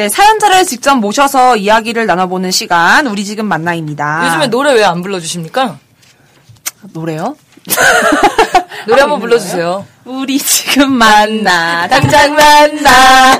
네, 0.00 0.08
사연자를 0.08 0.64
직접 0.64 0.94
모셔서 0.94 1.56
이야기를 1.56 2.06
나눠보는 2.06 2.50
시간, 2.52 3.06
우리 3.06 3.22
지금 3.22 3.44
만나입니다. 3.44 4.28
요즘에 4.28 4.46
노래 4.46 4.72
왜 4.72 4.82
안 4.82 5.02
불러주십니까? 5.02 5.76
노래요? 6.94 7.36
노래 8.88 9.02
한번 9.02 9.20
불러주세요. 9.20 9.84
우리 10.06 10.38
지금 10.38 10.90
만나, 10.92 11.86
당장 11.86 12.32
만나, 12.34 13.38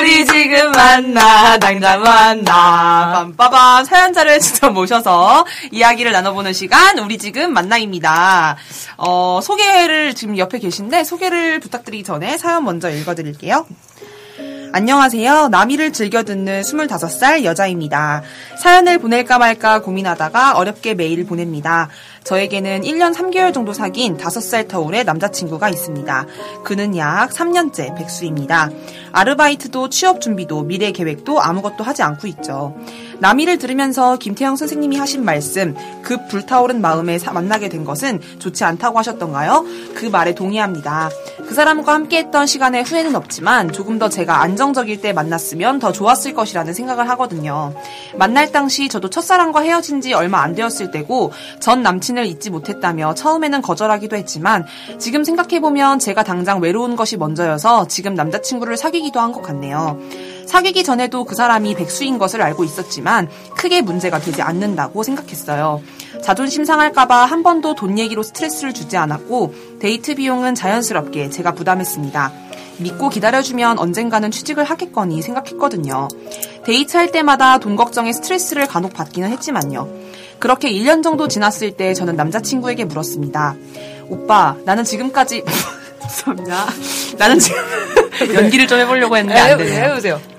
우리 0.00 0.26
지금 0.26 0.72
만나, 0.72 1.56
당장 1.58 2.02
만나. 2.02 3.28
빰빠밤, 3.36 3.84
사연자를 3.86 4.40
직접 4.40 4.70
모셔서 4.70 5.46
이야기를 5.70 6.10
나눠보는 6.10 6.52
시간, 6.52 6.98
우리 6.98 7.18
지금 7.18 7.52
만나입니다. 7.52 8.56
어, 8.96 9.38
소개를 9.40 10.14
지금 10.16 10.36
옆에 10.36 10.58
계신데, 10.58 11.04
소개를 11.04 11.60
부탁드리기 11.60 12.02
전에 12.02 12.36
사연 12.36 12.64
먼저 12.64 12.90
읽어드릴게요. 12.90 13.64
안녕하세요. 14.72 15.48
남이를 15.48 15.92
즐겨 15.92 16.22
듣는 16.22 16.62
25살 16.62 17.42
여자입니다. 17.42 18.22
사연을 18.62 18.98
보낼까 18.98 19.38
말까 19.38 19.82
고민하다가 19.82 20.56
어렵게 20.56 20.94
메일을 20.94 21.26
보냅니다. 21.26 21.88
저에게는 22.22 22.82
1년 22.82 23.12
3개월 23.12 23.52
정도 23.52 23.72
사귄 23.72 24.16
5살 24.16 24.68
터울의 24.68 25.04
남자친구가 25.04 25.68
있습니다. 25.70 26.26
그는 26.62 26.96
약 26.96 27.30
3년째 27.30 27.96
백수입니다. 27.96 28.70
아르바이트도 29.12 29.88
취업 29.90 30.20
준비도 30.20 30.62
미래 30.62 30.92
계획도 30.92 31.40
아무것도 31.40 31.84
하지 31.84 32.02
않고 32.02 32.26
있죠. 32.28 32.74
남이를 33.18 33.58
들으면서 33.58 34.16
김태형 34.16 34.56
선생님이 34.56 34.96
하신 34.96 35.24
말씀, 35.24 35.74
급 36.02 36.28
불타오른 36.28 36.80
마음에 36.80 37.18
사- 37.18 37.32
만나게 37.32 37.68
된 37.68 37.84
것은 37.84 38.18
좋지 38.38 38.64
않다고 38.64 38.98
하셨던가요? 38.98 39.64
그 39.94 40.06
말에 40.06 40.34
동의합니다. 40.34 41.10
그 41.46 41.54
사람과 41.54 41.92
함께했던 41.94 42.46
시간에 42.46 42.80
후회는 42.80 43.14
없지만 43.16 43.72
조금 43.72 43.98
더 43.98 44.08
제가 44.08 44.40
안정적일 44.40 45.00
때 45.02 45.12
만났으면 45.12 45.80
더 45.80 45.92
좋았을 45.92 46.32
것이라는 46.32 46.72
생각을 46.72 47.08
하거든요. 47.10 47.74
만날 48.16 48.52
당시 48.52 48.88
저도 48.88 49.10
첫사랑과 49.10 49.60
헤어진 49.60 50.00
지 50.00 50.14
얼마 50.14 50.40
안 50.42 50.54
되었을 50.54 50.90
때고 50.90 51.32
전 51.60 51.82
남친을 51.82 52.24
잊지 52.26 52.48
못했다며 52.50 53.14
처음에는 53.14 53.60
거절하기도 53.60 54.16
했지만 54.16 54.64
지금 54.98 55.24
생각해보면 55.24 55.98
제가 55.98 56.22
당장 56.22 56.60
외로운 56.60 56.96
것이 56.96 57.16
먼저여서 57.18 57.88
지금 57.88 58.14
남자친구를 58.14 58.76
사귀 58.78 58.99
기도 59.02 59.20
한 59.20 59.32
것 59.32 59.42
같네요. 59.42 59.98
사귀기 60.46 60.82
전에도 60.82 61.24
그 61.24 61.34
사람이 61.36 61.76
백수인 61.76 62.18
것을 62.18 62.42
알고 62.42 62.64
있었지만 62.64 63.28
크게 63.56 63.82
문제가 63.82 64.18
되지 64.18 64.42
않는다고 64.42 65.02
생각했어요. 65.04 65.80
자존심 66.24 66.64
상할까봐 66.64 67.24
한 67.24 67.42
번도 67.44 67.76
돈 67.76 67.98
얘기로 67.98 68.22
스트레스를 68.24 68.74
주지 68.74 68.96
않았고 68.96 69.54
데이트 69.80 70.16
비용은 70.16 70.56
자연스럽게 70.56 71.30
제가 71.30 71.52
부담했습니다. 71.52 72.32
믿고 72.78 73.10
기다려주면 73.10 73.78
언젠가는 73.78 74.30
취직을 74.30 74.64
하겠거니 74.64 75.22
생각했거든요. 75.22 76.08
데이트할 76.64 77.12
때마다 77.12 77.58
돈 77.58 77.76
걱정에 77.76 78.12
스트레스를 78.12 78.66
간혹 78.66 78.92
받기는 78.92 79.30
했지만요. 79.30 79.88
그렇게 80.40 80.72
1년 80.72 81.02
정도 81.02 81.28
지났을 81.28 81.72
때 81.76 81.94
저는 81.94 82.16
남자친구에게 82.16 82.86
물었습니다. 82.86 83.54
오빠, 84.08 84.56
나는 84.64 84.82
지금까지 84.84 85.44
죄송합니다. 86.10 86.66
나는 87.18 87.38
지금 87.38 87.60
연기를 88.34 88.66
좀 88.66 88.78
해보려고 88.80 89.16
했는데 89.16 89.40
안 89.40 89.58
되네요. 89.58 89.84
해보세요. 89.84 90.20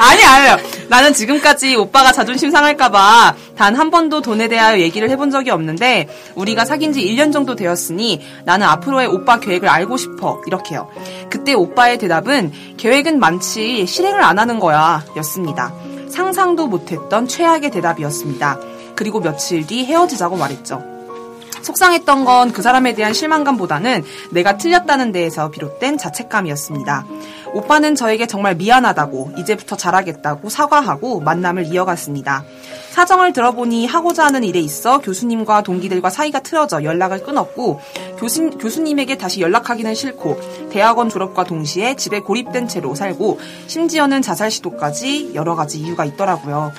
아니, 0.00 0.24
아니요. 0.24 0.56
나는 0.88 1.12
지금까지 1.12 1.74
오빠가 1.76 2.12
자존심 2.12 2.50
상할까봐 2.50 3.34
단 3.56 3.76
한 3.76 3.90
번도 3.90 4.22
돈에 4.22 4.48
대하여 4.48 4.78
얘기를 4.78 5.10
해본 5.10 5.30
적이 5.30 5.50
없는데 5.50 6.08
우리가 6.34 6.64
사귄 6.64 6.92
지 6.92 7.00
1년 7.04 7.32
정도 7.32 7.54
되었으니 7.56 8.22
나는 8.44 8.66
앞으로의 8.66 9.06
오빠 9.08 9.38
계획을 9.40 9.68
알고 9.68 9.96
싶어. 9.96 10.40
이렇게요. 10.46 10.88
그때 11.30 11.52
오빠의 11.52 11.98
대답은 11.98 12.52
계획은 12.78 13.18
많지 13.18 13.86
실행을 13.86 14.22
안 14.22 14.38
하는 14.38 14.58
거야. 14.60 15.04
였습니다. 15.16 15.74
상상도 16.10 16.66
못했던 16.68 17.28
최악의 17.28 17.70
대답이었습니다. 17.70 18.58
그리고 18.96 19.20
며칠 19.20 19.66
뒤 19.66 19.84
헤어지자고 19.84 20.36
말했죠. 20.36 20.82
속상했던 21.62 22.24
건 22.24 22.38
그 22.52 22.62
사람에 22.62 22.94
대한 22.94 23.12
실망감보다는 23.14 24.04
내가 24.30 24.56
틀렸다는 24.56 25.12
데에서 25.12 25.50
비롯된 25.50 25.98
자책감이었습니다. 25.98 27.06
오빠는 27.52 27.94
저에게 27.94 28.26
정말 28.26 28.54
미안하다고 28.56 29.32
이제부터 29.38 29.76
잘하겠다고 29.76 30.48
사과하고 30.48 31.20
만남을 31.20 31.66
이어갔습니다. 31.66 32.44
사정을 32.90 33.32
들어보니 33.32 33.86
하고자 33.86 34.24
하는 34.24 34.44
일에 34.44 34.58
있어 34.60 34.98
교수님과 34.98 35.62
동기들과 35.62 36.10
사이가 36.10 36.40
틀어져 36.40 36.82
연락을 36.82 37.22
끊었고 37.22 37.80
교수, 38.18 38.50
교수님에게 38.50 39.16
다시 39.18 39.40
연락하기는 39.40 39.94
싫고 39.94 40.68
대학원 40.70 41.08
졸업과 41.08 41.44
동시에 41.44 41.94
집에 41.94 42.20
고립된 42.20 42.66
채로 42.66 42.94
살고 42.94 43.38
심지어는 43.68 44.20
자살 44.22 44.50
시도까지 44.50 45.32
여러 45.34 45.54
가지 45.54 45.78
이유가 45.78 46.04
있더라고요. 46.04 46.72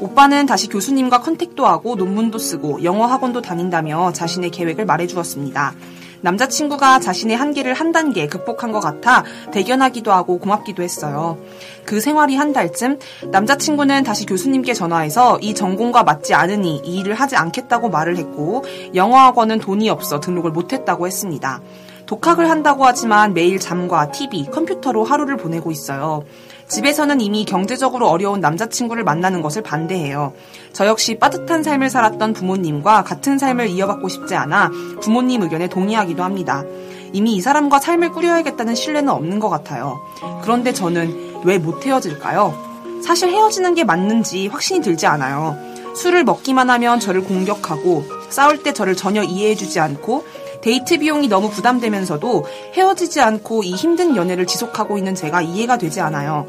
오빠는 0.00 0.46
다시 0.46 0.68
교수님과 0.68 1.20
contact도 1.20 1.66
하고 1.66 1.94
논문도 1.94 2.38
쓰고 2.38 2.82
영어 2.84 3.06
학원도 3.06 3.42
다닌다며 3.42 4.12
자신의 4.12 4.50
계획을 4.50 4.86
말해주었습니다. 4.86 5.74
남자친구가 6.20 7.00
자신의 7.00 7.36
한계를 7.36 7.74
한 7.74 7.92
단계 7.92 8.26
극복한 8.26 8.72
것 8.72 8.80
같아 8.80 9.24
대견하기도 9.52 10.10
하고 10.10 10.38
고맙기도 10.38 10.82
했어요. 10.82 11.38
그 11.84 12.00
생활이 12.00 12.34
한 12.34 12.54
달쯤 12.54 12.98
남자친구는 13.30 14.04
다시 14.04 14.24
교수님께 14.24 14.72
전화해서 14.72 15.38
이 15.40 15.54
전공과 15.54 16.02
맞지 16.02 16.32
않으니 16.32 16.80
이 16.82 17.00
일을 17.00 17.14
하지 17.14 17.36
않겠다고 17.36 17.90
말을 17.90 18.16
했고 18.16 18.64
영어 18.94 19.18
학원은 19.18 19.58
돈이 19.60 19.90
없어 19.90 20.18
등록을 20.18 20.50
못했다고 20.50 21.06
했습니다. 21.06 21.60
독학을 22.06 22.50
한다고 22.50 22.84
하지만 22.84 23.34
매일 23.34 23.58
잠과 23.58 24.10
TV, 24.10 24.46
컴퓨터로 24.46 25.04
하루를 25.04 25.36
보내고 25.36 25.70
있어요. 25.70 26.24
집에서는 26.68 27.20
이미 27.20 27.44
경제적으로 27.44 28.08
어려운 28.08 28.40
남자친구를 28.40 29.04
만나는 29.04 29.42
것을 29.42 29.62
반대해요. 29.62 30.32
저 30.72 30.86
역시 30.86 31.18
빠듯한 31.18 31.62
삶을 31.62 31.90
살았던 31.90 32.32
부모님과 32.32 33.04
같은 33.04 33.38
삶을 33.38 33.68
이어받고 33.68 34.08
싶지 34.08 34.34
않아 34.34 34.70
부모님 35.02 35.42
의견에 35.42 35.68
동의하기도 35.68 36.22
합니다. 36.22 36.64
이미 37.12 37.36
이 37.36 37.40
사람과 37.40 37.78
삶을 37.78 38.10
꾸려야겠다는 38.10 38.74
신뢰는 38.74 39.08
없는 39.10 39.38
것 39.38 39.48
같아요. 39.50 40.00
그런데 40.42 40.72
저는 40.72 41.42
왜 41.44 41.58
못 41.58 41.86
헤어질까요? 41.86 43.00
사실 43.04 43.28
헤어지는 43.28 43.74
게 43.74 43.84
맞는지 43.84 44.48
확신이 44.48 44.80
들지 44.80 45.06
않아요. 45.06 45.56
술을 45.94 46.24
먹기만 46.24 46.70
하면 46.70 46.98
저를 46.98 47.22
공격하고 47.22 48.04
싸울 48.30 48.62
때 48.64 48.72
저를 48.72 48.96
전혀 48.96 49.22
이해해주지 49.22 49.78
않고 49.78 50.24
데이트 50.64 50.96
비용이 50.96 51.28
너무 51.28 51.50
부담되면서도 51.50 52.46
헤어지지 52.72 53.20
않고 53.20 53.64
이 53.64 53.74
힘든 53.74 54.16
연애를 54.16 54.46
지속하고 54.46 54.96
있는 54.96 55.14
제가 55.14 55.42
이해가 55.42 55.76
되지 55.76 56.00
않아요. 56.00 56.46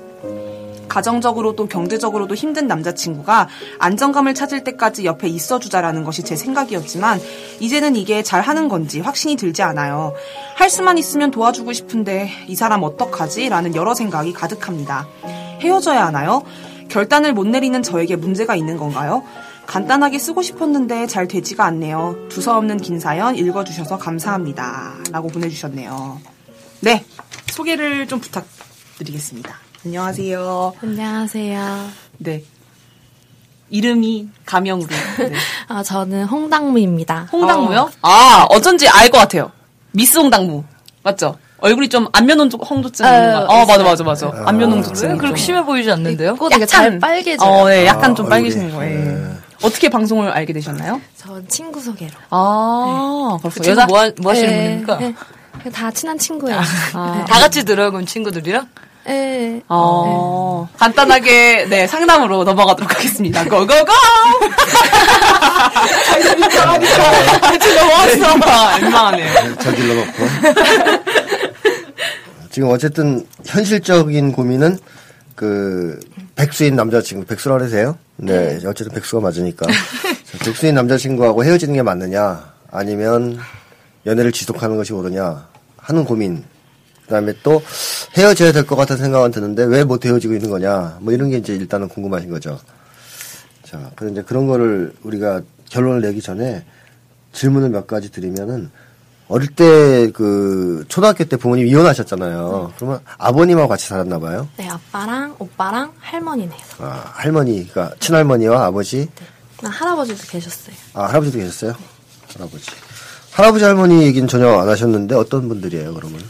가정적으로도 0.87 1.67
경제적으로도 1.67 2.33
힘든 2.33 2.65
남자친구가 2.65 3.49
안정감을 3.77 4.33
찾을 4.33 4.63
때까지 4.63 5.03
옆에 5.03 5.27
있어주자라는 5.27 6.05
것이 6.05 6.23
제 6.23 6.37
생각이었지만 6.37 7.19
이제는 7.59 7.97
이게 7.97 8.23
잘 8.23 8.39
하는 8.39 8.69
건지 8.69 9.01
확신이 9.01 9.35
들지 9.35 9.63
않아요. 9.63 10.13
할 10.55 10.69
수만 10.69 10.97
있으면 10.97 11.29
도와주고 11.29 11.73
싶은데 11.73 12.29
이 12.47 12.55
사람 12.55 12.83
어떡하지? 12.83 13.49
라는 13.49 13.75
여러 13.75 13.93
생각이 13.93 14.31
가득합니다. 14.31 15.09
헤어져야 15.59 16.05
하나요? 16.05 16.41
결단을 16.87 17.33
못 17.33 17.47
내리는 17.47 17.83
저에게 17.83 18.15
문제가 18.15 18.55
있는 18.55 18.77
건가요? 18.77 19.23
간단하게 19.67 20.19
쓰고 20.19 20.41
싶었는데 20.41 21.07
잘 21.07 21.27
되지가 21.27 21.65
않네요. 21.65 22.15
두서없는 22.29 22.77
긴 22.77 22.99
사연 22.99 23.35
읽어주셔서 23.35 23.97
감사합니다. 23.97 24.93
라고 25.11 25.27
보내주셨네요. 25.27 26.19
네. 26.81 27.03
소개를 27.51 28.07
좀 28.07 28.19
부탁드리겠습니다. 28.19 29.55
안녕하세요. 29.85 30.73
안녕하세요. 30.81 31.85
네. 32.19 32.43
이름이 33.69 34.29
가명으로. 34.45 34.87
네. 34.87 35.33
아, 35.67 35.81
저는 35.83 36.25
홍당무입니다. 36.25 37.29
홍당무요? 37.31 37.89
아, 38.01 38.45
어쩐지 38.49 38.87
알 38.87 39.09
것 39.09 39.17
같아요. 39.17 39.51
미스 39.91 40.17
홍당무. 40.17 40.63
맞죠? 41.03 41.37
얼굴이 41.59 41.89
좀 41.89 42.07
안면 42.11 42.51
홍조증. 42.51 43.05
네, 43.05 43.33
어, 43.33 43.65
맞아, 43.65 43.83
맞아, 43.83 44.03
맞아. 44.03 44.31
안면 44.45 44.71
홍조증. 44.73 45.09
왜 45.11 45.17
그렇게 45.17 45.37
심해 45.39 45.63
보이지 45.63 45.89
않는데요? 45.91 46.35
코 46.35 46.49
되게 46.49 46.65
잘 46.65 46.99
빨개져요. 46.99 47.49
어, 47.49 47.67
네, 47.69 47.85
약간 47.87 48.11
아, 48.11 48.13
좀 48.13 48.25
얼굴이. 48.25 48.29
빨개지는 48.29 48.75
거예요. 48.75 49.35
네. 49.65 49.67
어떻게 49.67 49.89
방송을 49.89 50.29
알게 50.29 50.53
되셨나요? 50.53 51.01
전 51.17 51.47
친구 51.47 51.81
소개로. 51.81 52.11
아, 52.29 53.37
그 53.41 53.49
그렇군요. 53.49 53.75
친구 53.75 53.85
뭐, 53.87 53.99
하, 53.99 54.11
뭐 54.21 54.31
하시는 54.31 54.49
네, 54.49 54.63
분입니까? 54.63 54.97
네. 54.97 55.15
다 55.71 55.89
친한 55.91 56.17
친구예요. 56.17 56.59
아. 56.93 57.25
다 57.27 57.39
같이 57.39 57.63
그럼 57.89 58.05
친구들이랑? 58.05 58.67
네. 59.05 59.61
어, 59.67 60.67
간단하게, 60.77 61.65
네, 61.69 61.87
상담으로 61.87 62.43
넘어가도록 62.43 62.95
하겠습니다. 62.95 63.43
고고고! 63.43 63.67
같이 67.41 67.75
넘어왔어. 67.75 68.77
민망하네요. 68.81 69.55
저질러 69.57 69.93
놓고. 69.95 70.11
지금 72.51 72.69
어쨌든 72.69 73.25
현실적인 73.45 74.31
고민은 74.31 74.77
그 75.35 75.99
백수인 76.35 76.75
남자친구 76.75 77.25
백수라 77.25 77.57
그러세요? 77.57 77.97
네, 78.17 78.59
어쨌든 78.65 78.93
백수가 78.93 79.21
맞으니까 79.21 79.65
자, 79.67 80.45
백수인 80.45 80.75
남자친구하고 80.75 81.43
헤어지는 81.45 81.73
게 81.75 81.81
맞느냐 81.81 82.53
아니면 82.71 83.37
연애를 84.05 84.31
지속하는 84.31 84.75
것이 84.77 84.93
옳으냐 84.93 85.47
하는 85.77 86.03
고민. 86.05 86.43
그 87.03 87.09
다음에 87.09 87.33
또 87.43 87.61
헤어져야 88.17 88.51
될 88.51 88.65
것 88.65 88.75
같은 88.75 88.97
생각은 88.97 89.29
드는데 89.31 89.63
왜 89.63 89.83
못 89.83 90.03
헤어지고 90.05 90.33
있는 90.33 90.49
거냐 90.49 90.97
뭐 91.01 91.13
이런 91.13 91.29
게 91.29 91.37
이제 91.37 91.53
일단은 91.53 91.87
궁금하신 91.87 92.29
거죠. 92.31 92.59
자, 93.63 93.91
이제 94.11 94.21
그런 94.23 94.47
거를 94.47 94.91
우리가 95.03 95.41
결론을 95.69 96.01
내기 96.01 96.21
전에 96.21 96.65
질문을 97.31 97.69
몇 97.69 97.85
가지 97.87 98.11
드리면은 98.11 98.71
어릴 99.27 99.47
때 99.49 100.11
그 100.13 100.85
초등학교 100.87 101.23
때 101.23 101.35
부모님 101.37 101.65
이혼하셨잖아요. 101.67 102.73
그러면 102.77 102.99
아버님하고 103.17 103.67
같이 103.67 103.87
살았나 103.87 104.19
봐요. 104.19 104.47
네, 104.57 104.69
아빠랑 104.69 105.35
오빠랑 105.39 105.93
할머니네요. 105.99 106.59
아, 106.79 107.03
할머니, 107.13 107.67
그러니까 107.67 107.95
친할머니와 107.99 108.65
아버지, 108.65 109.09
나 109.61 109.69
할아버지도 109.69 110.21
계셨어요. 110.29 110.75
아 110.93 111.05
할아버지도 111.05 111.39
계셨어요? 111.39 111.73
할아버지. 112.35 112.65
할아버지 113.31 113.63
할머니 113.65 114.03
얘기는 114.03 114.27
전혀 114.27 114.47
안 114.59 114.69
하셨는데 114.69 115.15
어떤 115.15 115.47
분들이에요, 115.49 115.93
그러면? 115.93 116.21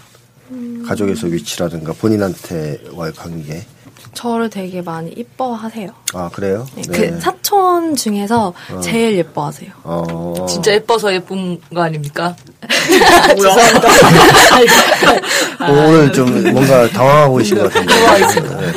가족에서 0.88 1.28
위치라든가 1.28 1.94
본인한테와의 1.94 3.14
관계. 3.14 3.66
저를 4.16 4.50
되게 4.50 4.82
많이 4.82 5.12
이뻐하세요. 5.12 5.90
아 6.14 6.30
그래요? 6.34 6.66
네, 6.76 6.82
그 6.88 7.20
사촌 7.20 7.96
중에서 7.96 8.54
제일 8.82 9.18
예뻐하세요. 9.18 9.70
어. 9.84 10.46
진짜 10.50 10.74
예뻐서 10.74 11.14
예쁜 11.14 11.60
거 11.74 11.82
아닙니까? 11.82 12.36
어, 15.60 15.72
오늘 15.72 16.12
좀 16.12 16.52
뭔가 16.54 16.90
당황하고 16.90 17.36
계신 17.38 17.58
것 17.58 17.72
같은데. 17.72 17.94
네. 17.94 18.74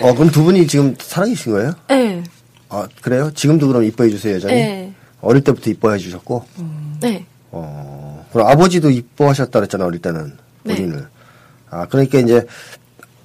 어 0.00 0.12
그럼 0.14 0.30
두 0.30 0.42
분이 0.42 0.66
지금 0.66 0.94
사랑이신 0.98 1.52
거예요? 1.52 1.72
네. 1.88 2.22
아 2.68 2.86
그래요? 3.00 3.30
지금도 3.34 3.68
그럼 3.68 3.84
이뻐해 3.84 4.10
주세요, 4.10 4.34
여전히. 4.34 4.54
네. 4.54 4.92
어릴 5.20 5.42
때부터 5.44 5.70
이뻐해 5.70 5.98
주셨고. 5.98 6.44
네. 7.00 7.24
어, 7.52 8.26
그럼 8.32 8.48
아버지도 8.48 8.90
이뻐하셨다 8.90 9.58
그랬잖아, 9.58 9.84
어릴 9.86 10.00
때는. 10.02 10.36
네. 10.64 10.74
본인을. 10.74 11.06
아, 11.70 11.86
그러니까 11.86 12.18
이제 12.18 12.44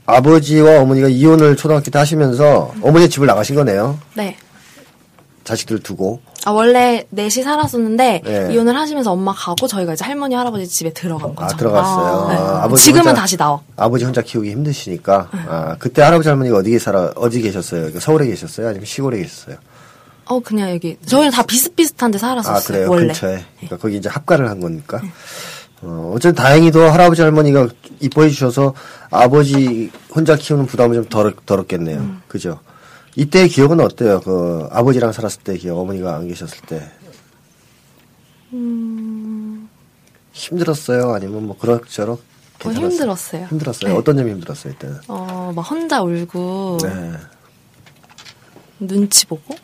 아버지와 0.07 0.79
어머니가 0.81 1.09
이혼을 1.09 1.55
초등학교 1.57 1.91
때 1.91 1.99
하시면서 1.99 2.73
어머니 2.81 3.09
집을 3.09 3.27
나가신 3.27 3.55
거네요. 3.55 3.99
네. 4.15 4.35
자식들 5.43 5.79
두고. 5.79 6.19
아, 6.45 6.51
원래 6.51 7.05
넷이 7.09 7.43
살았었는데, 7.43 8.21
네. 8.23 8.49
이혼을 8.53 8.75
하시면서 8.75 9.11
엄마 9.11 9.33
가고, 9.33 9.67
저희가 9.67 9.93
이제 9.93 10.03
할머니, 10.05 10.33
할아버지 10.35 10.67
집에 10.67 10.91
들어간 10.91 11.35
거죠. 11.35 11.53
아, 11.53 11.57
들어갔어요. 11.57 12.27
네. 12.29 12.35
아, 12.35 12.63
아버지 12.63 12.83
지금은 12.85 13.07
혼자- 13.07 13.21
다시 13.21 13.37
나와. 13.37 13.59
아버지 13.77 14.03
혼자 14.05 14.21
키우기 14.21 14.49
힘드시니까. 14.51 15.29
아, 15.31 15.75
그때 15.79 16.01
할아버지 16.01 16.27
할머니가 16.29 16.57
어디 16.57 16.77
살아, 16.79 17.11
어디 17.15 17.41
계셨어요? 17.41 17.81
그러니까 17.81 17.99
서울에 18.01 18.27
계셨어요? 18.27 18.67
아니면 18.67 18.85
시골에 18.85 19.19
계셨어요? 19.19 19.55
어, 20.25 20.39
그냥 20.41 20.71
여기. 20.71 20.97
저희는 21.05 21.31
다 21.31 21.43
비슷비슷한 21.43 22.11
데 22.11 22.17
살았었어요. 22.17 22.55
아, 22.57 22.59
그래요? 22.61 22.89
원래. 22.89 23.07
근처에. 23.07 23.45
그러니까 23.57 23.77
거기 23.77 23.95
이제 23.97 24.09
합가를 24.09 24.49
한 24.49 24.59
거니까. 24.59 25.01
어, 25.81 26.11
어쨌든 26.15 26.43
다행히도 26.43 26.81
할아버지 26.81 27.21
할머니가 27.21 27.67
이뻐해 27.99 28.29
주셔서 28.29 28.73
아버지 29.11 29.91
혼자 30.13 30.35
키우는 30.35 30.65
부담은 30.65 30.95
좀 30.95 31.05
덜, 31.05 31.35
덜었겠네요. 31.45 31.99
음. 31.99 32.21
그죠? 32.27 32.59
이때의 33.15 33.49
기억은 33.49 33.79
어때요? 33.79 34.21
그, 34.21 34.67
아버지랑 34.71 35.11
살았을 35.11 35.41
때 35.43 35.57
기억, 35.57 35.79
어머니가 35.79 36.15
안 36.15 36.27
계셨을 36.27 36.59
때. 36.67 36.91
음. 38.53 39.67
힘들었어요? 40.31 41.13
아니면 41.13 41.47
뭐 41.47 41.57
그럭저럭? 41.57 42.19
어, 42.19 42.23
괜찮았어요? 42.59 42.91
힘들었어요. 42.91 43.45
힘들었어요? 43.47 43.91
네. 43.93 43.97
어떤 43.97 44.17
점이 44.17 44.31
힘들었어요, 44.31 44.73
이때는? 44.73 44.97
어, 45.07 45.51
막 45.55 45.61
혼자 45.63 46.01
울고, 46.01 46.77
네. 46.83 47.13
눈치 48.79 49.25
보고, 49.25 49.55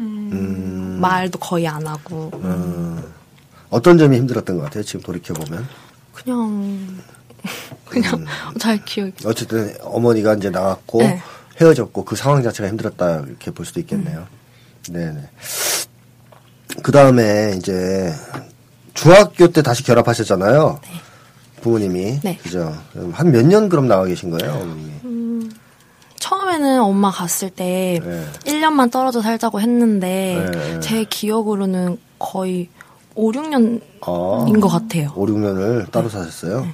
음, 0.00 0.98
말도 1.00 1.38
거의 1.38 1.66
안 1.68 1.86
하고, 1.86 2.30
음, 2.34 3.02
어떤 3.70 3.98
점이 3.98 4.16
힘들었던 4.16 4.56
것 4.56 4.64
같아요, 4.64 4.82
지금 4.82 5.00
돌이켜 5.02 5.34
보면? 5.34 5.66
그냥, 6.14 6.98
그냥, 7.88 8.24
잘 8.58 8.82
기억이. 8.84 9.12
어쨌든 9.26 9.74
어머니가 9.82 10.34
이제 10.34 10.50
나갔고 10.50 10.98
네. 11.02 11.20
헤어졌고 11.60 12.04
그 12.04 12.16
상황 12.16 12.42
자체가 12.42 12.68
힘들었다 12.68 13.20
이렇게 13.26 13.50
볼 13.50 13.66
수도 13.66 13.80
있겠네요. 13.80 14.26
네네. 14.90 15.28
그 16.82 16.92
다음에 16.92 17.54
이제 17.56 18.12
중학교 18.94 19.48
때 19.48 19.62
다시 19.62 19.82
결합하셨잖아요. 19.82 20.80
부모님이 21.60 22.20
네. 22.22 22.36
그죠? 22.42 22.76
한 23.12 23.32
몇 23.32 23.44
년 23.44 23.68
그럼 23.68 23.88
나와 23.88 24.04
계신 24.04 24.30
거예요, 24.30 24.54
어머님이? 24.54 25.48
처음에는 26.20 26.80
엄마 26.80 27.10
갔을 27.10 27.48
때 27.50 28.00
네. 28.04 28.26
1년만 28.44 28.90
떨어져 28.90 29.20
살자고 29.22 29.60
했는데 29.60 30.48
네. 30.52 30.80
제 30.80 31.04
기억으로는 31.04 31.98
거의 32.18 32.68
5, 33.18 33.32
6년인 33.32 33.80
아, 34.02 34.60
것 34.60 34.68
같아요. 34.68 35.12
5, 35.16 35.26
6년을 35.26 35.78
네. 35.80 35.86
따로 35.90 36.08
사셨어요. 36.08 36.68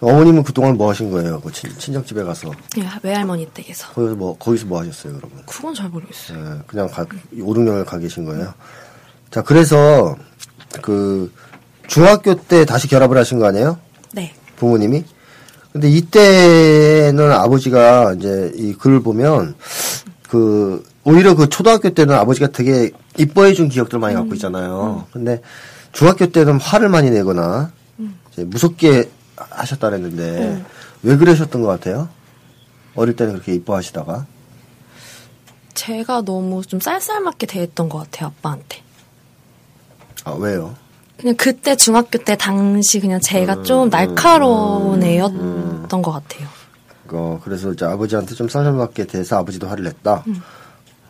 어머님은 0.00 0.42
그동안 0.42 0.78
뭐 0.78 0.88
하신 0.88 1.10
거예요? 1.10 1.42
그 1.42 1.52
친, 1.52 1.70
친정집에 1.78 2.22
가서 2.22 2.50
예, 2.78 2.88
외할머니 3.02 3.46
댁에서. 3.52 3.88
거기서 3.88 4.14
뭐 4.14 4.36
거기서 4.38 4.64
뭐 4.64 4.80
하셨어요, 4.80 5.18
그러면? 5.18 5.42
그건 5.44 5.74
잘 5.74 5.90
모르겠어요. 5.90 6.38
예, 6.38 6.62
그냥 6.66 6.88
가, 6.88 7.02
5, 7.02 7.36
6년을 7.36 7.84
가 7.84 7.98
계신 7.98 8.24
거예요. 8.24 8.54
자, 9.30 9.42
그래서 9.42 10.16
그 10.80 11.30
중학교 11.86 12.34
때 12.34 12.64
다시 12.64 12.88
결합을 12.88 13.18
하신 13.18 13.38
거 13.38 13.46
아니에요? 13.46 13.78
네. 14.14 14.32
부모님이? 14.56 15.04
근데 15.72 15.90
이때는 15.90 17.30
아버지가 17.30 18.14
이제 18.14 18.52
이 18.54 18.72
글을 18.72 19.02
보면 19.02 19.54
그 20.30 20.82
오히려 21.04 21.34
그 21.34 21.50
초등학교 21.50 21.90
때는 21.90 22.14
아버지가 22.14 22.48
되게 22.48 22.90
이뻐해 23.18 23.52
준 23.52 23.68
기억들 23.68 23.98
많이 23.98 24.14
갖고 24.14 24.32
있잖아요. 24.34 25.06
근데 25.12 25.42
중학교 25.94 26.26
때는 26.26 26.60
화를 26.60 26.88
많이 26.88 27.10
내거나 27.10 27.72
이제 28.32 28.44
무섭게 28.44 29.10
하셨다 29.36 29.90
그랬는데 29.90 30.64
왜 31.02 31.16
그러셨던 31.16 31.62
것 31.62 31.68
같아요? 31.68 32.08
어릴 32.94 33.16
때는 33.16 33.32
그렇게 33.34 33.54
이뻐하시다가 33.54 34.26
제가 35.74 36.22
너무 36.22 36.62
좀 36.64 36.78
쌀쌀맞게 36.80 37.46
대했던 37.46 37.88
것 37.88 37.98
같아요, 37.98 38.28
아빠한테. 38.28 38.82
아 40.24 40.32
왜요? 40.32 40.74
그냥 41.16 41.34
그때 41.36 41.76
중학교 41.76 42.18
때 42.18 42.36
당시 42.36 43.00
그냥 43.00 43.20
제가 43.20 43.62
좀 43.62 43.90
날카로운 43.90 45.02
애였던 45.02 46.02
것 46.02 46.10
같아요. 46.12 46.48
어, 47.08 47.40
그래서 47.44 47.72
이제 47.72 47.84
아버지한테 47.84 48.34
좀 48.34 48.48
쌀쌀맞게 48.48 49.06
대해서 49.06 49.38
아버지도 49.38 49.68
화를 49.68 49.84
냈다. 49.84 50.24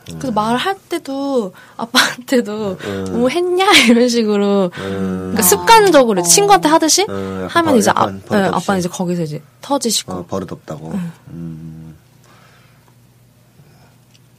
그래서 0.07 0.31
말할 0.33 0.77
때도 0.89 1.53
아빠한테도 1.77 2.77
뭐 3.13 3.29
했냐 3.29 3.65
이런 3.89 4.09
식으로 4.09 4.71
그러니까 4.75 5.41
습관적으로 5.43 6.23
친구한테 6.23 6.69
하듯이 6.69 7.07
음, 7.09 7.47
하면 7.49 7.73
버- 7.73 7.79
이제 7.79 7.91
아, 7.95 8.11
네. 8.11 8.21
아빠는 8.37 8.81
이제 8.81 8.89
거기서 8.89 9.23
이제 9.23 9.43
터지시고 9.63 10.13
어, 10.13 10.27
버릇 10.27 10.53
없다고. 10.53 10.93
음. 11.29 11.97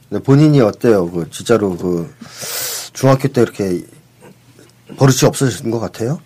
근데 0.08 0.22
본인이 0.22 0.60
어때요? 0.60 1.10
그 1.10 1.28
진짜로 1.30 1.76
그 1.76 2.12
중학교 2.92 3.26
때 3.28 3.42
이렇게 3.42 3.84
버릇이 4.96 5.18
없어진 5.24 5.70
것 5.72 5.80
같아요? 5.80 6.20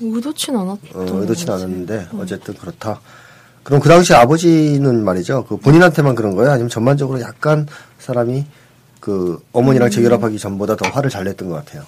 의도치 0.00 0.50
않았던 0.52 0.78
어, 0.94 1.20
의도치 1.20 1.44
것 1.46 1.52
않았는데 1.54 2.08
어쨌든 2.18 2.54
그렇다. 2.54 3.00
그럼 3.62 3.80
그 3.80 3.88
당시 3.88 4.14
아버지는 4.14 5.04
말이죠. 5.04 5.44
그 5.44 5.56
본인한테만 5.56 6.14
그런 6.14 6.34
거예요? 6.36 6.52
아니면 6.52 6.68
전반적으로 6.70 7.20
약간 7.20 7.66
사람이 7.98 8.44
그 9.00 9.40
어머니랑 9.52 9.90
재결합하기 9.90 10.38
전보다 10.38 10.76
더 10.76 10.88
화를 10.88 11.10
잘 11.10 11.24
냈던 11.24 11.48
것 11.48 11.54
같아요. 11.64 11.84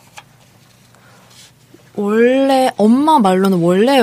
원래 1.97 2.71
엄마 2.77 3.19
말로는 3.19 3.59
원래 3.61 4.03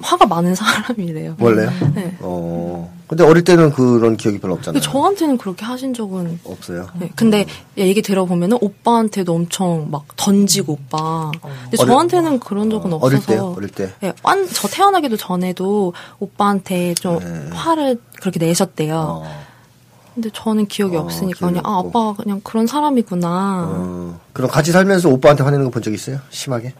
화가 0.00 0.26
많은 0.26 0.54
사람이래요. 0.54 1.36
원래요? 1.38 1.70
네. 1.94 2.16
어. 2.20 2.92
근데 3.06 3.22
어릴 3.22 3.44
때는 3.44 3.70
그런 3.70 4.16
기억이 4.16 4.40
별로 4.40 4.54
없잖아요. 4.54 4.80
근데 4.80 4.92
저한테는 4.92 5.36
그렇게 5.36 5.64
하신 5.64 5.92
적은 5.92 6.40
없어요. 6.42 6.88
네. 6.98 7.10
근데 7.14 7.44
얘기 7.76 8.00
들어보면은 8.02 8.58
오빠한테도 8.60 9.32
엄청 9.34 9.88
막 9.90 10.04
던지고 10.16 10.72
오빠. 10.72 11.30
근데 11.40 11.76
어릴- 11.78 11.86
저한테는 11.92 12.40
그런 12.40 12.70
적은 12.70 12.92
없어서. 12.94 13.06
어릴 13.06 13.26
때요? 13.26 13.54
어릴 13.56 13.68
때? 13.70 13.92
네, 14.00 14.12
완, 14.22 14.48
저 14.48 14.66
태어나기도 14.66 15.16
전에도 15.18 15.92
오빠한테 16.18 16.94
좀 16.94 17.18
네. 17.20 17.50
화를 17.52 18.00
그렇게 18.20 18.38
내셨대요. 18.44 19.22
어. 19.22 19.44
근데 20.14 20.30
저는 20.32 20.66
기억이 20.66 20.96
어, 20.96 21.00
없으니까 21.00 21.48
그냥 21.48 21.62
아. 21.66 21.78
아빠가 21.80 22.14
그냥 22.22 22.40
그런 22.44 22.66
사람이구나. 22.66 23.28
어. 23.68 24.20
그럼 24.32 24.50
같이 24.50 24.70
살면서 24.72 25.08
오빠한테 25.08 25.42
화내는 25.42 25.64
거 25.66 25.70
본 25.70 25.82
적 25.82 25.92
있어요? 25.92 26.20
심하게? 26.30 26.72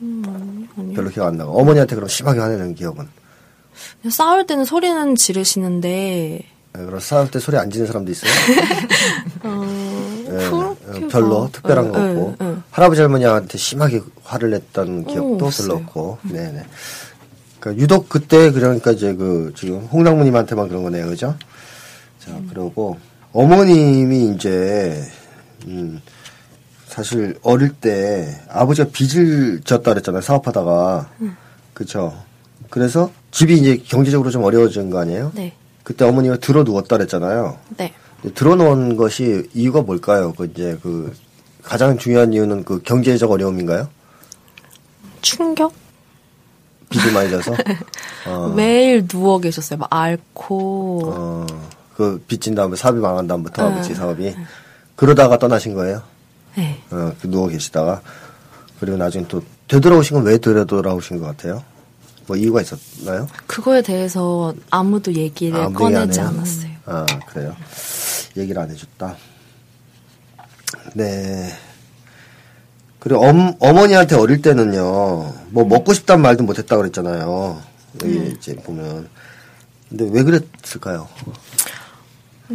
음, 0.00 0.68
아니요. 0.78 0.94
별로 0.94 1.10
기억 1.10 1.26
안 1.26 1.36
나고. 1.36 1.58
어머니한테 1.60 1.94
그럼 1.94 2.08
심하게 2.08 2.40
화내는 2.40 2.74
기억은? 2.74 3.06
그냥 4.00 4.10
싸울 4.10 4.46
때는 4.46 4.64
소리는 4.64 5.14
지르시는데 5.14 5.88
네, 6.74 6.84
그럼 6.84 7.00
싸울 7.00 7.30
때 7.30 7.38
소리 7.38 7.56
안 7.58 7.70
지는 7.70 7.86
사람도 7.86 8.10
있어요? 8.10 8.30
어, 9.44 9.64
네, 10.28 10.46
어, 10.48 10.76
별로 11.10 11.40
막- 11.44 11.52
특별한 11.52 11.92
거 11.92 11.98
네, 11.98 12.10
없고 12.10 12.36
네, 12.38 12.46
네. 12.50 12.56
할아버지 12.70 13.00
할머니한테 13.00 13.58
심하게 13.58 14.02
화를 14.24 14.50
냈던 14.50 15.04
기억도 15.04 15.36
별로 15.36 15.46
없어요. 15.46 15.72
없고 15.74 16.18
네네 16.22 16.64
그러니까 17.58 17.82
유독 17.82 18.08
그때 18.08 18.50
그러니까 18.50 18.92
이제 18.92 19.14
그 19.14 19.52
지금 19.56 19.80
홍장모님한테만 19.80 20.68
그런 20.68 20.82
거네요 20.82 21.06
그죠 21.06 21.36
자 22.18 22.32
음. 22.32 22.46
그러고 22.48 22.98
어머님이 23.32 24.34
이제 24.34 25.02
음 25.66 26.00
사실 26.86 27.38
어릴 27.42 27.70
때 27.70 28.40
아버지가 28.48 28.88
빚을 28.92 29.60
졌다 29.64 29.90
그랬잖아요 29.90 30.22
사업하다가 30.22 31.10
음. 31.20 31.36
그쵸 31.74 32.14
그래서 32.70 33.10
집이 33.30 33.54
이제 33.54 33.76
경제적으로 33.76 34.30
좀 34.30 34.44
어려워진 34.44 34.90
거 34.90 34.98
아니에요 34.98 35.32
네, 35.34 35.54
그때 35.82 36.04
어머니가 36.04 36.36
들어 36.36 36.64
누웠다 36.64 36.96
그랬잖아요 36.96 37.58
네. 37.76 37.92
들어 38.34 38.56
놓은 38.56 38.96
것이 38.96 39.48
이유가 39.54 39.82
뭘까요? 39.82 40.32
그 40.36 40.46
이제 40.46 40.76
그 40.82 41.14
가장 41.62 41.98
중요한 41.98 42.32
이유는 42.32 42.64
그 42.64 42.82
경제적 42.82 43.30
어려움인가요? 43.30 43.88
충격? 45.20 45.72
많이 47.14 47.30
져서 47.30 47.52
어, 48.26 48.52
매일 48.56 49.06
누워 49.06 49.38
계셨어요. 49.40 49.78
막 49.78 49.88
앓고 49.92 51.02
어, 51.14 51.46
그 51.96 52.22
빚진 52.26 52.54
다음에 52.54 52.76
사업이 52.76 52.98
망한 52.98 53.26
다음부터 53.26 53.68
네. 53.68 53.72
아버지 53.74 53.94
사업이 53.94 54.34
그러다가 54.96 55.38
떠나신 55.38 55.74
거예요? 55.74 56.02
네. 56.56 56.80
어, 56.90 57.12
그 57.20 57.28
누워 57.30 57.48
계시다가 57.48 58.00
그리고 58.80 58.96
나중에 58.96 59.26
또 59.28 59.42
되돌아오신 59.68 60.16
건 60.16 60.24
왜 60.26 60.38
되돌아오신 60.38 61.18
것 61.20 61.26
같아요? 61.26 61.62
뭐 62.26 62.36
이유가 62.36 62.60
있었나요? 62.62 63.26
그거에 63.46 63.80
대해서 63.82 64.54
아무도 64.70 65.12
얘기를 65.14 65.58
아, 65.58 65.64
아무도 65.66 65.78
꺼내지? 65.84 66.20
않았어요. 66.20 66.70
아 66.86 67.06
그래요. 67.26 67.54
얘기를 68.36 68.60
안 68.60 68.70
해줬다. 68.70 69.16
네. 70.94 71.50
그리고 73.08 73.24
엄, 73.24 73.54
어머니한테 73.58 74.16
어릴 74.16 74.42
때는요, 74.42 75.32
뭐 75.48 75.64
먹고 75.64 75.94
싶단 75.94 76.20
말도 76.20 76.44
못했다 76.44 76.76
그랬잖아요. 76.76 77.58
여기 78.02 78.18
음. 78.18 78.34
이제 78.36 78.54
보면. 78.56 79.08
근데 79.88 80.06
왜 80.12 80.22
그랬을까요? 80.22 81.08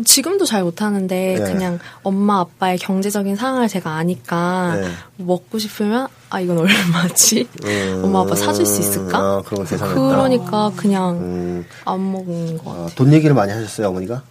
지금도 0.06 0.46
잘 0.46 0.64
못하는데 0.64 1.38
네. 1.40 1.52
그냥 1.52 1.80
엄마 2.04 2.40
아빠의 2.42 2.78
경제적인 2.78 3.36
상황을 3.36 3.68
제가 3.68 3.96
아니까 3.96 4.76
네. 4.76 4.88
먹고 5.18 5.58
싶으면 5.58 6.08
아 6.30 6.40
이건 6.40 6.60
얼마지? 6.60 7.48
엄마 8.04 8.22
아빠 8.22 8.36
사줄 8.36 8.68
수 8.68 8.80
있을까? 8.82 9.18
아, 9.18 9.42
그런 9.44 9.58
걸 9.58 9.66
계산했다. 9.66 10.00
그러니까 10.00 10.72
그냥 10.76 11.16
음, 11.16 11.66
안 11.86 12.12
먹은 12.12 12.60
것 12.60 12.68
아, 12.68 12.74
같아요. 12.74 12.90
돈 12.96 13.14
얘기를 13.14 13.34
많이 13.34 13.52
하셨어요, 13.52 13.88
어머니가? 13.88 14.22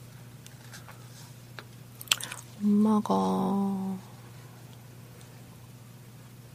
엄마가 2.63 3.92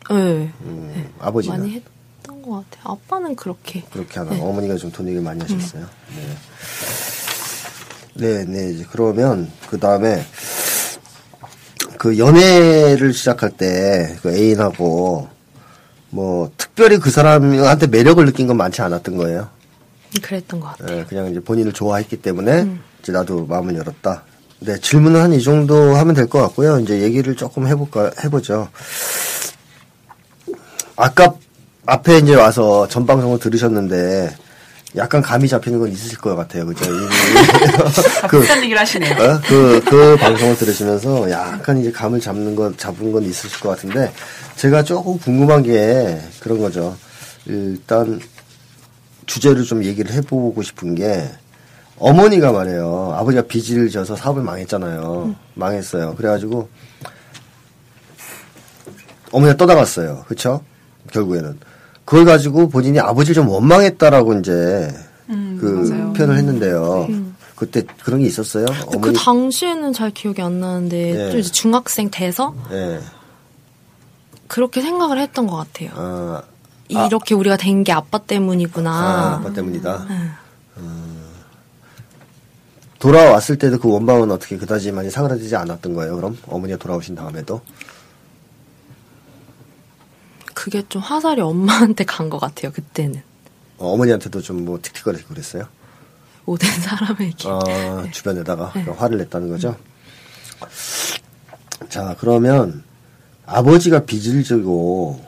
네, 0.09 0.51
음, 0.61 1.09
아버지는? 1.19 1.57
많이 1.59 1.71
했던 1.73 2.41
것 2.41 2.63
같아요. 2.69 2.93
아빠는 2.93 3.35
그렇게 3.35 3.83
그렇게 3.91 4.19
하나 4.19 4.31
네. 4.31 4.37
음. 4.39 4.43
어머니가 4.47 4.75
좀 4.77 4.91
돈 4.91 5.07
얘기를 5.07 5.23
많이 5.23 5.39
하셨어요. 5.41 5.85
네. 6.15 6.37
네, 8.15 8.45
네, 8.45 8.71
이제 8.71 8.85
그러면 8.91 9.51
그 9.69 9.79
다음에 9.79 10.25
그 11.97 12.17
연애를 12.17 13.13
시작할 13.13 13.51
때 13.51 14.17
그 14.21 14.35
애인하고 14.35 15.27
뭐 16.09 16.51
특별히 16.57 16.97
그 16.99 17.11
사람한테 17.11 17.87
매력을 17.87 18.23
느낀 18.25 18.47
건 18.47 18.57
많지 18.57 18.81
않았던 18.81 19.17
거예요. 19.17 19.49
그랬던 20.21 20.59
것 20.61 20.77
같아요. 20.77 20.99
예, 20.99 21.03
그냥 21.03 21.29
이제 21.29 21.39
본인을 21.39 21.73
좋아했기 21.73 22.21
때문에 22.21 22.61
음. 22.63 22.81
이제 23.01 23.11
나도 23.11 23.45
마음을 23.45 23.75
열었다. 23.75 24.23
네, 24.59 24.79
질문은 24.79 25.21
한 25.21 25.33
이 25.33 25.43
정도 25.43 25.95
하면 25.95 26.15
될 26.15 26.27
것 26.27 26.41
같고요. 26.41 26.79
이제 26.79 27.01
얘기를 27.01 27.35
조금 27.35 27.67
해볼까 27.67 28.11
해보죠. 28.23 28.69
아까 30.97 31.33
앞에 31.85 32.17
이제 32.17 32.35
와서 32.35 32.87
전 32.87 33.05
방송을 33.05 33.39
들으셨는데 33.39 34.35
약간 34.95 35.21
감이 35.21 35.47
잡히는 35.47 35.79
건 35.79 35.91
있으실 35.91 36.17
것 36.17 36.35
같아요, 36.35 36.65
그죠? 36.65 36.85
이- 36.85 36.97
그, 38.27 38.43
얘기를 38.63 38.79
하시네요. 38.79 39.11
어? 39.13 39.39
그, 39.47 39.81
그 39.87 40.17
방송을 40.17 40.57
들으시면서 40.57 41.29
약간 41.29 41.77
이제 41.77 41.91
감을 41.91 42.19
잡는 42.19 42.55
건, 42.55 42.75
잡은 42.77 43.11
건 43.11 43.23
있으실 43.23 43.59
것 43.59 43.69
같은데, 43.69 44.11
제가 44.55 44.83
조금 44.83 45.19
궁금한 45.19 45.61
게 45.61 46.19
그런 46.39 46.57
거죠. 46.57 46.97
일단, 47.45 48.19
주제를 49.27 49.65
좀 49.65 49.83
얘기를 49.83 50.11
해보고 50.13 50.63
싶은 50.63 50.95
게, 50.95 51.29
어머니가 51.99 52.51
말이에요. 52.53 53.13
아버지가 53.17 53.43
빚을 53.43 53.89
져서 53.91 54.15
사업을 54.15 54.41
망했잖아요. 54.41 55.35
망했어요. 55.53 56.15
그래가지고, 56.15 56.69
어머니가 59.31 59.57
떠나갔어요. 59.57 60.23
그쵸? 60.27 60.63
결국에는. 61.11 61.57
그걸 62.05 62.25
가지고 62.25 62.69
본인이 62.69 62.99
아버지를 62.99 63.35
좀 63.35 63.49
원망했다라고 63.49 64.35
이제, 64.39 64.93
음, 65.29 65.57
그 65.59 65.65
맞아요. 65.65 66.13
표현을 66.13 66.37
했는데요. 66.37 67.07
그때 67.55 67.83
그런 68.03 68.19
게 68.21 68.27
있었어요? 68.27 68.65
근데 68.91 68.99
그 68.99 69.13
당시에는 69.13 69.91
잘 69.91 70.11
기억이 70.11 70.41
안 70.41 70.59
나는데 70.59 71.13
네. 71.13 71.31
좀 71.31 71.39
이제 71.39 71.51
중학생 71.51 72.09
돼서 72.11 72.53
예. 72.71 72.99
그렇게 74.47 74.79
생각을 74.81 75.19
했던 75.19 75.47
것 75.47 75.55
같아요. 75.57 75.89
아, 75.95 76.43
이렇게 76.87 77.33
우리가 77.35 77.57
된 77.57 77.83
게 77.83 77.91
아빠 77.91 78.19
때문이구나. 78.19 78.91
아, 78.91 79.33
아빠 79.35 79.51
때문이다. 79.51 80.05
음. 80.77 81.23
돌아왔을 82.99 83.57
때도 83.57 83.79
그 83.79 83.89
원방은 83.89 84.31
어떻게 84.31 84.57
그다지 84.57 84.91
많이 84.91 85.09
사그라들지 85.09 85.55
않았던 85.55 85.93
거예요, 85.93 86.15
그럼? 86.15 86.37
어머니가 86.47 86.77
돌아오신 86.79 87.15
다음에도? 87.15 87.61
그게 90.57 90.83
좀 90.89 91.01
화살이 91.01 91.41
엄마한테 91.41 92.03
간 92.03 92.29
것 92.29 92.39
같아요. 92.39 92.71
그때는 92.71 93.21
어, 93.77 93.91
어머니한테도 93.93 94.41
좀 94.41 94.65
뭐 94.65 94.79
틱틱거리고 94.81 95.29
그랬어요? 95.29 95.67
모든 96.45 96.67
사람에게. 96.81 97.47
아, 97.47 98.07
주변에다가 98.11 98.65
화를 98.97 99.17
냈다는 99.19 99.49
거죠? 99.49 99.75
자, 101.89 102.15
그러면 102.19 102.83
아버지가 103.45 104.05
빚을 104.05 104.43
지고 104.43 105.23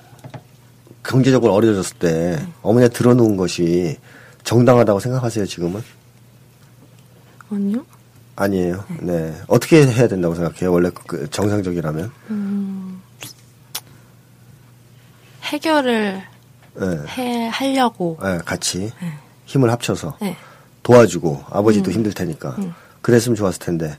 경제적으로 1.03 1.53
어려졌을 1.53 1.97
때 1.97 2.45
어머니가 2.61 2.91
들어놓은 2.93 3.37
것이 3.37 3.97
정당하다고 4.43 4.99
생각하세요, 4.99 5.45
지금은? 5.45 5.81
아니요? 7.51 7.85
아니에요. 8.35 8.83
네. 9.01 9.35
어떻게 9.47 9.85
해야 9.85 10.07
된다고 10.07 10.33
생각해요? 10.35 10.71
원래 10.71 10.89
그 11.07 11.29
정상적이라면? 11.29 12.11
해결을 15.49 16.21
네. 16.75 16.97
해 17.17 17.47
하려고. 17.49 18.17
네, 18.23 18.39
같이 18.45 18.91
힘을 19.45 19.71
합쳐서 19.71 20.17
네. 20.21 20.35
도와주고 20.83 21.45
아버지도 21.49 21.91
힘들 21.91 22.13
테니까 22.13 22.55
그랬으면 23.01 23.35
좋았을 23.35 23.59
텐데 23.59 23.97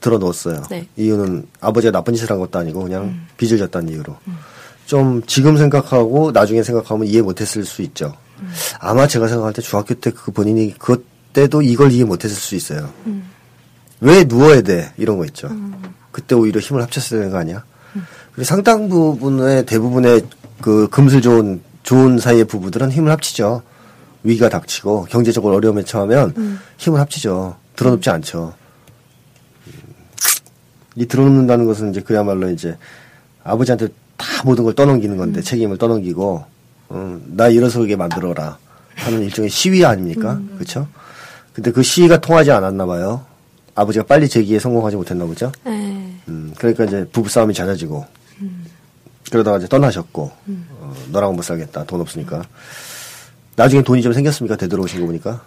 들어 0.00 0.18
놓았어요. 0.18 0.64
네. 0.70 0.86
이유는 0.96 1.48
아버지가 1.60 1.90
나쁜 1.92 2.14
짓을 2.14 2.30
한 2.30 2.38
것도 2.38 2.58
아니고 2.58 2.82
그냥 2.82 3.26
빚을 3.36 3.58
졌다는 3.58 3.88
이유로 3.92 4.16
좀 4.86 5.22
지금 5.26 5.56
생각하고 5.56 6.32
나중에 6.32 6.62
생각하면 6.62 7.06
이해 7.06 7.22
못했을 7.22 7.64
수 7.64 7.82
있죠. 7.82 8.14
아마 8.78 9.06
제가 9.06 9.26
생각할 9.28 9.52
때 9.52 9.62
중학교 9.62 9.94
때 9.94 10.10
그 10.10 10.30
본인이 10.30 10.74
그때도 10.78 11.62
이걸 11.62 11.90
이해 11.92 12.04
못했을 12.04 12.36
수 12.36 12.54
있어요. 12.54 12.92
왜 14.00 14.24
누워야 14.24 14.60
돼 14.62 14.92
이런 14.96 15.16
거 15.16 15.24
있죠. 15.26 15.48
그때 16.12 16.34
오히려 16.34 16.60
힘을 16.60 16.82
합쳤어야 16.82 17.20
되는 17.20 17.32
거 17.32 17.38
아니야? 17.38 17.64
그리고 18.32 18.44
상당 18.44 18.88
부분의 18.88 19.64
대부분의 19.66 20.26
그 20.60 20.88
금슬 20.88 21.20
좋은 21.22 21.60
좋은 21.82 22.18
사이의 22.18 22.44
부부들은 22.46 22.90
힘을 22.90 23.10
합치죠. 23.12 23.62
위기가 24.22 24.48
닥치고 24.48 25.06
경제적으로 25.08 25.54
어려움에 25.54 25.84
처하면 25.84 26.58
힘을 26.78 26.98
합치죠. 27.00 27.56
들어눕지 27.76 28.10
않죠. 28.10 28.54
음, 29.68 29.72
이 30.96 31.06
들어눕는다는 31.06 31.64
것은 31.64 31.90
이제 31.90 32.00
그야말로 32.00 32.50
이제 32.50 32.76
아버지한테 33.44 33.88
다 34.16 34.26
모든 34.44 34.64
걸 34.64 34.74
떠넘기는 34.74 35.16
건데 35.16 35.42
책임을 35.42 35.78
떠넘기고 35.78 36.44
어, 36.88 37.20
나 37.26 37.48
일어서게 37.48 37.96
만들어라 37.96 38.58
하는 38.96 39.22
일종의 39.22 39.50
시위 39.50 39.84
아닙니까? 39.84 40.40
그렇죠? 40.54 40.88
근데 41.52 41.70
그 41.70 41.82
시위가 41.82 42.20
통하지 42.20 42.50
않았나 42.50 42.86
봐요. 42.86 43.24
아버지가 43.74 44.06
빨리 44.06 44.28
재기에 44.28 44.58
성공하지 44.58 44.96
못했나 44.96 45.24
보죠. 45.26 45.52
네. 45.64 46.12
음, 46.28 46.52
그러니까 46.56 46.84
이제 46.84 47.06
부부싸움이 47.12 47.54
잦아지고, 47.54 48.04
그러다가 49.30 49.58
이제 49.58 49.66
떠나셨고, 49.68 50.32
어, 50.80 50.94
너랑은 51.10 51.36
못 51.36 51.42
살겠다. 51.42 51.84
돈 51.84 52.00
없으니까. 52.00 52.42
나중에 53.56 53.82
돈이 53.82 54.02
좀 54.02 54.12
생겼습니까? 54.12 54.56
되돌아오신 54.56 55.00
거 55.00 55.06
보니까. 55.06 55.40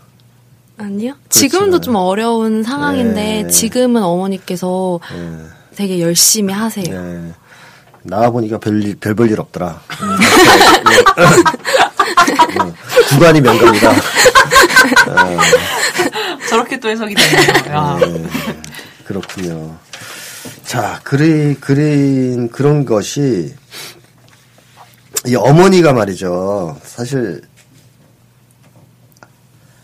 아니요. 0.77 1.13
지금도 1.29 1.81
좀 1.81 1.95
어려운 1.95 2.63
상황인데 2.63 3.43
네. 3.43 3.47
지금은 3.49 4.01
어머니께서 4.01 4.99
예, 5.13 5.75
되게 5.75 5.99
열심히 5.99 6.53
하세요. 6.53 6.85
예. 6.87 7.33
나와 8.03 8.29
보니까 8.29 8.57
별일, 8.59 8.95
별볼 8.95 9.29
일 9.29 9.41
없더라. 9.41 9.67
어, 12.61 12.73
구간이 13.09 13.41
명감이다. 13.41 13.93
저렇게 16.49 16.79
또 16.79 16.89
해석이 16.89 17.13
되네요. 17.13 17.75
야. 17.75 17.97
네, 17.99 18.25
그렇군요. 19.03 19.75
자, 20.63 20.99
그리, 21.03 21.55
그린 21.55 22.49
그런 22.49 22.85
것이, 22.85 23.53
이 25.27 25.35
어머니가 25.35 25.93
말이죠. 25.93 26.79
사실, 26.83 27.41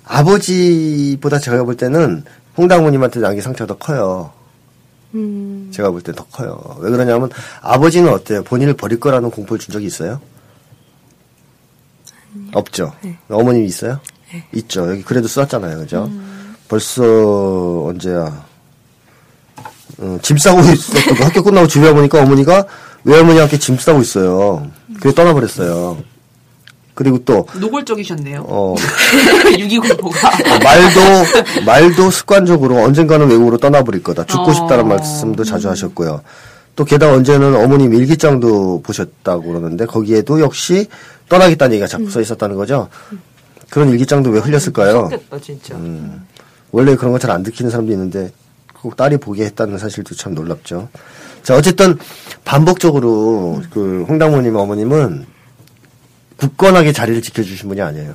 아버지보다 0.03 1.39
제가 1.39 1.63
볼 1.63 1.75
때는 1.75 2.23
홍당무님한테 2.57 3.19
남긴 3.19 3.41
상처가 3.41 3.73
더 3.73 3.77
커요. 3.77 4.31
음, 5.15 5.71
제가 5.73 5.89
볼 5.91 6.01
때 6.03 6.11
더 6.13 6.25
커요. 6.25 6.77
왜 6.79 6.89
그러냐면, 6.91 7.29
아버지는 7.61 8.11
어때요? 8.13 8.43
본인을 8.43 8.75
버릴 8.75 8.99
거라는 8.99 9.31
공포를 9.31 9.59
준 9.59 9.73
적이 9.73 9.87
있어요? 9.87 10.21
없죠. 12.53 12.93
어머님이 13.29 13.65
있어요? 13.65 13.99
있죠. 14.53 14.89
여기 14.89 15.01
그래도 15.03 15.27
써왔잖아요. 15.27 15.79
그죠? 15.79 16.09
벌써 16.67 17.83
언제야? 17.85 18.45
어, 19.97 20.17
짐 20.21 20.37
싸고 20.37 20.59
있었던 20.61 21.15
거 21.15 21.25
학교 21.25 21.43
끝나고 21.43 21.67
집에 21.67 21.87
와보니까 21.87 22.21
어머니가 22.21 22.65
외할머니와 23.03 23.43
함께 23.43 23.57
짐 23.57 23.77
싸고 23.77 24.01
있어요. 24.01 24.67
그래 24.99 25.13
떠나버렸어요. 25.13 25.97
그리고 26.95 27.19
또 27.25 27.45
노골적이셨네요. 27.59 28.45
어, 28.47 28.75
유기공포가. 29.59 30.31
말도 30.63 31.63
말도 31.65 32.11
습관적으로 32.11 32.77
언젠가는 32.83 33.29
외국으로 33.29 33.57
떠나버릴 33.57 34.01
거다. 34.01 34.25
죽고 34.25 34.51
어. 34.51 34.53
싶다는 34.53 34.87
말씀도 34.87 35.43
자주 35.43 35.69
하셨고요. 35.69 36.21
또 36.75 36.83
게다가 36.85 37.13
언제는 37.13 37.55
어머님 37.55 37.93
일기장도 37.93 38.81
보셨다고 38.81 39.43
그러는데 39.43 39.85
거기에도 39.85 40.39
역시 40.41 40.87
떠나겠다는 41.29 41.73
얘기가 41.73 41.87
자꾸 41.87 42.09
써 42.09 42.19
있었다는 42.21 42.55
거죠. 42.55 42.89
그런 43.69 43.89
일기장도 43.89 44.29
왜 44.29 44.39
흘렸을까요? 44.39 45.07
됐다 45.09 45.39
진짜. 45.39 45.75
원래 46.71 46.95
그런 46.95 47.11
거 47.13 47.17
잘 47.19 47.31
안 47.31 47.43
듣기는 47.43 47.71
사람도 47.71 47.91
있는데 47.93 48.31
꼭 48.81 48.95
딸이 48.95 49.17
보게 49.17 49.45
했다는 49.45 49.77
사실도 49.77 50.15
참 50.15 50.33
놀랍죠. 50.33 50.89
자 51.43 51.55
어쨌든 51.55 51.97
반복적으로 52.43 53.61
그 53.71 54.05
홍당무님 54.07 54.55
어머님은 54.55 55.25
굳건하게 56.37 56.91
자리를 56.91 57.21
지켜주신 57.21 57.69
분이 57.69 57.81
아니에요. 57.81 58.13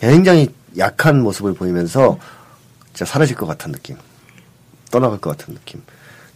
굉장히 0.00 0.48
약한 0.78 1.22
모습을 1.22 1.54
보이면서 1.54 2.18
진짜 2.92 3.04
사라질 3.04 3.36
것 3.36 3.46
같은 3.46 3.72
느낌, 3.72 3.96
떠나갈 4.90 5.18
것 5.18 5.36
같은 5.36 5.54
느낌. 5.54 5.82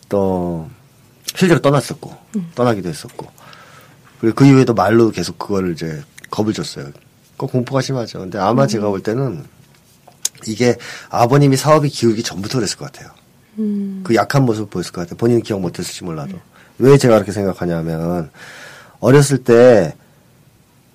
또 0.09 0.69
실제로 1.35 1.61
떠났었고 1.61 2.15
떠나기도 2.55 2.89
했었고 2.89 3.27
그리고 4.21 4.35
그 4.35 4.47
이후에도 4.47 4.73
말로 4.73 5.11
계속 5.11 5.39
그걸 5.39 5.73
이제 5.73 6.03
겁을 6.31 6.53
줬어요. 6.53 6.91
꼭 7.37 7.53
공포가 7.53 7.83
심하죠. 7.83 8.21
근데 8.21 8.39
아마 8.39 8.67
제가 8.67 8.89
볼 8.89 9.03
때는 9.03 9.45
이게 10.47 10.77
아버님이 11.11 11.57
사업이 11.57 11.89
기울기 11.89 12.23
전부터 12.23 12.59
그랬을 12.59 12.77
것 12.79 12.93
같아요. 12.93 13.11
그 14.05 14.15
약한 14.15 14.45
모습을 14.45 14.69
보였을 14.69 14.93
것 14.93 15.03
같아요. 15.03 15.17
본인은 15.17 15.43
기억 15.43 15.61
못했을지 15.61 16.05
몰라도. 16.05 16.39
왜 16.79 16.99
제가 16.99 17.15
그렇게 17.15 17.33
생각하냐면, 17.33 18.31
어렸을 19.01 19.39
때, 19.39 19.95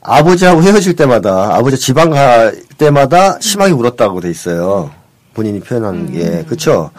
아버지하고 0.01 0.61
헤어질 0.61 0.95
때마다, 0.95 1.55
아버지 1.55 1.77
지방 1.77 2.11
갈 2.11 2.61
때마다 2.77 3.39
심하게 3.39 3.73
울었다고 3.73 4.21
돼 4.21 4.29
있어요. 4.29 4.91
본인이 5.33 5.59
표현하는 5.59 6.11
게. 6.11 6.43
그쵸? 6.47 6.91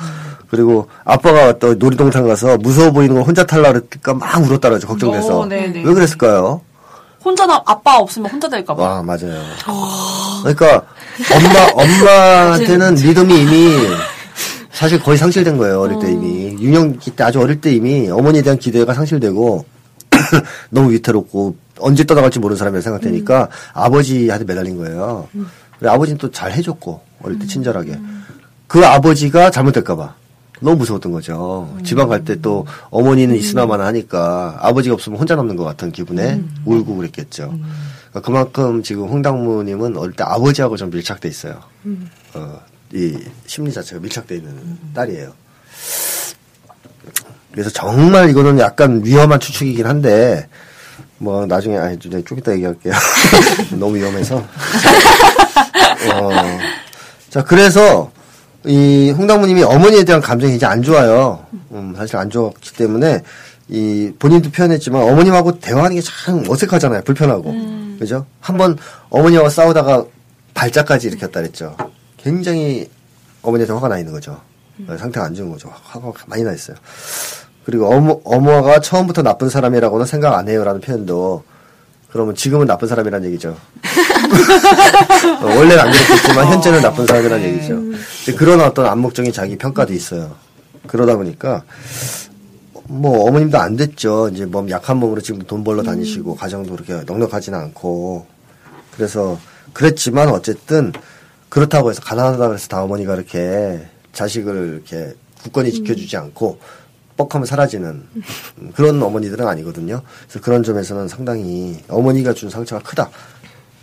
그리고 0.50 0.88
아빠가 1.04 1.58
또 1.58 1.74
놀이동산 1.74 2.26
가서 2.28 2.58
무서워 2.58 2.90
보이는 2.90 3.14
걸 3.14 3.24
혼자 3.24 3.44
탈라 3.46 3.72
그러니까 3.72 4.14
막 4.14 4.38
울었다 4.42 4.68
그러죠. 4.68 4.86
걱정돼서. 4.86 5.40
어, 5.40 5.46
네네. 5.46 5.82
왜 5.82 5.94
그랬을까요? 5.94 6.60
혼자 7.24 7.46
나 7.46 7.62
아빠 7.66 7.98
없으면 7.98 8.30
혼자 8.30 8.48
될까 8.48 8.74
봐. 8.74 8.82
와, 8.82 9.02
맞아요. 9.02 9.40
그러니까 10.42 10.82
엄마 11.34 11.82
엄마한테는 11.82 12.94
믿음이 13.02 13.40
이미 13.42 13.76
사실 14.70 15.00
거의 15.02 15.16
상실된 15.18 15.56
거예요. 15.58 15.80
어릴 15.80 15.98
때 16.00 16.10
이미 16.10 16.56
유년기 16.60 17.12
때 17.12 17.24
아주 17.24 17.40
어릴 17.40 17.60
때 17.60 17.72
이미 17.72 18.08
어머니에 18.10 18.42
대한 18.42 18.58
기대가 18.58 18.94
상실되고 18.94 19.64
너무 20.70 20.90
위태롭고 20.92 21.56
언제 21.78 22.04
떠나갈지 22.04 22.38
모르는 22.38 22.56
사람이라 22.58 22.80
생각되니까 22.82 23.48
아버지한테 23.72 24.44
매달린 24.44 24.76
거예요. 24.78 25.28
그래 25.78 25.90
아버지는 25.90 26.18
또 26.18 26.30
잘 26.30 26.52
해줬고 26.52 27.00
어릴 27.22 27.38
때 27.38 27.46
친절하게 27.46 27.98
그 28.66 28.84
아버지가 28.86 29.50
잘못될까 29.50 29.96
봐. 29.96 30.14
너무 30.62 30.76
무서웠던 30.76 31.12
거죠. 31.12 31.76
지방 31.84 32.08
갈 32.08 32.24
때 32.24 32.36
또 32.40 32.66
어머니는 32.90 33.34
있으나마나 33.36 33.86
하니까 33.86 34.58
아버지가 34.60 34.94
없으면 34.94 35.18
혼자 35.18 35.34
남는 35.36 35.56
것 35.56 35.64
같은 35.64 35.90
기분에 35.92 36.40
울고 36.64 36.96
그랬겠죠. 36.96 37.54
그러니까 38.10 38.20
그만큼 38.20 38.82
지금 38.82 39.08
홍당무님은 39.08 39.96
어릴 39.96 40.12
때 40.14 40.24
아버지하고 40.24 40.76
좀 40.76 40.90
밀착돼 40.90 41.28
있어요. 41.28 41.60
어, 42.34 42.60
이 42.94 43.18
심리 43.46 43.72
자체가 43.72 44.00
밀착돼 44.00 44.36
있는 44.36 44.78
딸이에요. 44.94 45.32
그래서 47.52 47.70
정말 47.70 48.30
이거는 48.30 48.58
약간 48.58 49.02
위험한 49.04 49.40
추측이긴 49.40 49.86
한데 49.86 50.48
뭐 51.18 51.44
나중에 51.46 51.76
아니 51.76 51.98
좀 51.98 52.38
이따 52.38 52.52
얘기할게요. 52.52 52.92
너무 53.78 53.96
위험해서. 53.96 54.36
어, 56.14 56.30
자 57.30 57.44
그래서 57.44 58.10
이 58.64 59.10
홍당무님이 59.16 59.62
어머니에 59.64 60.04
대한 60.04 60.20
감정이 60.20 60.54
이제 60.56 60.66
안 60.66 60.82
좋아요. 60.82 61.44
음, 61.72 61.94
사실 61.96 62.16
안 62.16 62.30
좋았기 62.30 62.74
때문에 62.76 63.22
이 63.68 64.12
본인도 64.18 64.50
표현했지만 64.50 65.02
어머님하고 65.02 65.58
대화하는 65.58 65.96
게 65.96 66.02
참 66.02 66.44
어색하잖아요. 66.48 67.02
불편하고 67.02 67.54
그죠? 67.98 68.26
한번 68.40 68.76
어머니와 69.10 69.48
싸우다가 69.48 70.04
발작까지 70.54 71.08
일으켰다 71.08 71.40
그랬죠. 71.40 71.76
굉장히 72.16 72.88
어머니한테 73.42 73.72
화가 73.72 73.88
나 73.88 73.98
있는 73.98 74.12
거죠. 74.12 74.40
상태가 74.86 75.26
안 75.26 75.34
좋은 75.34 75.50
거죠. 75.50 75.70
화가 75.84 76.12
많이 76.26 76.42
나 76.44 76.52
있어요. 76.52 76.76
그리고 77.64 77.88
어머, 77.92 78.20
어머가 78.24 78.80
처음부터 78.80 79.22
나쁜 79.22 79.48
사람이라고는 79.48 80.06
생각 80.06 80.34
안 80.36 80.48
해요라는 80.48 80.80
표현도 80.80 81.44
그러면 82.12 82.34
지금은 82.34 82.66
나쁜 82.66 82.88
사람이라는 82.88 83.26
얘기죠. 83.28 83.56
어, 85.40 85.44
원래는 85.44 85.78
안 85.80 85.90
그렇겠지만 85.90 86.46
현재는 86.46 86.82
나쁜 86.82 87.06
사람이라는 87.06 87.44
얘기죠. 87.48 88.36
그런 88.36 88.60
어떤 88.60 88.86
암묵적인 88.86 89.32
자기 89.32 89.56
평가도 89.56 89.94
있어요. 89.94 90.36
그러다 90.86 91.16
보니까 91.16 91.64
뭐 92.84 93.26
어머님도 93.26 93.58
안 93.58 93.76
됐죠. 93.76 94.28
이제 94.28 94.44
몸 94.44 94.68
약한 94.68 94.98
몸으로 94.98 95.22
지금 95.22 95.40
돈 95.42 95.64
벌러 95.64 95.82
다니시고 95.82 96.36
가정도 96.36 96.76
그렇게 96.76 97.02
넉넉하지는 97.06 97.58
않고 97.58 98.26
그래서 98.94 99.38
그랬지만 99.72 100.28
어쨌든 100.28 100.92
그렇다고 101.48 101.90
해서 101.90 102.02
가난하다고 102.02 102.54
해서 102.54 102.68
다 102.68 102.82
어머니가 102.82 103.14
이렇게 103.14 103.86
자식을 104.12 104.74
이렇게 104.74 105.14
굳건히 105.42 105.72
지켜주지 105.72 106.16
않고 106.18 106.58
뻑하면 107.16 107.46
사라지는 107.46 108.02
그런 108.74 109.02
어머니들은 109.02 109.46
아니거든요. 109.46 110.02
그래서 110.22 110.40
그런 110.40 110.62
점에서는 110.62 111.08
상당히 111.08 111.78
어머니가 111.88 112.32
준 112.32 112.50
상처가 112.50 112.82
크다. 112.82 113.10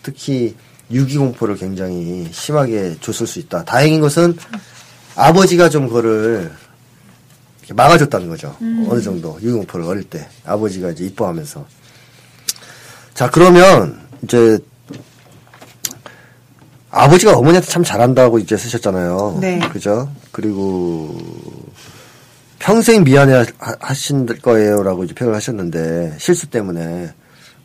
특히 0.04 0.56
유기공포를 0.92 1.58
굉장히 1.58 2.28
심하게 2.32 2.98
줬을 3.00 3.28
수 3.28 3.40
있다. 3.40 3.64
다행인 3.64 4.02
것은 4.02 4.36
아버지가 5.16 5.70
좀 5.70 5.88
그거를 5.88 6.52
막아줬다는 7.72 8.30
거죠. 8.30 8.56
어느 8.88 9.02
정도 9.02 9.38
유기공포를 9.42 9.86
어릴 9.86 10.04
때 10.04 10.28
아버지가 10.46 10.90
이제 10.92 11.06
이뻐하면서 11.06 11.66
자 13.14 13.30
그러면 13.30 14.00
이제 14.24 14.58
아버지가 16.92 17.38
어머니한테 17.38 17.70
참 17.70 17.84
잘한다고 17.84 18.40
이제 18.40 18.58
쓰셨잖아요. 18.58 19.38
네. 19.40 19.60
그죠? 19.72 20.10
그리고 20.32 21.16
평생 22.60 23.04
미안해 23.04 23.34
하- 23.58 23.76
하신 23.80 24.26
거예요라고 24.42 25.06
이제 25.06 25.14
표현을 25.14 25.36
하셨는데 25.36 26.16
실수 26.20 26.48
때문에 26.50 27.14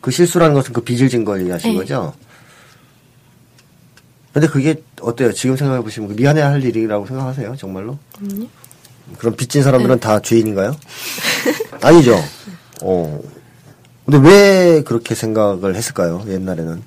그 0.00 0.10
실수라는 0.10 0.54
것은 0.54 0.72
그 0.72 0.80
빚을 0.82 1.08
진 1.08 1.24
걸 1.24 1.40
얘기하신 1.40 1.72
네. 1.72 1.76
거죠. 1.78 2.14
근데 4.32 4.48
그게 4.48 4.82
어때요? 5.00 5.32
지금 5.32 5.56
생각해 5.56 5.80
보시면 5.82 6.08
그 6.10 6.14
미안해 6.14 6.40
할 6.42 6.62
일이라고 6.64 7.06
생각하세요? 7.06 7.56
정말로? 7.56 7.98
그럼 9.18 9.36
빚진 9.36 9.62
사람들은 9.62 10.00
다 10.00 10.20
죄인인가요? 10.20 10.76
아니죠. 11.82 12.18
어. 12.82 13.20
근데 14.04 14.28
왜 14.28 14.82
그렇게 14.82 15.14
생각을 15.14 15.76
했을까요? 15.76 16.24
옛날에는 16.26 16.82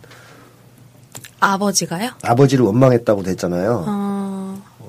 아버지가요? 1.40 2.12
아버지를 2.22 2.66
원망했다고 2.66 3.24
됐잖아요. 3.24 3.86
어, 3.88 4.07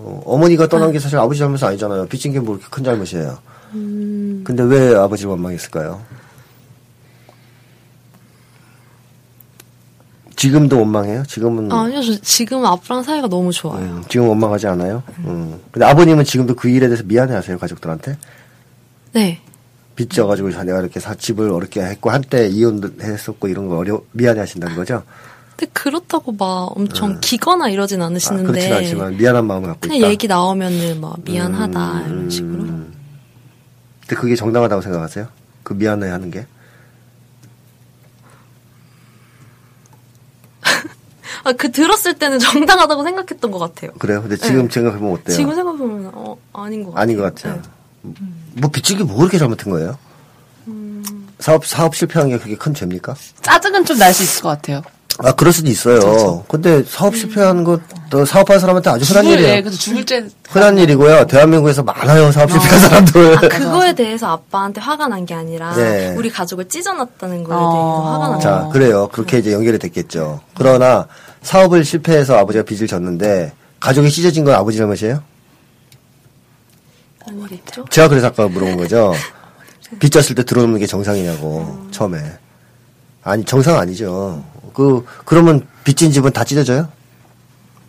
어, 0.08 0.22
어머니가 0.24 0.68
떠난 0.68 0.90
게 0.92 0.98
사실 0.98 1.18
아버지 1.18 1.38
잘못 1.38 1.62
아니잖아요. 1.62 2.06
빚진 2.06 2.32
게뭐 2.32 2.56
이렇게 2.56 2.66
큰 2.70 2.82
잘못이에요. 2.82 3.38
음, 3.74 4.42
근데 4.44 4.62
왜 4.62 4.94
아버지를 4.94 5.30
원망했을까요? 5.30 6.00
지금도 10.34 10.78
원망해요? 10.78 11.24
지금은 11.26 11.70
아니요, 11.70 12.00
저 12.00 12.16
지금 12.20 12.64
아빠랑 12.64 13.02
사이가 13.02 13.28
너무 13.28 13.52
좋아요. 13.52 13.80
음, 13.80 14.04
지금 14.08 14.28
원망하지 14.28 14.68
않아요? 14.68 15.02
음. 15.18 15.60
근데 15.72 15.84
아버님은 15.84 16.24
지금도 16.24 16.54
그 16.54 16.68
일에 16.68 16.86
대해서 16.86 17.02
미안해하세요 17.04 17.58
가족들한테? 17.58 18.16
네. 19.12 19.40
빚져가지고 19.96 20.50
내가 20.50 20.78
이렇게 20.78 21.00
사 21.00 21.16
집을 21.16 21.50
어렵게 21.50 21.82
했고 21.82 22.10
한때 22.10 22.46
이혼했었고 22.46 23.48
이런 23.48 23.68
거 23.68 23.78
어려 23.78 24.00
미안해하신다는 24.12 24.76
거죠? 24.76 25.02
근데 25.58 25.72
그렇다고 25.72 26.30
막 26.32 26.70
엄청 26.76 27.18
기거나 27.20 27.68
이러진 27.68 28.00
아, 28.00 28.06
않으시는데. 28.06 28.46
그렇진 28.52 28.72
않지만 28.74 29.16
미안한 29.16 29.44
마음을 29.44 29.68
갖고 29.70 29.80
그냥 29.80 29.96
있다. 29.98 30.08
얘기 30.10 30.28
나오면은 30.28 31.00
막 31.00 31.16
미안하다 31.24 31.92
음, 32.02 32.06
이런 32.06 32.30
식으로. 32.30 32.62
음. 32.62 32.94
근데 34.02 34.14
그게 34.20 34.36
정당하다고 34.36 34.80
생각하세요? 34.82 35.26
그 35.64 35.72
미안해 35.72 36.08
하는 36.08 36.30
게? 36.30 36.46
아, 41.44 41.52
그 41.52 41.72
들었을 41.72 42.14
때는 42.18 42.38
정당하다고 42.38 43.02
생각했던 43.02 43.50
것 43.50 43.58
같아요. 43.58 43.90
그래요? 43.98 44.22
근데 44.22 44.36
지금 44.36 44.68
네. 44.68 44.74
생각해보면 44.74 45.14
어때요? 45.14 45.36
지금 45.36 45.54
생각해보면 45.56 46.10
어, 46.14 46.36
아닌 46.52 46.84
것 46.84 46.90
같아요. 46.92 47.02
아닌 47.02 47.16
것 47.16 47.22
같아요. 47.34 47.62
네. 48.02 48.12
뭐 48.60 48.70
빚진 48.70 48.98
게뭐 48.98 49.16
그렇게 49.16 49.38
잘못한 49.38 49.72
거예요? 49.72 49.98
음. 50.68 51.26
사업 51.40 51.66
사업 51.66 51.96
실패한 51.96 52.28
게 52.28 52.38
그게 52.38 52.54
큰 52.56 52.72
죄입니까? 52.74 53.14
짜증은 53.42 53.84
좀 53.84 53.98
날 53.98 54.12
수 54.12 54.22
있을 54.22 54.42
것 54.42 54.50
같아요. 54.50 54.82
아 55.20 55.32
그럴 55.32 55.52
수도 55.52 55.68
있어요. 55.68 56.44
근데 56.46 56.82
사업 56.84 57.16
실패한 57.16 57.64
것도 57.64 58.24
사업하는 58.24 58.60
사람한테 58.60 58.88
아주 58.90 59.04
흔한 59.04 59.24
죽을, 59.24 59.38
일이에요. 59.38 59.56
예, 59.56 59.62
그래서 59.62 59.76
죽을 59.76 60.04
때. 60.06 60.24
흔한 60.48 60.78
일이고요. 60.78 61.26
대한민국에서 61.26 61.82
많아요 61.82 62.30
사업 62.30 62.50
실패한 62.52 62.78
사람들. 62.80 63.36
아, 63.36 63.40
그거에 63.58 63.92
대해서 63.94 64.28
아빠한테 64.28 64.80
화가 64.80 65.08
난 65.08 65.26
게 65.26 65.34
아니라 65.34 65.74
네. 65.74 66.14
우리 66.16 66.30
가족을 66.30 66.68
찢어놨다는 66.68 67.42
거에 67.44 67.56
어. 67.56 67.58
대해서 67.60 68.12
화가 68.12 68.28
난자 68.28 68.50
거예요. 68.50 68.68
그래요. 68.70 69.08
그렇게 69.12 69.38
이제 69.38 69.52
연결이 69.52 69.78
됐겠죠. 69.78 70.40
그러나 70.54 71.08
사업을 71.42 71.84
실패해서 71.84 72.36
아버지가 72.38 72.64
빚을 72.64 72.86
졌는데 72.86 73.52
가족이 73.80 74.10
찢어진 74.10 74.44
건 74.44 74.54
아버지 74.54 74.78
잘못이에요? 74.78 75.20
아니겠죠? 77.26 77.84
제가 77.90 78.08
그래서 78.08 78.28
아까 78.28 78.46
물어본 78.48 78.76
거죠. 78.76 79.12
빚 79.98 80.10
졌을 80.12 80.34
때 80.36 80.44
들어오는 80.44 80.78
게 80.78 80.86
정상이냐고 80.86 81.86
처음에. 81.90 82.22
아니 83.24 83.44
정상 83.44 83.76
아니죠. 83.78 84.42
그 84.72 85.04
그러면 85.24 85.66
빚진 85.84 86.10
집은 86.12 86.32
다 86.32 86.44
찢어져요? 86.44 86.88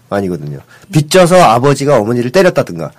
아니거든요. 0.09 0.59
빚져서 0.91 1.41
아버지가 1.41 1.97
어머니를 1.99 2.31
때렸다든가 2.31 2.91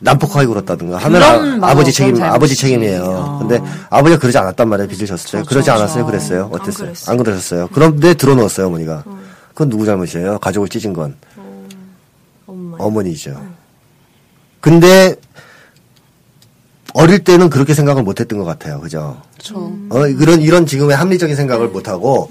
난폭하게 0.00 0.46
굴었다든가 0.46 0.96
하면 0.98 1.62
아, 1.64 1.74
버지 1.74 1.92
책임 1.92 2.22
아버지. 2.22 2.54
책임이에요. 2.54 3.02
어. 3.02 3.38
근데 3.40 3.60
아버지가 3.90 4.20
그러지 4.20 4.38
않았단 4.38 4.68
말이에요. 4.68 4.88
빚을 4.88 5.06
졌을 5.06 5.26
때 5.26 5.30
그렇죠, 5.38 5.48
그러지 5.48 5.70
않았어요. 5.70 6.06
그렇죠. 6.06 6.28
그랬어요. 6.28 6.50
어땠어요? 6.52 6.86
그랬어요. 6.86 7.10
안 7.12 7.16
그러셨어요. 7.18 7.68
그런데 7.72 8.14
들어 8.14 8.34
놓았어요 8.34 8.68
어머니가. 8.68 9.04
그건 9.48 9.70
누구 9.70 9.84
잘못이에요? 9.84 10.38
가족을 10.38 10.68
찢은 10.68 10.92
건 10.92 11.16
엄마. 12.46 12.76
어머니죠. 12.78 13.42
근데 14.60 15.16
어릴 16.98 17.22
때는 17.22 17.48
그렇게 17.48 17.74
생각을 17.74 18.02
못했던 18.02 18.38
것 18.40 18.44
같아요. 18.44 18.80
그죠? 18.80 19.22
그렇죠. 19.34 19.72
어, 19.90 20.06
이런, 20.08 20.40
이런 20.40 20.66
지금의 20.66 20.96
합리적인 20.96 21.36
생각을 21.36 21.68
못하고, 21.68 22.28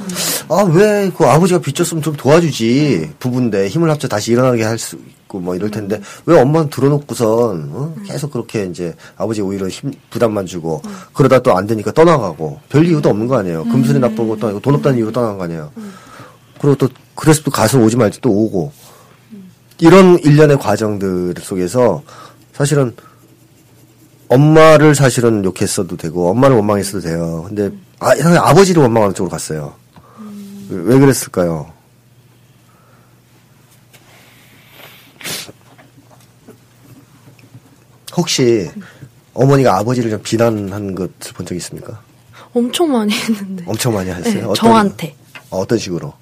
아, 0.50 0.64
왜 0.64 1.10
그 1.16 1.26
아버지가 1.26 1.62
빚졌으면 1.62 2.04
좀 2.04 2.16
도와주지. 2.18 3.12
부부인데 3.20 3.70
힘을 3.70 3.90
합쳐 3.90 4.10
다시 4.10 4.34
일어나게 4.34 4.64
할 4.64 4.78
수 4.78 4.98
있고 4.98 5.40
뭐 5.40 5.56
이럴 5.56 5.72
텐데, 5.72 6.02
왜 6.26 6.38
엄마는 6.42 6.70
들어놓고선, 6.70 7.70
어? 7.72 7.96
계속 8.06 8.32
그렇게 8.32 8.66
이제 8.66 8.94
아버지 9.16 9.42
오히려 9.42 9.70
힘, 9.70 9.94
부담만 10.10 10.46
주고, 10.46 10.82
그러다 11.14 11.40
또 11.40 11.56
안 11.58 11.66
되니까 11.66 11.94
떠나가고, 11.94 12.60
별 12.68 12.86
이유도 12.86 13.08
없는 13.10 13.28
거 13.28 13.38
아니에요. 13.38 13.64
금술이 13.66 14.00
나쁜 14.00 14.28
것도 14.28 14.48
아니고, 14.48 14.60
돈 14.60 14.76
없다는 14.76 14.98
이유로 14.98 15.14
떠나간 15.14 15.38
거 15.38 15.46
아니에요. 15.46 15.72
그리고 16.60 16.76
또, 16.76 16.90
그래서 17.16 17.42
또 17.44 17.52
가서 17.52 17.80
오지 17.80 17.96
말지 17.96 18.20
또 18.20 18.32
오고, 18.32 18.72
이런 19.80 20.20
일련의 20.20 20.58
과정들 20.60 21.36
속에서 21.42 22.02
사실은 22.54 22.94
엄마를 24.30 24.94
사실은 24.96 25.44
욕했어도 25.46 25.96
되고 25.98 26.30
엄마를 26.30 26.56
원망했어도 26.58 27.02
돼요. 27.02 27.46
근데 27.48 27.72
아, 28.00 28.12
아버지를 28.40 28.82
원망하는 28.84 29.16
쪽으로 29.16 29.32
갔어요. 29.32 29.74
왜, 30.70 30.94
왜 30.96 31.00
그랬을까요? 31.00 31.72
혹시 38.16 38.70
어머니가 39.34 39.78
아버지를 39.78 40.10
좀 40.10 40.22
비난한 40.24 40.96
것을 40.96 41.34
본 41.34 41.46
적 41.46 41.56
있습니까? 41.56 42.02
엄청 42.54 42.92
많이 42.92 43.14
했는데. 43.14 43.64
엄청 43.68 43.94
많이 43.94 44.10
하셨어요. 44.10 44.34
네, 44.34 44.42
어떤- 44.44 44.56
저한테. 44.56 45.16
어, 45.52 45.60
어떤 45.60 45.78
식으로? 45.78 46.14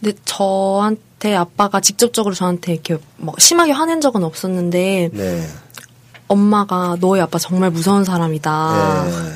근데 0.00 0.16
저한테 0.24 1.34
아빠가 1.34 1.80
직접적으로 1.80 2.34
저한테 2.34 2.72
이렇게 2.74 2.96
뭐 3.16 3.34
심하게 3.38 3.72
화낸 3.72 4.00
적은 4.00 4.22
없었는데 4.24 5.10
네. 5.12 5.46
엄마가 6.30 6.96
너희 7.00 7.20
아빠 7.20 7.38
정말 7.38 7.70
무서운 7.70 8.04
사람이다. 8.04 9.04
네. 9.04 9.32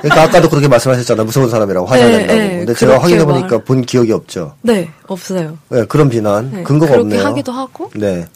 그러니까 0.00 0.22
아까도 0.22 0.48
그렇게 0.48 0.68
말씀하셨잖아요. 0.68 1.26
무서운 1.26 1.50
사람이라고 1.50 1.86
화장 1.86 2.10
네, 2.10 2.18
낸다고. 2.18 2.38
네, 2.38 2.56
근데 2.58 2.74
제가 2.74 2.92
그렇게 2.98 3.02
확인해 3.02 3.24
보니까 3.26 3.56
말- 3.56 3.64
본 3.64 3.82
기억이 3.82 4.10
없죠. 4.12 4.54
네, 4.62 4.90
없어요. 5.06 5.58
네, 5.68 5.84
그런 5.84 6.08
비난 6.08 6.50
네, 6.50 6.62
근거가 6.62 6.92
그렇게 6.92 7.00
없네요. 7.16 7.24
하기도 7.26 7.52
하고 7.52 7.90
네. 7.94 8.26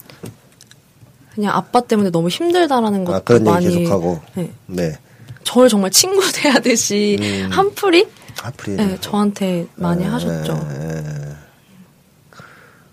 그냥 1.35 1.57
아빠 1.57 1.81
때문에 1.81 2.11
너무 2.11 2.29
힘들다라는 2.29 3.05
것도 3.07 3.17
아, 3.17 3.21
그런 3.21 3.41
얘기 3.41 3.51
많이 3.51 3.69
계속하고. 3.79 4.21
네. 4.35 4.51
네. 4.67 4.99
저를 5.45 5.69
정말 5.71 5.91
친구 5.91 6.21
대하듯이 6.33 7.17
음. 7.21 7.49
한풀이 7.51 8.07
하필이. 8.43 8.77
네, 8.77 8.99
저한테 9.01 9.67
많이 9.77 10.05
하셨죠. 10.05 10.69
예. 10.73 11.05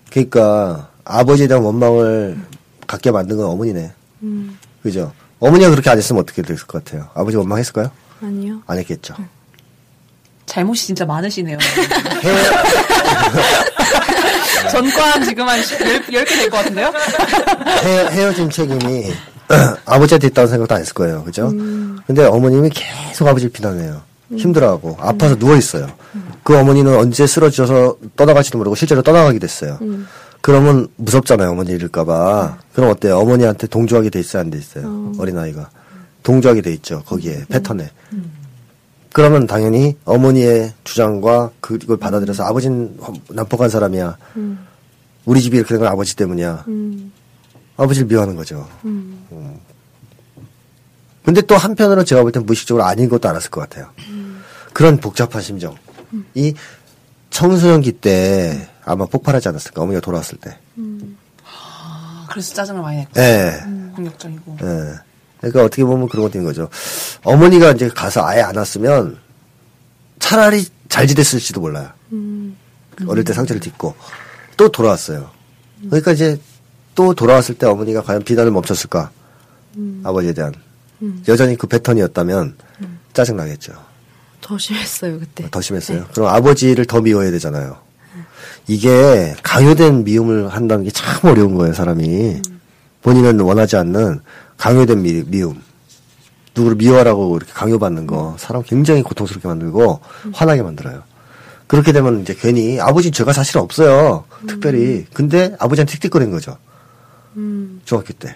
그러니까 0.10 0.88
아버지에 1.04 1.48
대한 1.48 1.64
원망을 1.64 2.38
갖게 2.86 3.12
만든 3.12 3.38
건 3.38 3.48
어머니네. 3.48 3.92
음, 4.23 4.58
그죠? 4.84 5.12
어머니가 5.39 5.69
그렇게 5.69 5.89
안 5.89 5.97
했으면 5.97 6.21
어떻게 6.21 6.41
됐을 6.41 6.65
것 6.67 6.84
같아요? 6.84 7.10
아버지 7.13 7.38
원망했을까요? 7.38 7.91
아니요. 8.21 8.62
안 8.67 8.77
했겠죠. 8.80 9.13
잘못이 10.45 10.88
진짜 10.88 11.06
많으시네요. 11.06 11.58
해- 12.23 12.38
전과한 14.71 15.23
지금 15.23 15.47
한 15.47 15.62
10, 15.62 15.77
10개 16.08 16.27
될 16.27 16.49
것 16.49 16.58
같은데요? 16.58 16.91
헤, 17.84 18.08
헤어 18.12 18.34
진 18.34 18.49
책임이 18.49 19.12
아버지한테 19.86 20.27
있다는 20.27 20.49
생각도 20.49 20.75
안 20.75 20.82
했을 20.82 20.93
거예요. 20.93 21.23
그죠? 21.23 21.47
음. 21.49 21.99
근데 22.08 22.23
어머님이 22.25 22.69
계속 22.69 23.27
아버지를 23.27 23.51
비난해요. 23.51 24.01
힘들어하고 24.36 24.97
아파서 24.99 25.36
누워있어요. 25.36 25.88
그 26.43 26.58
어머니는 26.58 26.97
언제 26.97 27.25
쓰러져서 27.25 27.97
떠나갈지도 28.17 28.58
모르고 28.58 28.75
실제로 28.75 29.01
떠나가게 29.01 29.39
됐어요. 29.39 29.80
음. 30.48 30.52
그러면 30.52 30.88
무섭잖아요. 30.96 31.52
어머니 31.52 31.72
잃을까봐. 31.72 32.58
그럼 32.74 32.90
어때요? 32.92 33.18
어머니한테 33.20 33.68
동조하게 33.68 34.10
돼 34.10 34.20
있어요? 34.22 34.42
안 34.42 34.50
돼 34.50 34.58
있어요? 34.58 35.12
어 35.18 35.26
린아이가. 35.26 35.70
동조하게 36.24 36.62
돼 36.62 36.74
있죠. 36.76 37.04
거기에, 37.06 37.44
패턴에. 37.50 37.90
그러면 39.14 39.46
당연히 39.48 39.98
어머니의 40.06 40.74
주장과 40.84 41.52
그걸 41.60 41.98
받아들여서 41.98 42.44
아버지는 42.44 42.98
난폭한 43.30 43.70
사람이야. 43.70 44.18
우리 45.26 45.42
집이 45.42 45.58
이렇게 45.58 45.70
된 45.74 45.80
건 45.80 45.88
아버지 45.90 46.16
때문이야. 46.16 46.64
음, 46.68 47.12
아버지를 47.76 48.08
미워하는 48.08 48.36
거죠. 48.36 48.68
음. 48.86 49.26
음. 49.32 49.58
근데 51.26 51.42
또 51.42 51.58
한편으로 51.58 52.04
제가 52.06 52.22
볼 52.22 52.32
땐 52.32 52.46
무의식적으로 52.46 52.86
아닌 52.86 53.10
것도 53.10 53.28
알았을 53.28 53.50
것 53.50 53.62
같아요. 53.62 53.90
그런 54.74 54.98
복잡한 54.98 55.42
심정. 55.42 55.76
이 56.36 56.54
청소년기 57.32 57.94
때 57.94 58.70
아마 58.88 59.06
폭발하지 59.06 59.50
않았을까, 59.50 59.82
어머니가 59.82 60.00
돌아왔을 60.02 60.38
때. 60.38 60.58
아, 61.43 62.26
그래서 62.30 62.54
짜증을 62.54 62.82
많이 62.82 62.97
냈고. 63.00 63.19
예. 63.19 63.62
공격적이고. 63.95 64.58
예. 64.62 64.93
그러니까 65.39 65.63
어떻게 65.65 65.84
보면 65.84 66.08
그런 66.08 66.23
것도 66.23 66.38
있는 66.39 66.50
거죠. 66.50 66.69
어머니가 67.23 67.71
이제 67.71 67.89
가서 67.89 68.26
아예 68.26 68.41
안 68.41 68.56
왔으면 68.56 69.19
차라리 70.19 70.65
잘 70.89 71.06
지냈을지도 71.06 71.60
몰라요. 71.60 71.89
어릴 73.08 73.23
때 73.23 73.34
상처를 73.34 73.60
딛고 73.60 73.93
또 74.56 74.69
돌아왔어요. 74.69 75.30
그러니까 75.84 76.13
이제 76.13 76.39
또 76.95 77.13
돌아왔을 77.13 77.56
때 77.56 77.67
어머니가 77.67 78.02
과연 78.02 78.23
비난을 78.23 78.52
멈췄을까? 78.52 79.12
아버지에 80.04 80.34
대한. 80.34 80.54
여전히 81.28 81.56
그 81.56 81.67
패턴이었다면 81.67 82.58
짜증 83.13 83.36
나겠죠. 83.38 83.73
더 84.41 84.58
심했어요 84.58 85.19
그때. 85.19 85.47
더 85.52 85.62
심했어요. 85.62 86.08
그럼 86.13 86.30
아버지를 86.30 86.86
더 86.86 87.02
미워해야 87.02 87.32
되잖아요. 87.32 87.78
이게 88.67 89.36
강요된 89.43 90.03
미움을 90.03 90.49
한다는 90.49 90.84
게 90.84 90.91
참 90.91 91.30
어려운 91.32 91.56
거예요, 91.56 91.73
사람이. 91.73 92.41
본인은 93.01 93.39
원하지 93.39 93.75
않는 93.77 94.19
강요된 94.58 95.01
미, 95.01 95.23
미움. 95.25 95.62
누구를 96.56 96.75
미워하라고 96.77 97.38
이렇게 97.38 97.53
강요받는 97.53 98.08
거 98.08 98.36
사람 98.39 98.63
굉장히 98.63 99.03
고통스럽게 99.03 99.47
만들고 99.47 99.99
화나게 100.34 100.63
만들어요. 100.63 101.03
그렇게 101.67 101.91
되면 101.91 102.21
이제 102.21 102.34
괜히 102.34 102.80
아버지 102.80 103.12
죄가 103.12 103.32
사실 103.34 103.58
없어요. 103.60 104.23
특별히. 104.47 105.06
근데 105.13 105.56
아버지한테 105.60 105.93
틱틱거리는 105.93 106.32
거죠. 106.32 106.58
중학교 107.86 108.13
때. 108.13 108.36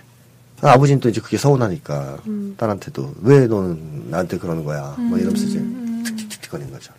아, 0.62 0.74
아버지는 0.74 1.00
또 1.00 1.10
이제 1.10 1.20
그게 1.20 1.38
서운하니까 1.38 2.18
딸한테도 2.58 3.16
왜 3.24 3.48
너는 3.48 4.10
나한테 4.12 4.38
그러는 4.38 4.64
거야. 4.64 4.94
뭐 5.00 5.18
이러면서 5.18 5.44
이제 5.48 5.58
틱틱틱틱거리는 6.06 6.72
거죠. 6.72 6.94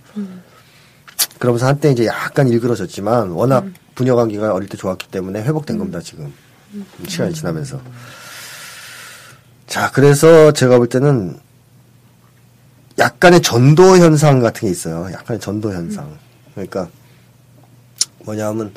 그러면서 1.39 1.67
한때 1.67 1.91
이제 1.91 2.07
약간 2.07 2.49
일그러졌지만 2.49 3.31
워낙 3.31 3.65
부녀 3.95 4.15
관계가 4.15 4.53
어릴 4.53 4.69
때 4.69 4.77
좋았기 4.77 5.09
때문에 5.09 5.43
회복된 5.43 5.79
겁니다 5.79 6.01
지금 6.01 6.33
시간이 7.07 7.35
지나면서. 7.35 7.81
자 9.67 9.91
그래서 9.93 10.53
제가 10.53 10.79
볼 10.79 10.89
때는 10.89 11.39
약간의 12.99 13.43
전도 13.43 13.99
현상 13.99 14.41
같은 14.41 14.63
게 14.67 14.71
있어요. 14.71 15.11
약간의 15.13 15.41
전도 15.41 15.73
현상. 15.73 16.17
그러니까 16.55 16.89
뭐냐면 18.25 18.73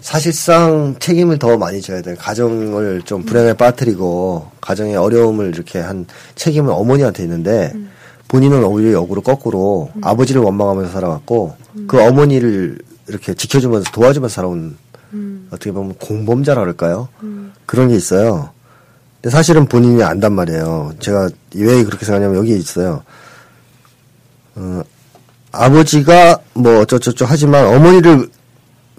사실상 0.00 0.96
책임을 0.98 1.38
더 1.38 1.58
많이 1.58 1.80
져야 1.82 2.00
돼요. 2.00 2.16
가정을 2.18 3.02
좀 3.02 3.22
불행에 3.22 3.52
빠뜨리고 3.52 4.50
가정의 4.60 4.96
어려움을 4.96 5.54
이렇게 5.54 5.78
한 5.78 6.06
책임은 6.34 6.72
어머니한테 6.72 7.22
있는데 7.22 7.72
본인은 8.30 8.62
오히려 8.62 8.92
역으로 8.92 9.22
거꾸로 9.22 9.90
아버지를 10.02 10.40
원망하면서 10.42 10.92
살아왔고 10.92 11.56
그 11.88 12.00
어머니를 12.00 12.78
이렇게 13.08 13.34
지켜주면서 13.34 13.90
도와주면서 13.90 14.32
살아온 14.32 14.76
어떻게 15.50 15.72
보면 15.72 15.94
공범자라 15.94 16.60
그럴까요? 16.60 17.08
그런 17.66 17.88
게 17.88 17.96
있어요. 17.96 18.50
근데 19.16 19.30
사실은 19.34 19.66
본인이 19.66 20.04
안단 20.04 20.32
말이에요. 20.32 20.92
제가 21.00 21.28
왜 21.56 21.82
그렇게 21.82 22.06
생각하냐면 22.06 22.38
여기 22.38 22.56
있어요. 22.56 23.02
어, 24.54 24.82
아버지가 25.50 26.38
뭐 26.54 26.82
어쩌저쩌 26.82 27.24
하지만 27.28 27.66
어머니를 27.66 28.28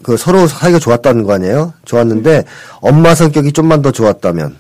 그 0.04 0.17
서로 0.17 0.46
사이가 0.46 0.78
좋았다는 0.80 1.24
거 1.24 1.34
아니에요? 1.36 1.74
좋았는데 1.86 2.44
엄마 2.82 3.15
성격이 3.15 3.54
좀만 3.54 3.82
더 3.82 3.91
좋았다면 3.91 4.58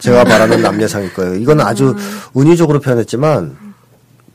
제가 0.00 0.24
말하는 0.24 0.60
남녀상일 0.60 1.14
거예요. 1.14 1.36
이건 1.36 1.60
아주 1.60 1.94
운유적으로 2.32 2.80
표현했지만 2.80 3.67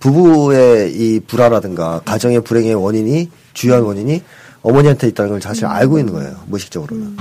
부부의 0.03 0.93
이 0.93 1.21
불화라든가 1.21 2.01
가정의 2.03 2.41
불행의 2.41 2.75
원인이 2.75 3.29
주요한 3.53 3.83
원인이 3.83 4.21
어머니한테 4.61 5.07
있다는 5.07 5.31
걸 5.31 5.41
사실 5.41 5.65
알고 5.65 5.97
있는 5.97 6.11
거예요. 6.11 6.43
무의식적으로는. 6.47 7.15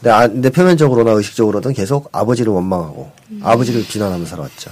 근데, 0.00 0.10
아, 0.10 0.26
근데 0.26 0.48
표면적으로나 0.48 1.10
의식적으로는 1.10 1.74
계속 1.74 2.08
아버지를 2.12 2.50
원망하고 2.54 3.12
아버지를 3.42 3.84
비난하면서 3.86 4.30
살아왔죠. 4.30 4.70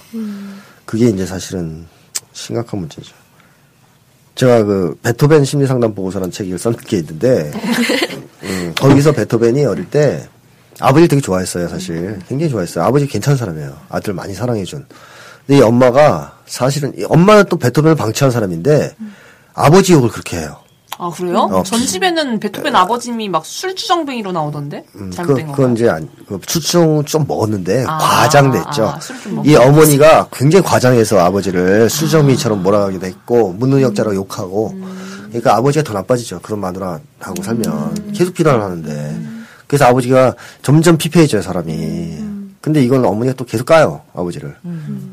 그게 0.86 1.08
이제 1.08 1.26
사실은 1.26 1.84
심각한 2.32 2.80
문제죠. 2.80 3.14
제가 4.34 4.64
그 4.64 4.98
베토벤 5.02 5.44
심리 5.44 5.66
상담 5.66 5.94
보고서라는 5.94 6.32
책을 6.32 6.58
쓴게 6.58 6.96
있는데 6.98 7.52
음, 8.42 8.72
거기서 8.76 9.12
베토벤이 9.12 9.64
어릴 9.66 9.88
때 9.90 10.26
아버지를 10.80 11.06
되게 11.06 11.22
좋아했어요 11.22 11.68
사실 11.68 12.18
굉장히 12.28 12.50
좋아했어요 12.50 12.84
아버지 12.84 13.06
괜찮은 13.06 13.36
사람이에요 13.36 13.76
아들 13.88 14.12
많이 14.12 14.34
사랑해준 14.34 14.86
근데 15.46 15.58
이 15.58 15.62
엄마가 15.62 16.38
사실은 16.46 16.92
이 16.98 17.04
엄마는 17.04 17.44
또 17.48 17.56
베토벤을 17.56 17.96
방치한 17.96 18.30
사람인데 18.30 18.94
아버지 19.54 19.92
욕을 19.92 20.08
그렇게 20.08 20.38
해요 20.38 20.56
아 20.98 21.10
그래요? 21.10 21.48
어, 21.50 21.62
전 21.64 21.80
집에는 21.80 22.38
베토벤 22.38 22.74
아버님이 22.74 23.28
막 23.28 23.44
술주정뱅이로 23.44 24.30
나오던데 24.32 24.84
음, 24.94 25.10
그, 25.10 25.16
잘못된 25.16 25.46
거. 25.48 25.52
그건 25.52 25.72
이제 25.74 25.88
안, 25.88 26.08
그 26.28 26.38
추충 26.46 27.04
좀 27.04 27.26
먹었는데 27.26 27.84
아, 27.88 27.98
과장됐죠. 27.98 28.86
아, 28.86 29.00
술좀 29.00 29.42
이 29.44 29.56
어머니가 29.56 30.28
굉장히 30.32 30.64
과장해서 30.64 31.18
아버지를 31.18 31.90
수정미처럼 31.90 32.62
몰아가기도 32.62 33.06
했고 33.06 33.52
문능력자라고 33.54 34.14
욕하고 34.14 34.72
그러니까 35.28 35.56
아버지가 35.56 35.82
더 35.82 35.94
나빠지죠. 35.94 36.38
그런 36.40 36.60
마누라하고 36.60 37.42
살면 37.42 38.12
계속 38.12 38.34
비난을 38.34 38.62
하는데 38.62 39.20
그래서 39.66 39.86
아버지가 39.86 40.34
점점 40.62 40.96
피폐해져요 40.96 41.42
사람이. 41.42 42.23
근데 42.64 42.82
이건 42.82 43.04
어머니가 43.04 43.36
또 43.36 43.44
계속 43.44 43.66
까요 43.66 44.00
아버지를. 44.14 44.56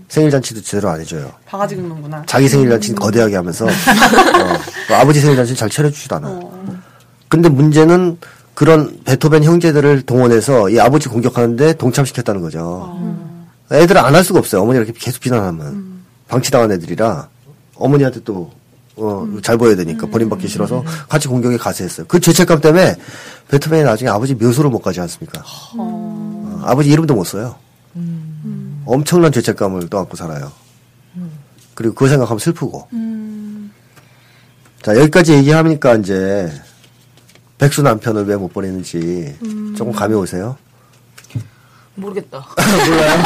생일 0.07 0.31
잔치도 0.31 0.61
제대로 0.61 0.87
안 0.89 1.01
해줘요. 1.01 1.29
바가지 1.45 1.75
긁는구나. 1.75 2.23
자기 2.25 2.47
생일 2.47 2.69
잔치는 2.69 2.97
거대하게 2.97 3.35
하면서 3.35 3.65
어, 3.67 3.69
또 4.87 4.95
아버지 4.95 5.19
생일 5.19 5.35
잔치는 5.35 5.57
잘 5.57 5.69
차려주지도 5.69 6.15
않아. 6.15 6.39
근데 7.27 7.49
문제는 7.49 8.17
그런 8.53 8.97
베토벤 9.03 9.43
형제들을 9.43 10.03
동원해서 10.03 10.69
이 10.69 10.79
아버지 10.79 11.09
공격하는데 11.09 11.73
동참시켰다는 11.73 12.39
거죠. 12.39 12.97
애들은 13.69 13.99
안 14.01 14.15
할 14.15 14.23
수가 14.23 14.39
없어요. 14.39 14.61
어머니가 14.61 14.85
이렇게 14.85 14.97
계속 14.97 15.19
비난하면 15.19 16.03
방치당한 16.29 16.71
애들이라 16.71 17.27
어머니한테 17.75 18.21
또 18.23 18.49
어, 18.95 19.27
잘 19.43 19.57
보여야 19.57 19.75
되니까 19.75 20.07
버림받기 20.07 20.47
싫어서 20.47 20.85
같이 21.09 21.27
공격에 21.27 21.57
가세했어요. 21.57 22.05
그 22.07 22.17
죄책감 22.21 22.61
때문에 22.61 22.95
베토벤이 23.49 23.83
나중에 23.83 24.09
아버지 24.09 24.35
묘소를 24.35 24.69
못 24.69 24.79
가지 24.79 25.01
않습니까? 25.01 25.43
어, 25.77 26.10
아버지 26.63 26.89
이름도 26.89 27.13
못 27.15 27.23
써요. 27.25 27.55
엄청난 28.85 29.31
죄책감을 29.31 29.89
떠안고 29.89 30.15
살아요. 30.15 30.51
그리고 31.73 31.93
그거 31.93 32.09
생각하면 32.09 32.39
슬프고. 32.39 32.87
자, 34.81 34.95
여기까지 34.97 35.33
얘기하니까 35.33 35.95
이제 35.95 36.51
백수 37.57 37.81
남편을 37.83 38.25
왜못 38.25 38.53
보내는지 38.53 39.35
조금 39.77 39.93
감이 39.93 40.15
오세요? 40.15 40.57
모르겠다. 41.95 42.45
몰라요? 42.87 43.23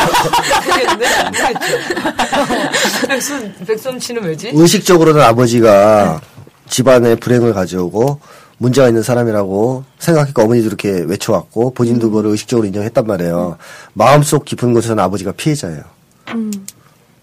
모르겠는데? 0.65 1.05
모르겠죠. 1.23 3.07
백순, 3.07 3.55
백순 3.65 3.99
씨는 3.99 4.23
왜지? 4.23 4.51
의식적으로는 4.53 5.21
아버지가 5.21 6.19
집안에 6.67 7.15
불행을 7.15 7.53
가져오고 7.53 8.19
문제가 8.57 8.87
있는 8.87 9.03
사람이라고 9.03 9.83
생각했고 9.99 10.43
어머니도 10.43 10.67
이렇게 10.67 10.89
외쳐왔고 11.01 11.73
본인도 11.73 12.09
그걸 12.09 12.27
의식적으로 12.27 12.65
인정했단 12.67 13.05
말이에요. 13.05 13.57
마음속 13.93 14.45
깊은 14.45 14.73
곳에서는 14.73 15.03
아버지가 15.03 15.33
피해자예요. 15.33 15.81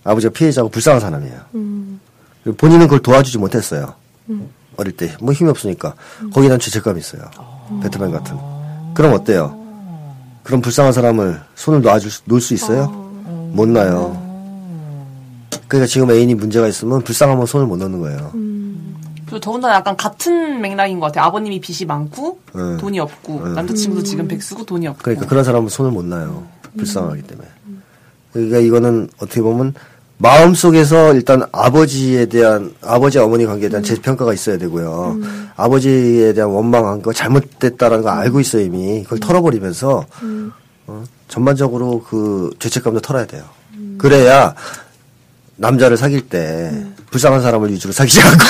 아버지가 0.05 0.33
피해자고 0.33 0.69
불쌍한 0.69 1.01
사람이에요. 1.01 1.41
그리고 2.45 2.57
본인은 2.57 2.87
그걸 2.87 3.01
도와주지 3.01 3.39
못했어요. 3.39 3.95
어릴 4.77 4.97
때. 4.97 5.15
뭐 5.21 5.33
힘이 5.33 5.51
없으니까. 5.51 5.95
거기에 6.33 6.49
난 6.51 6.59
죄책감이 6.59 6.99
있어요. 7.01 7.23
배트맨 7.83 8.11
같은. 8.11 8.37
그럼 8.95 9.15
어때요? 9.15 9.59
그럼 10.43 10.61
불쌍한 10.61 10.93
사람을 10.93 11.41
손을 11.55 11.83
놔줄 11.83 12.11
수, 12.11 12.23
놓을 12.27 12.41
수 12.41 12.53
있어요? 12.55 12.89
못 13.53 13.69
놔요. 13.69 14.21
그러니까 15.69 15.87
지금 15.87 16.11
애인이 16.11 16.35
문제가 16.35 16.69
있으면 16.69 17.03
불쌍하면 17.03 17.47
손을 17.47 17.67
못 17.67 17.77
넣는 17.77 18.01
거예요. 18.01 18.33
그리고 19.33 19.41
더군다나 19.41 19.77
약간 19.77 19.97
같은 19.97 20.61
맥락인 20.61 21.01
것 21.01 21.07
같아요. 21.07 21.25
아버님이 21.25 21.59
빚이 21.59 21.87
많고 21.87 22.41
네. 22.55 22.77
돈이 22.77 23.01
없고 23.01 23.49
남자친구도 23.49 24.03
지금 24.03 24.29
백수고 24.29 24.67
돈이 24.67 24.87
없고. 24.89 25.01
그러니까 25.03 25.27
그런 25.27 25.43
사람은 25.43 25.71
손을 25.71 25.91
못 25.91 26.05
놔요. 26.05 26.47
불쌍하기 26.77 27.23
때문에. 27.23 27.49
그러니까 28.35 28.59
이거는 28.59 29.09
어떻게 29.17 29.41
보면 29.41 29.73
마음 30.19 30.53
속에서 30.53 31.15
일단 31.15 31.45
아버지에 31.51 32.27
대한 32.27 32.75
아버지 32.83 33.19
어머니 33.19 33.47
관계에 33.47 33.71
대한 33.71 33.83
재평가가 33.83 34.35
있어야 34.35 34.59
되고요. 34.59 35.17
아버지에 35.57 36.35
대한 36.35 36.51
원망한 36.51 37.01
거 37.01 37.15
잘못됐다라는 37.15 38.05
거 38.05 38.11
알고 38.11 38.39
있어요 38.39 38.63
이미 38.63 39.03
그걸 39.03 39.19
털어버리면서 39.19 40.05
어, 40.89 41.05
전반적으로 41.29 42.03
그 42.03 42.51
죄책감도 42.59 43.01
털어야 43.01 43.25
돼요. 43.25 43.45
그래야 43.97 44.55
남자를 45.57 45.97
사귈 45.97 46.29
때 46.29 46.92
불쌍한 47.13 47.43
사람을 47.43 47.71
위주로 47.73 47.93
사귀지 47.93 48.21
않고 48.21 48.45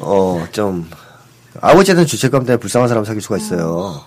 어좀 0.00 0.88
아버지한테는 1.60 2.06
죄책감 2.06 2.44
때문에 2.44 2.58
불쌍한 2.58 2.88
사람 2.88 3.04
사귈 3.04 3.20
수가 3.22 3.36
있어요. 3.36 4.00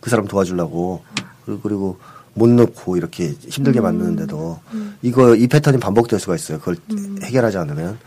그 0.00 0.10
사람 0.10 0.26
도와주려고 0.26 1.02
그리고, 1.44 1.60
그리고 1.60 1.98
못 2.34 2.48
넣고 2.48 2.96
이렇게 2.96 3.34
힘들게 3.48 3.80
만드는데도 3.80 4.60
이거 5.02 5.34
이 5.34 5.48
패턴이 5.48 5.78
반복될 5.78 6.20
수가 6.20 6.36
있어요. 6.36 6.58
그걸 6.60 6.76
해결하지 7.22 7.58
않으면 7.58 7.98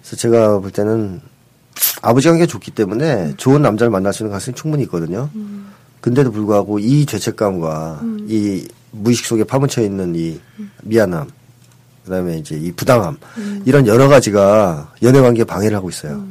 그래서 0.00 0.16
제가 0.16 0.60
볼 0.60 0.70
때는 0.70 1.20
아버지 2.02 2.28
관계가 2.28 2.46
좋기 2.46 2.70
때문에 2.70 3.34
좋은 3.36 3.62
남자를 3.62 3.90
만날 3.90 4.12
수 4.12 4.22
있는 4.22 4.30
가능성이 4.30 4.54
충분히 4.54 4.84
있거든요. 4.84 5.28
근데도 6.00 6.30
불구하고 6.30 6.78
이 6.78 7.04
죄책감과 7.06 8.00
이 8.28 8.68
무의식 8.92 9.26
속에 9.26 9.42
파묻혀 9.44 9.82
있는 9.82 10.14
이 10.14 10.40
미안함, 10.82 11.28
그다음에 12.08 12.38
이제 12.38 12.56
이 12.56 12.72
부당함 12.72 13.16
이런 13.64 13.86
여러 13.86 14.08
가지가 14.08 14.94
연애 15.02 15.20
관계에 15.20 15.44
방해를 15.44 15.76
하고 15.76 15.88
있어요. 15.90 16.24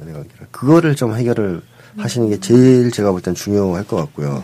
연애 0.00 0.12
관계를 0.12 0.46
그거를 0.50 0.94
좀 0.94 1.14
해결을 1.14 1.60
하시는 1.98 2.28
게 2.28 2.38
제일 2.40 2.90
제가 2.90 3.10
볼 3.10 3.20
땐 3.20 3.34
중요할 3.34 3.84
것 3.86 3.96
같고요. 3.96 4.42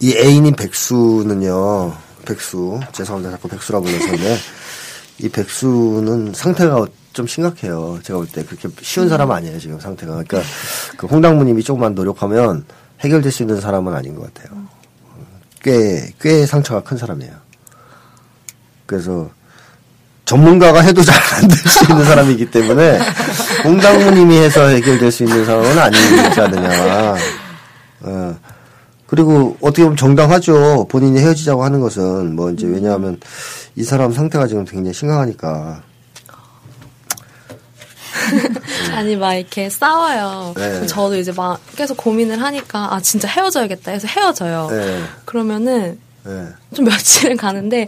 이 0.00 0.14
애인인 0.16 0.54
백수는요, 0.54 1.92
백수 2.24 2.80
죄송합니다 2.92 3.32
자꾸 3.36 3.48
백수라 3.48 3.80
불러서인데 3.80 4.36
이 5.18 5.28
백수는 5.28 6.32
상태가 6.32 6.86
좀 7.12 7.26
심각해요. 7.26 7.98
제가 8.02 8.18
볼 8.18 8.28
때 8.28 8.44
그렇게 8.44 8.68
쉬운 8.82 9.08
사람 9.08 9.30
아니에요 9.30 9.58
지금 9.58 9.78
상태가. 9.80 10.12
그러니까 10.12 10.42
그 10.96 11.06
홍당무님이 11.06 11.62
조금만 11.62 11.94
노력하면 11.94 12.64
해결될 13.00 13.30
수 13.32 13.42
있는 13.42 13.60
사람은 13.60 13.92
아닌 13.94 14.14
것 14.14 14.32
같아요. 14.32 14.58
꽤 15.62 16.12
꽤 16.20 16.46
상처가 16.46 16.82
큰 16.82 16.96
사람이에요. 16.96 17.32
그래서 18.90 19.30
전문가가 20.24 20.80
해도 20.80 21.02
잘 21.02 21.14
안 21.14 21.48
될 21.48 21.56
수 21.70 21.84
있는 21.90 22.04
사람이기 22.04 22.50
때문에 22.50 22.98
공당무님이 23.62 24.38
해서 24.38 24.66
해결될 24.66 25.10
수 25.10 25.24
있는 25.24 25.44
상황은 25.44 25.78
아니지 25.78 26.40
않느냐. 26.40 27.14
어. 28.02 28.36
그리고 29.06 29.56
어떻게 29.60 29.82
보면 29.82 29.96
정당하죠. 29.96 30.86
본인이 30.88 31.18
헤어지자고 31.20 31.64
하는 31.64 31.80
것은 31.80 32.36
뭐 32.36 32.50
이제 32.50 32.66
왜냐하면 32.66 33.18
이 33.76 33.82
사람 33.82 34.12
상태가 34.12 34.46
지금 34.46 34.64
굉장히 34.64 34.94
심각하니까. 34.94 35.82
아니 38.94 39.16
막 39.16 39.34
이렇게 39.34 39.68
싸워요. 39.68 40.52
네. 40.56 40.86
저도 40.86 41.16
이제 41.16 41.32
막 41.32 41.58
계속 41.76 41.96
고민을 41.96 42.40
하니까 42.40 42.94
아 42.94 43.00
진짜 43.00 43.26
헤어져야겠다 43.28 43.90
해서 43.92 44.06
헤어져요. 44.08 44.68
네. 44.70 45.02
그러면은 45.24 45.98
네. 46.24 46.46
좀 46.74 46.84
며칠을 46.84 47.36
가는데 47.36 47.86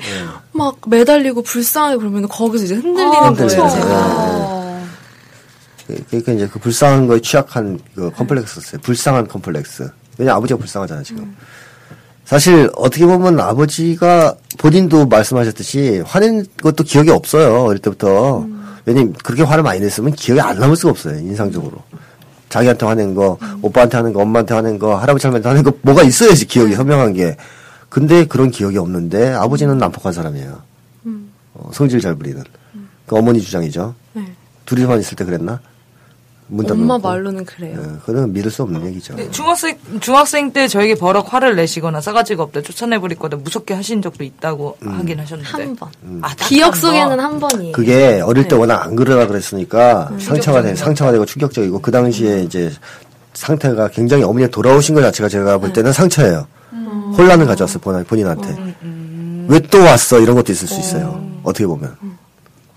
막 0.53 0.77
매달리고 0.87 1.43
불쌍하게 1.43 1.97
그러면 1.99 2.29
거기서 2.29 2.65
이제 2.65 2.75
흔들리는 2.75 3.15
아, 3.15 3.33
거예요. 3.33 3.49
제가. 3.49 4.83
그러니까 6.09 6.33
이제 6.33 6.49
그 6.49 6.59
불쌍한 6.59 7.07
거에 7.07 7.21
취약한 7.21 7.79
그 7.95 8.11
컴플렉스였어요. 8.13 8.81
불쌍한 8.83 9.29
컴플렉스. 9.29 9.91
왜냐 10.19 10.35
아버지가 10.35 10.59
불쌍하잖아 10.59 11.03
지금. 11.03 11.37
사실 12.25 12.71
어떻게 12.77 13.05
보면 13.05 13.41
아버지가 13.41 14.37
본인도 14.59 15.07
말씀하셨듯이 15.07 16.03
화낸 16.07 16.47
것도 16.63 16.85
기억이 16.85 17.11
없어요 17.11 17.65
어릴 17.65 17.81
때부터. 17.81 18.47
왜냐면 18.85 19.13
그렇게 19.23 19.43
화를 19.43 19.63
많이 19.63 19.81
냈으면 19.81 20.13
기억이 20.15 20.41
안 20.41 20.59
남을 20.59 20.77
수가 20.77 20.91
없어요 20.91 21.19
인상적으로. 21.19 21.83
자기한테 22.49 22.85
화낸 22.85 23.15
거, 23.15 23.39
오빠한테 23.63 23.97
하는 23.97 24.13
거, 24.13 24.21
엄마한테 24.21 24.55
하는 24.55 24.79
거, 24.79 24.95
할아버지 24.97 25.27
할머니한테 25.27 25.49
하는 25.49 25.63
거 25.63 25.73
뭐가 25.81 26.03
있어야지 26.03 26.47
기억이 26.47 26.75
선명한 26.75 27.15
게. 27.15 27.37
근데 27.93 28.25
그런 28.25 28.51
기억이 28.51 28.79
없는데 28.79 29.35
아버지는 29.35 29.77
난폭한 29.77 30.15
사람이에요. 30.15 30.63
어, 31.53 31.71
성질 31.75 32.01
잘 32.01 32.15
부리는. 32.15 32.43
그 33.05 33.17
어머니 33.17 33.39
주장이죠. 33.43 33.95
네. 34.15 34.25
둘이만 34.65 34.99
있을 34.99 35.15
때 35.15 35.27
그랬나? 35.27 35.61
문 36.47 36.65
엄마 36.71 36.97
닫아놓고. 36.97 37.09
말로는 37.09 37.45
그래요. 37.45 37.79
예, 37.79 37.99
그건 38.07 38.33
믿을 38.33 38.51
수 38.51 38.63
없는 38.63 38.87
얘기죠. 38.87 39.15
네, 39.17 39.31
중학생 39.31 39.77
중학생 40.01 40.53
때 40.55 40.69
저에게 40.69 40.95
버럭 40.95 41.35
화를 41.35 41.55
내시거나 41.55 42.01
싸가지가 42.01 42.43
없다 42.45 42.63
쫓아내버릴 42.63 43.19
거다 43.19 43.37
무섭게 43.37 43.75
하신 43.75 44.01
적도 44.01 44.25
있다고 44.25 44.79
하긴 44.83 45.21
하셨는데 45.21 45.51
한 45.51 45.77
번. 45.77 45.91
아, 46.23 46.29
딱한 46.29 46.49
기억 46.49 46.71
번. 46.71 46.81
속에는 46.81 47.21
한 47.21 47.39
번이에요. 47.39 47.73
그게 47.73 48.23
어릴 48.23 48.45
때 48.45 48.51
네. 48.51 48.57
워낙 48.57 48.85
안 48.85 48.97
그러라 48.97 49.27
그랬으니까 49.27 50.07
상처가 50.19 50.63
돼, 50.63 50.69
충격적인 50.69 50.77
상처가 50.77 51.13
되고 51.13 51.27
충격적이고 51.27 51.79
그 51.83 51.91
당시에 51.91 52.43
이제 52.43 52.73
상태가 53.47 53.89
굉장히 53.89 54.23
어머니가 54.23 54.51
돌아오신 54.53 54.95
것 54.95 55.01
자체가 55.03 55.29
제가 55.29 55.59
볼 55.59 55.73
때는 55.73 55.93
상처예요. 55.93 56.47
혼란을 57.19 57.45
가져왔어요, 57.47 57.81
본- 57.81 58.05
본인한테. 58.05 58.57
왜또 59.49 59.83
왔어? 59.83 60.21
이런 60.21 60.37
것도 60.37 60.53
있을 60.53 60.69
수 60.69 60.79
있어요. 60.79 61.21
어떻게 61.43 61.67
보면. 61.67 61.97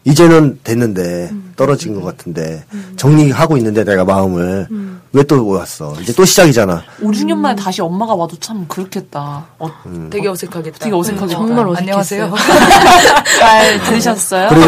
이제는 0.05 0.59
됐는데, 0.63 1.31
떨어진 1.55 1.93
것 1.93 2.03
같은데, 2.03 2.63
정리하고 2.97 3.57
있는데 3.57 3.83
내가 3.83 4.03
마음을, 4.05 4.67
왜 5.13 5.23
또 5.23 5.47
왔어? 5.47 5.93
이제 6.01 6.11
또 6.13 6.25
시작이잖아. 6.25 6.83
5, 7.01 7.09
6년 7.11 7.35
만에 7.37 7.55
다시 7.55 7.81
엄마가 7.81 8.15
와도 8.15 8.35
참 8.39 8.65
그렇겠다. 8.67 9.45
어, 9.59 9.69
되게 10.09 10.27
어색하겠다 10.27 10.77
되게 10.79 10.93
어색하겠다. 10.95 11.37
정말 11.39 11.65
어색했어요. 11.67 11.77
안녕하세요 11.77 12.33
잘 13.39 13.83
들으셨어요? 13.83 14.49
그리고 14.49 14.65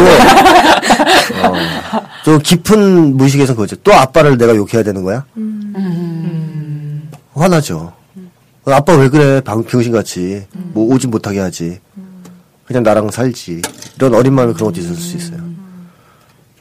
어, 1.44 1.52
좀 2.28 2.38
깊은 2.40 3.16
무의식에서 3.16 3.54
그거죠. 3.54 3.74
또 3.76 3.94
아빠를 3.94 4.36
내가 4.36 4.54
욕해야 4.54 4.82
되는 4.82 5.02
거야? 5.02 5.24
화나죠. 7.32 7.94
어, 8.66 8.70
아빠 8.70 8.94
왜 8.96 9.08
그래? 9.08 9.40
방 9.40 9.62
병신같이 9.64 10.44
뭐 10.52 10.92
오지 10.92 11.06
못하게 11.06 11.38
하지. 11.38 11.80
그냥 12.66 12.82
나랑 12.82 13.10
살지. 13.10 13.62
이런 13.96 14.14
어린 14.14 14.34
마음에 14.34 14.52
그런 14.52 14.70
것도 14.70 14.78
있을 14.78 14.94
수 14.94 15.16
있어요. 15.16 15.40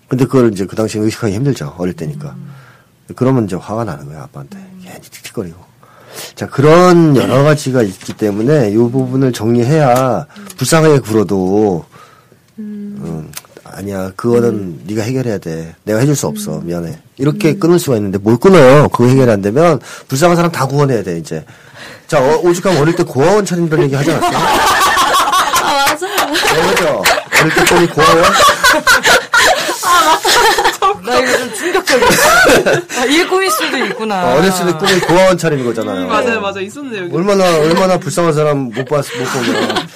근데 0.08 0.24
그걸 0.24 0.54
이제 0.54 0.66
그 0.66 0.78
당시에 0.78 1.02
의식하기 1.02 1.34
힘들죠. 1.36 1.76
어릴 1.78 1.94
때니까. 1.94 2.34
그러면 3.18 3.44
이제 3.44 3.58
화가 3.58 3.84
나는 3.84 4.06
거야 4.06 4.24
아빠한테. 4.24 4.58
괜히 4.82 5.02
틱틱거리고. 5.02 5.58
자 6.36 6.48
그런 6.48 7.18
여러 7.18 7.44
가지가 7.44 7.84
있기 7.84 8.14
때문에 8.14 8.70
이 8.72 8.78
부분을 8.78 9.34
정리해야 9.34 10.28
불쌍하게 10.58 11.00
굴어도 11.00 11.84
음, 12.58 13.30
아니야 13.78 14.12
그거는 14.16 14.80
네가 14.88 15.04
해결해야 15.04 15.38
돼. 15.38 15.76
내가 15.84 16.00
해줄 16.00 16.16
수 16.16 16.26
없어. 16.26 16.62
미안해. 16.64 16.98
이렇게 17.18 17.56
끊을 17.58 17.78
수가 17.78 17.98
있는데 17.98 18.18
뭘 18.18 18.38
끊어요? 18.38 18.90
그거 18.90 19.06
해결 19.08 19.30
안 19.30 19.42
되면 19.44 19.80
불쌍한 20.08 20.36
사람 20.36 20.52
다 20.52 20.66
구원해야 20.66 21.04
돼 21.04 21.20
이제. 21.20 21.46
자 22.08 22.20
어, 22.20 22.38
오죽하면 22.44 22.82
어릴 22.82 22.96
때 22.96 23.04
고아원 23.04 23.46
차린다는 23.46 23.84
얘기 23.86 23.96
하지 23.96 24.12
않았어요? 24.12 24.38
아 24.38 25.86
맞아요. 25.86 26.34
네, 26.34 26.70
그죠? 26.74 27.04
어릴 27.42 27.54
때 27.54 27.64
꿈이 27.66 27.88
고아원? 27.88 28.24
나 31.06 31.20
이거 31.20 31.38
좀 31.38 31.54
충격적이었어 31.54 32.30
아, 33.00 33.06
이게 33.06 33.26
꿈일 33.28 33.52
수도 33.52 33.78
있구나. 33.78 34.26
어, 34.26 34.38
어렸을 34.38 34.66
때 34.66 34.74
꿈이 34.74 35.00
고아원 35.02 35.38
차리는 35.38 35.64
거잖아요. 35.66 36.08
맞아요, 36.08 36.42
맞아요. 36.42 36.62
있었네요, 36.62 37.04
여기. 37.04 37.16
얼마나 37.16 37.46
얼마나 37.58 37.98
불쌍한 37.98 38.34
사람 38.34 38.58
못 38.58 38.86
봤, 38.86 39.06
못 39.18 39.26
보면. 39.32 39.88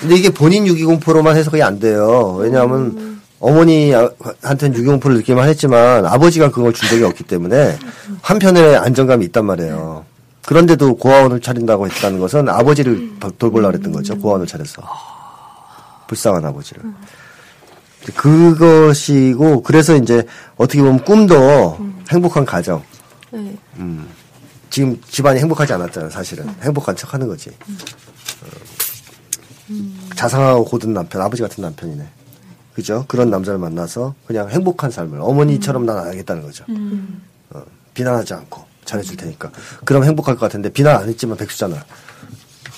근데 0.00 0.14
이게 0.16 0.30
본인 0.30 0.66
유기공포로만 0.66 1.36
해석이 1.36 1.62
안 1.62 1.78
돼요. 1.78 2.36
왜냐하면 2.40 3.20
어머니한테는 3.38 4.74
유기공포를 4.76 5.16
느끼만 5.18 5.48
했지만 5.48 6.06
아버지가 6.06 6.50
그걸 6.50 6.72
준 6.72 6.88
적이 6.88 7.04
없기 7.04 7.24
때문에 7.24 7.78
한편의 8.22 8.76
안정감이 8.78 9.24
있단 9.26 9.44
말이에요. 9.44 10.04
그런데도 10.46 10.96
고아원을 10.96 11.40
차린다고 11.40 11.86
했다는 11.86 12.18
것은 12.18 12.48
아버지를 12.48 13.18
도- 13.20 13.30
돌보려고 13.32 13.74
했던 13.74 13.92
거죠. 13.92 14.16
고아원을 14.18 14.46
차려서. 14.46 14.82
불쌍한 16.08 16.44
아버지를. 16.44 16.82
그것이고 18.16 19.62
그래서 19.62 19.94
이제 19.96 20.24
어떻게 20.56 20.80
보면 20.80 21.04
꿈도 21.04 21.78
행복한 22.10 22.44
가정. 22.44 22.82
네. 23.30 23.56
지금 24.70 25.00
집안이 25.08 25.38
행복하지 25.40 25.72
않았잖아요, 25.74 26.10
사실은. 26.10 26.48
행복한 26.62 26.96
척 26.96 27.12
하는 27.14 27.28
거지. 27.28 27.50
어, 29.70 30.14
자상하고 30.16 30.64
고든 30.64 30.92
남편, 30.94 31.22
아버지 31.22 31.42
같은 31.42 31.62
남편이네. 31.62 32.04
그죠? 32.74 33.04
그런 33.08 33.30
남자를 33.30 33.58
만나서 33.58 34.14
그냥 34.26 34.48
행복한 34.50 34.90
삶을, 34.90 35.20
어머니처럼 35.20 35.86
난 35.86 35.98
알겠다는 35.98 36.42
거죠. 36.42 36.64
어, 37.50 37.62
비난하지 37.94 38.34
않고 38.34 38.64
잘해줄 38.84 39.16
테니까. 39.16 39.50
그럼 39.84 40.04
행복할 40.04 40.34
것 40.34 40.40
같은데, 40.40 40.70
비난 40.70 40.96
안 40.96 41.08
했지만 41.08 41.36
백수잖아. 41.36 41.84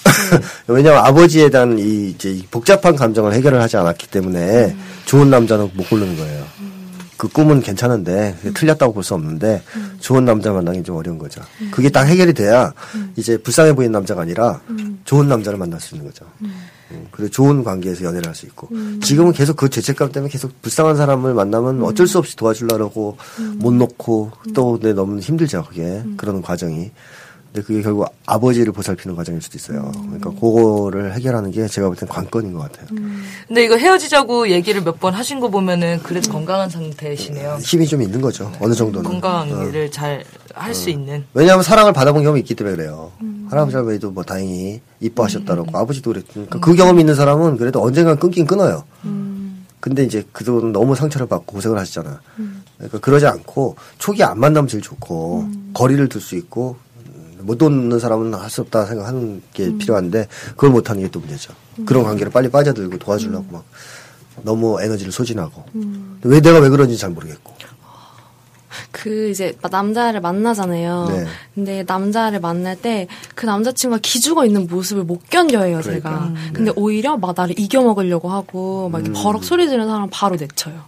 왜냐면 0.67 1.05
아버지에 1.05 1.51
대한 1.51 1.79
이, 1.79 2.11
이제 2.11 2.31
이 2.31 2.43
복잡한 2.51 2.97
감정을 2.97 3.33
해결을 3.35 3.61
하지 3.61 3.77
않았기 3.77 4.09
때문에 4.09 4.77
좋은 5.05 5.31
남자는 5.31 5.71
못 5.75 5.89
고르는 5.89 6.17
거예요. 6.17 6.45
그 7.17 7.29
꿈은 7.29 7.61
괜찮은데 7.63 8.35
그게 8.41 8.53
틀렸다고 8.53 8.93
볼 8.95 9.05
수 9.05 9.15
없는데 9.15 9.63
좋은 10.01 10.25
남자 10.25 10.53
만나기 10.53 10.83
좀 10.83 10.97
어려운 10.97 11.19
거죠. 11.19 11.41
그게 11.71 11.89
딱 11.89 12.03
해결이 12.05 12.33
돼야 12.35 12.73
이제 13.15 13.37
불쌍해 13.37 13.75
보이는 13.75 13.93
남자가 13.93 14.23
아니라 14.23 14.61
좋은 15.05 15.29
남자를 15.29 15.57
만날 15.59 15.81
수 15.81 15.95
있는 15.95 16.09
거죠. 16.11 16.27
음, 16.93 17.07
그리고 17.11 17.31
좋은 17.31 17.65
관계에서 17.65 18.05
연애를 18.05 18.27
할 18.27 18.35
수 18.35 18.47
있고. 18.47 18.69
지금은 19.03 19.33
계속 19.33 19.57
그 19.57 19.69
죄책감 19.69 20.13
때문에 20.13 20.31
계속 20.31 20.51
불쌍한 20.63 20.97
사람을 20.97 21.35
만나면 21.35 21.83
어쩔 21.83 22.07
수 22.07 22.19
없이 22.19 22.37
도와주려고 22.37 23.17
못 23.57 23.73
놓고 23.75 24.31
또 24.55 24.73
근데 24.73 24.93
너무 24.93 25.19
힘들죠 25.19 25.65
그게. 25.69 26.03
그런 26.17 26.41
과정이. 26.43 26.91
근데 27.53 27.67
그게 27.67 27.83
결국 27.83 28.07
아버지를 28.25 28.73
보살피는 28.73 29.15
과정일 29.15 29.43
수도 29.43 29.59
있어요. 29.59 29.93
그러니까 29.95 30.31
그거를 30.31 31.12
해결하는 31.15 31.51
게 31.51 31.67
제가 31.69 31.88
볼 31.88 31.97
땐 31.97 32.09
관건인 32.09 32.55
것 32.55 32.61
같아요. 32.61 32.87
근데 33.47 33.65
이거 33.65 33.77
헤어지자고 33.77 34.49
얘기를 34.49 34.81
몇 34.83 34.99
번 34.99 35.12
하신 35.15 35.38
거 35.41 35.49
보면은 35.51 35.99
그래도 36.03 36.31
건강한 36.33 36.71
상태시네요. 36.71 37.59
힘이 37.61 37.87
좀 37.87 38.01
있는 38.01 38.21
거죠. 38.21 38.51
어느 38.61 38.73
정도는. 38.73 39.09
건강을 39.11 39.91
잘할 39.91 40.75
수 40.75 40.88
있는. 40.91 41.25
왜냐하면 41.35 41.62
사랑을 41.62 41.93
받아본 41.93 42.23
경험이 42.23 42.41
있기 42.41 42.55
때문에 42.55 42.77
그래요. 42.77 43.12
할아버지 43.51 43.77
할머니도 43.77 44.12
뭐 44.12 44.23
다행히 44.23 44.81
이뻐하셨다라고 45.01 45.77
아버지도 45.77 46.12
그랬으니까 46.12 46.59
그 46.61 46.75
경험이 46.75 47.01
있는 47.01 47.15
사람은 47.15 47.59
그래도 47.59 47.83
언젠간 47.83 48.19
끊긴 48.19 48.47
끊어요. 48.47 48.85
근데 49.81 50.05
이제 50.05 50.25
그동안 50.33 50.73
너무 50.73 50.95
상처를 50.95 51.27
받고 51.27 51.45
고생을 51.55 51.77
하시잖아. 51.79 52.21
그러니까 52.79 52.99
그러지 53.01 53.27
않고 53.27 53.77
초기 53.99 54.23
안 54.23 54.38
만나면 54.41 54.69
제일 54.69 54.83
좋고 54.83 55.49
거리를 55.75 56.09
둘 56.09 56.21
수 56.23 56.37
있고 56.37 56.77
음, 56.92 56.92
못 57.43 57.59
돕는 57.59 57.99
사람은 57.99 58.35
할 58.35 58.51
수 58.51 58.61
없다 58.63 58.87
생각하는 58.87 59.43
게 59.53 59.77
필요한데 59.77 60.29
그걸 60.51 60.71
못하는 60.71 61.03
게 61.03 61.09
또 61.11 61.21
문제죠. 61.21 61.53
그런 61.87 62.05
관계를 62.05 62.31
빨리 62.33 62.49
빠져들고 62.51 62.99
도와주려고 62.99 63.47
막 63.51 63.65
너무 64.43 64.81
에너지를 64.81 65.13
소진하고 65.13 65.65
왜 66.25 66.40
내가 66.40 66.59
왜 66.61 66.69
그런지 66.69 66.97
잘 66.99 67.11
모르겠고 67.11 67.53
그 68.90 69.31
이제 69.31 69.57
남자를 69.71 70.21
만나잖아요. 70.21 71.07
네. 71.11 71.27
근데 71.55 71.85
남자를 71.87 72.40
만날 72.40 72.77
때 72.77 73.07
그 73.35 73.47
남자친구가 73.47 74.01
기죽어 74.03 74.45
있는 74.47 74.67
모습을 74.67 75.05
못 75.05 75.29
견뎌해요, 75.29 75.83
제가. 75.83 76.11
그러니까. 76.11 76.53
근데 76.53 76.73
오히려 76.77 77.17
막 77.17 77.35
나를 77.37 77.59
이겨 77.59 77.83
먹으려고 77.83 78.31
하고 78.31 78.88
막 78.90 79.01
이렇게 79.05 79.21
버럭 79.21 79.45
소리 79.45 79.69
지르는 79.69 79.88
사람 79.88 80.09
바로 80.11 80.37
내쳐요. 80.37 80.85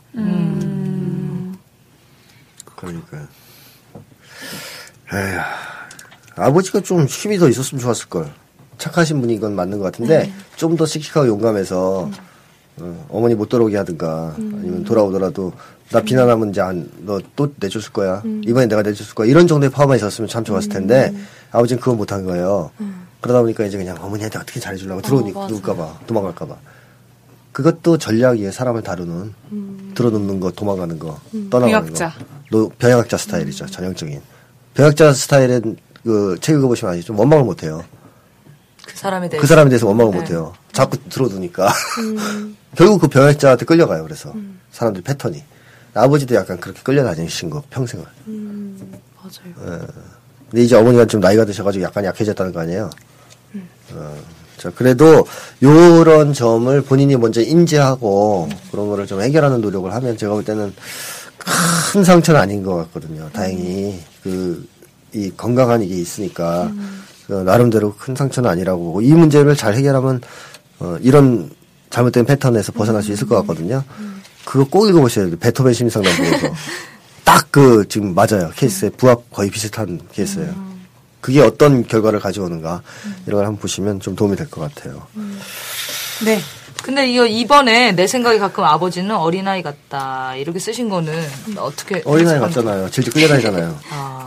그러니까. 2.76 3.28
에휴, 5.12 5.40
아버지가 6.36 6.80
좀 6.80 7.04
힘이 7.06 7.38
더 7.38 7.48
있었으면 7.48 7.80
좋았을 7.82 8.08
걸. 8.08 8.30
착하신 8.78 9.20
분인 9.20 9.40
건 9.40 9.54
맞는 9.54 9.78
것 9.78 9.84
같은데 9.84 10.32
좀더 10.56 10.84
씩씩하고 10.84 11.28
용감해서 11.28 12.10
어, 12.80 13.06
어머니 13.08 13.36
못 13.36 13.48
돌아오게 13.48 13.76
하든가 13.76 14.34
아니면 14.36 14.82
돌아오더라도 14.82 15.52
나 15.90 16.00
비난하면 16.00 16.50
이제 16.50 16.60
너또 17.04 17.52
내줬을 17.60 17.92
거야. 17.92 18.20
이번에 18.44 18.66
내가 18.66 18.82
내줬을 18.82 19.14
거야. 19.14 19.28
이런 19.28 19.46
정도의 19.46 19.70
파워만 19.70 19.96
있었으면 19.96 20.28
참 20.28 20.42
좋았을 20.42 20.70
텐데 20.70 21.14
아버지는 21.52 21.80
그건 21.80 21.96
못한 21.98 22.24
거예요. 22.24 22.72
그러다 23.20 23.42
보니까 23.42 23.64
이제 23.64 23.78
그냥 23.78 23.96
어머니한테 24.02 24.38
어떻게 24.38 24.58
잘해주려고 24.58 25.02
들어오니까 25.02 25.38
맞아요. 25.38 25.50
누울까봐 25.50 26.00
도망갈까봐. 26.06 26.56
그것도 27.52 27.98
전략이에요. 27.98 28.50
사람을 28.50 28.82
다루는 28.82 29.32
들어놓는 29.94 30.40
거, 30.40 30.50
도망가는 30.50 30.98
거, 30.98 31.20
떠나가는 31.50 31.84
병약자. 31.94 32.08
거. 32.08 32.24
노, 32.50 32.68
병약자 32.70 33.16
스타일이죠. 33.16 33.66
전형적인. 33.66 34.20
병약자 34.74 35.12
스타일은 35.12 35.76
그 36.04 36.36
책 36.40 36.56
읽어보시면 36.56 36.94
아시죠. 36.94 37.14
원망을 37.16 37.44
못해요. 37.44 37.82
그 38.86 38.96
사람에 38.96 39.28
대해서. 39.28 39.40
그 39.40 39.46
사람에 39.46 39.70
대해서 39.70 39.86
원망을 39.86 40.12
네. 40.12 40.18
못해요. 40.20 40.52
자꾸 40.72 40.98
들어두니까. 41.08 41.72
결국 42.76 43.00
그 43.00 43.08
병약자한테 43.08 43.64
끌려가요. 43.64 44.02
그래서 44.02 44.32
사람들 44.72 45.02
패턴이. 45.02 45.42
아버지도 45.94 46.34
약간 46.34 46.58
그렇게 46.60 46.80
끌려다니신 46.82 47.50
거 47.50 47.62
평생을. 47.70 48.04
맞아요. 49.16 49.86
근데 50.50 50.64
이제 50.64 50.76
어머니가 50.76 51.06
좀 51.06 51.20
나이가 51.20 51.44
드셔가지고 51.44 51.84
약간 51.84 52.04
약해졌다는 52.04 52.52
거 52.52 52.60
아니에요? 52.60 52.90
어, 53.92 54.16
자, 54.58 54.70
그래도 54.70 55.24
요런 55.62 56.32
점을 56.32 56.80
본인이 56.82 57.16
먼저 57.16 57.40
인지하고 57.40 58.48
그런 58.70 58.88
거를 58.88 59.06
좀 59.06 59.20
해결하는 59.22 59.60
노력을 59.60 59.92
하면 59.92 60.16
제가 60.18 60.32
볼 60.34 60.44
때는 60.44 60.74
큰 61.92 62.02
상처는 62.04 62.40
아닌 62.40 62.62
것 62.62 62.74
같거든요. 62.76 63.30
다행히 63.32 64.00
그, 64.22 64.66
이 65.14 65.30
건강한 65.36 65.82
이게 65.82 65.94
있으니까 65.94 66.70
어, 67.30 67.34
나름대로 67.44 67.94
큰 67.96 68.14
상처는 68.14 68.50
아니라고 68.50 68.82
보고 68.84 69.00
이 69.02 69.12
문제를 69.12 69.56
잘 69.56 69.74
해결하면 69.74 70.20
어, 70.80 70.96
이런 71.00 71.50
잘못된 71.90 72.24
패턴에서 72.26 72.72
벗어날 72.72 73.02
수 73.02 73.12
있을 73.12 73.26
것 73.28 73.36
같거든요. 73.40 73.82
그거 74.44 74.64
꼭 74.68 74.88
읽어보셔야 74.88 75.26
돼요. 75.26 75.36
베토벤 75.38 75.72
심리상담 75.72 76.12
보고서. 76.16 76.54
딱 77.24 77.44
그 77.54 77.84
지금 77.88 78.14
맞아요. 78.16 78.50
케이스에 78.56 78.90
부합 78.90 79.30
거의 79.30 79.48
비슷한 79.48 80.00
케이스예요. 80.12 80.52
그게 81.20 81.40
어떤 81.40 81.86
결과를 81.86 82.18
가져오는가 82.18 82.82
이런 83.26 83.38
걸 83.38 83.46
한번 83.46 83.60
보시면 83.60 84.00
좀 84.00 84.16
도움이 84.16 84.34
될 84.36 84.50
것 84.50 84.60
같아요. 84.60 85.06
네. 86.24 86.40
근데 86.82 87.08
이거 87.10 87.24
이번에 87.24 87.92
내 87.92 88.06
생각에 88.08 88.38
가끔 88.38 88.64
아버지는 88.64 89.14
어린아이 89.16 89.62
같다. 89.62 90.34
이렇게 90.34 90.58
쓰신 90.58 90.88
거는 90.88 91.14
어떻게. 91.56 92.02
어린아이 92.04 92.40
같잖아요. 92.40 92.90
질질 92.90 93.12
끌려다니잖아요. 93.12 93.78
아, 93.90 94.26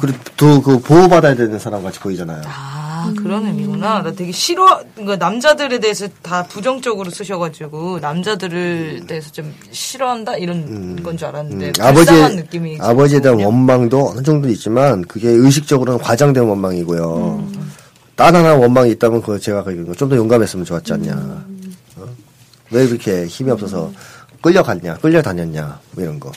그리고 0.00 0.18
또 0.36 0.60
그 0.62 0.78
보호받아야 0.80 1.34
되는 1.34 1.58
사람 1.58 1.82
같이 1.82 1.98
보이잖아요. 2.00 2.42
아, 2.46 3.12
그런 3.18 3.46
의미구나. 3.46 4.02
나 4.02 4.12
되게 4.12 4.32
싫어, 4.32 4.80
그러니까 4.94 5.16
남자들에 5.16 5.78
대해서 5.78 6.08
다 6.22 6.44
부정적으로 6.44 7.10
쓰셔가지고, 7.10 8.00
남자들을 8.00 9.04
대해서 9.06 9.30
좀 9.30 9.54
싫어한다? 9.70 10.36
이런 10.38 11.00
건줄 11.02 11.28
알았는데, 11.28 11.66
음, 11.66 11.72
아버지 11.80 12.12
느낌이. 12.12 12.78
아버지에 12.80 13.20
대한. 13.20 13.40
원망도 13.40 14.08
어느 14.10 14.22
정도 14.22 14.48
있지만 14.48 15.02
그게 15.02 15.28
의식적으로는 15.28 16.00
과장된 16.00 16.42
원망이고요. 16.44 17.44
음. 17.54 17.72
딴 18.16 18.34
하나 18.34 18.54
원망이 18.54 18.90
있다면 18.92 19.20
그거 19.20 19.38
제가 19.38 19.64
좀 19.96 20.08
더 20.08 20.16
용감했으면 20.16 20.64
좋았지 20.64 20.92
않냐. 20.94 21.12
음. 21.12 21.74
어? 21.96 22.06
왜 22.70 22.86
그렇게 22.88 23.26
힘이 23.26 23.50
없어서 23.52 23.92
끌려갔냐, 24.42 24.96
끌려다녔냐, 24.96 25.80
뭐 25.92 26.02
이런 26.04 26.18
거. 26.18 26.32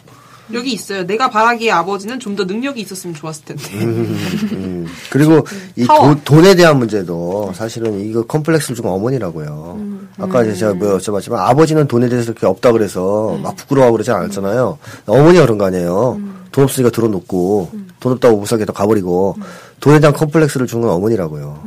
여기 0.54 0.72
있어요. 0.74 1.06
내가 1.06 1.30
바라기에 1.30 1.72
아버지는 1.72 2.20
좀 2.20 2.36
더 2.36 2.44
능력이 2.46 2.82
있었으면 2.82 3.16
좋았을 3.16 3.44
텐데. 3.46 3.64
음, 3.84 4.88
그리고 5.12 5.46
이. 5.76 5.86
도- 5.86 6.16
돈에 6.24 6.56
대한 6.56 6.78
문제도 6.80 7.52
사실은 7.56 8.00
이거 8.00 8.24
컴플렉스를 8.26 8.76
준 8.76 8.86
어머니라고요. 8.86 9.80
아까 10.20 10.44
이제 10.44 10.54
제가 10.56 10.74
뭐 10.74 10.98
여쭤봤지만 10.98 11.34
아버지는 11.38 11.88
돈에 11.88 12.08
대해서 12.10 12.32
그렇게 12.32 12.46
없다 12.48 12.72
그래서 12.72 13.38
막 13.42 13.56
부끄러워하고 13.56 13.94
그러지 13.94 14.12
않았잖아요. 14.12 14.78
어머니가 15.06 15.44
그런 15.44 15.58
거 15.58 15.66
아니에요. 15.66 16.20
돈 16.52 16.64
없으니까 16.64 16.90
들어놓고 16.92 17.72
돈 18.00 18.14
없다고 18.14 18.38
무사하게 18.40 18.66
가버리고 18.66 19.36
돈에 19.80 20.00
대한 20.00 20.14
컴플렉스를 20.16 20.68
준 20.68 20.82
건 20.82 20.92
어머니라고요. 20.92 21.64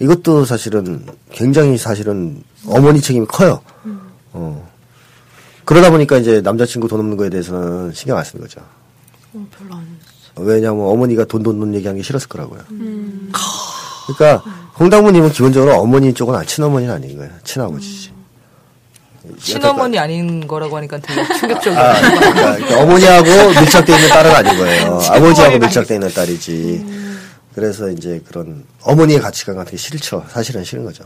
이것도 0.00 0.44
사실은 0.44 1.04
굉장히 1.32 1.76
사실은 1.78 2.42
어머니 2.66 3.00
책임이 3.00 3.26
커요. 3.26 3.60
어. 5.64 5.66
그러다 5.66 5.90
보니까 5.90 6.18
이제 6.18 6.40
남자친구 6.40 6.88
돈 6.88 7.00
없는 7.00 7.16
거에 7.16 7.30
대해서는 7.30 7.92
신경 7.94 8.18
안 8.18 8.24
쓰는 8.24 8.42
거죠. 8.42 8.60
어, 9.32 9.46
별로 9.58 9.74
안 9.74 9.80
했어요. 9.82 10.46
왜냐하면 10.46 10.86
어머니가 10.86 11.24
돈 11.24 11.42
돈 11.42 11.58
돈 11.60 11.74
얘기하는 11.74 12.00
게 12.00 12.04
싫었을 12.04 12.28
거라고요. 12.28 12.60
그러니까 14.06 14.44
홍당무님은 14.78 15.30
기본적으로 15.32 15.76
어머니 15.80 16.12
쪽은 16.12 16.34
안 16.34 16.44
친어머니는 16.46 16.92
아닌 16.94 17.16
거예요. 17.16 17.32
친아버지지. 17.44 18.12
친어머니 19.40 19.98
아닌 19.98 20.46
거라고 20.46 20.76
하니까 20.76 20.98
되게 20.98 21.24
충격적이에요. 21.38 21.80
아, 21.82 22.00
그러니까, 22.00 22.32
그러니까 22.56 22.82
어머니하고 22.82 23.60
밀착돼 23.60 23.94
있는 23.94 24.08
딸은 24.10 24.30
아닌 24.34 24.58
거예요. 24.58 24.98
아버지하고 25.10 25.58
밀착돼 25.58 25.94
있는 25.94 26.08
딸이지. 26.10 27.04
그래서 27.54 27.88
이제 27.88 28.20
그런 28.28 28.64
어머니의 28.82 29.20
가치관 29.20 29.54
같은 29.56 29.70
게 29.70 29.76
싫죠. 29.78 30.26
사실은 30.28 30.62
싫은 30.64 30.84
거죠. 30.84 31.04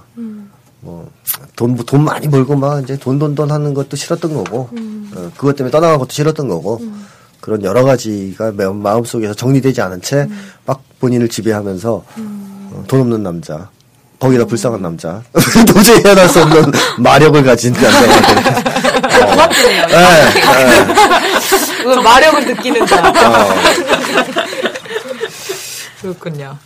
뭐, 0.80 1.10
돈, 1.56 1.76
돈 1.76 2.04
많이 2.04 2.28
벌고 2.28 2.56
막 2.56 2.82
이제 2.82 2.96
돈, 2.96 3.18
돈, 3.18 3.34
돈 3.34 3.50
하는 3.50 3.74
것도 3.74 3.96
싫었던 3.96 4.32
거고, 4.34 4.68
어, 4.72 5.30
그것 5.36 5.56
때문에 5.56 5.70
떠나간 5.70 5.98
것도 5.98 6.10
싫었던 6.12 6.48
거고, 6.48 6.80
그런 7.40 7.62
여러 7.64 7.82
가지가 7.84 8.52
마- 8.52 8.72
마음 8.72 9.04
속에서 9.04 9.32
정리되지 9.34 9.80
않은 9.80 10.02
채 10.02 10.28
막 10.66 10.82
본인을 11.00 11.28
지배하면서 11.28 12.04
어, 12.16 12.84
돈 12.88 13.00
없는 13.00 13.22
남자, 13.22 13.68
거기다 14.18 14.44
불쌍한 14.44 14.82
남자, 14.82 15.22
도저히 15.72 16.02
헤어날 16.04 16.28
수 16.28 16.42
없는 16.42 16.72
마력을 16.98 17.42
가진 17.44 17.72
남자가 17.72 19.26
고맙네요. 19.30 19.86
네, 19.86 20.24
네. 20.34 20.86
그 21.84 21.88
마력을 22.00 22.46
느끼는 22.46 22.86
자. 22.86 23.08
어. 23.08 23.54
그렇군요. 26.00 26.56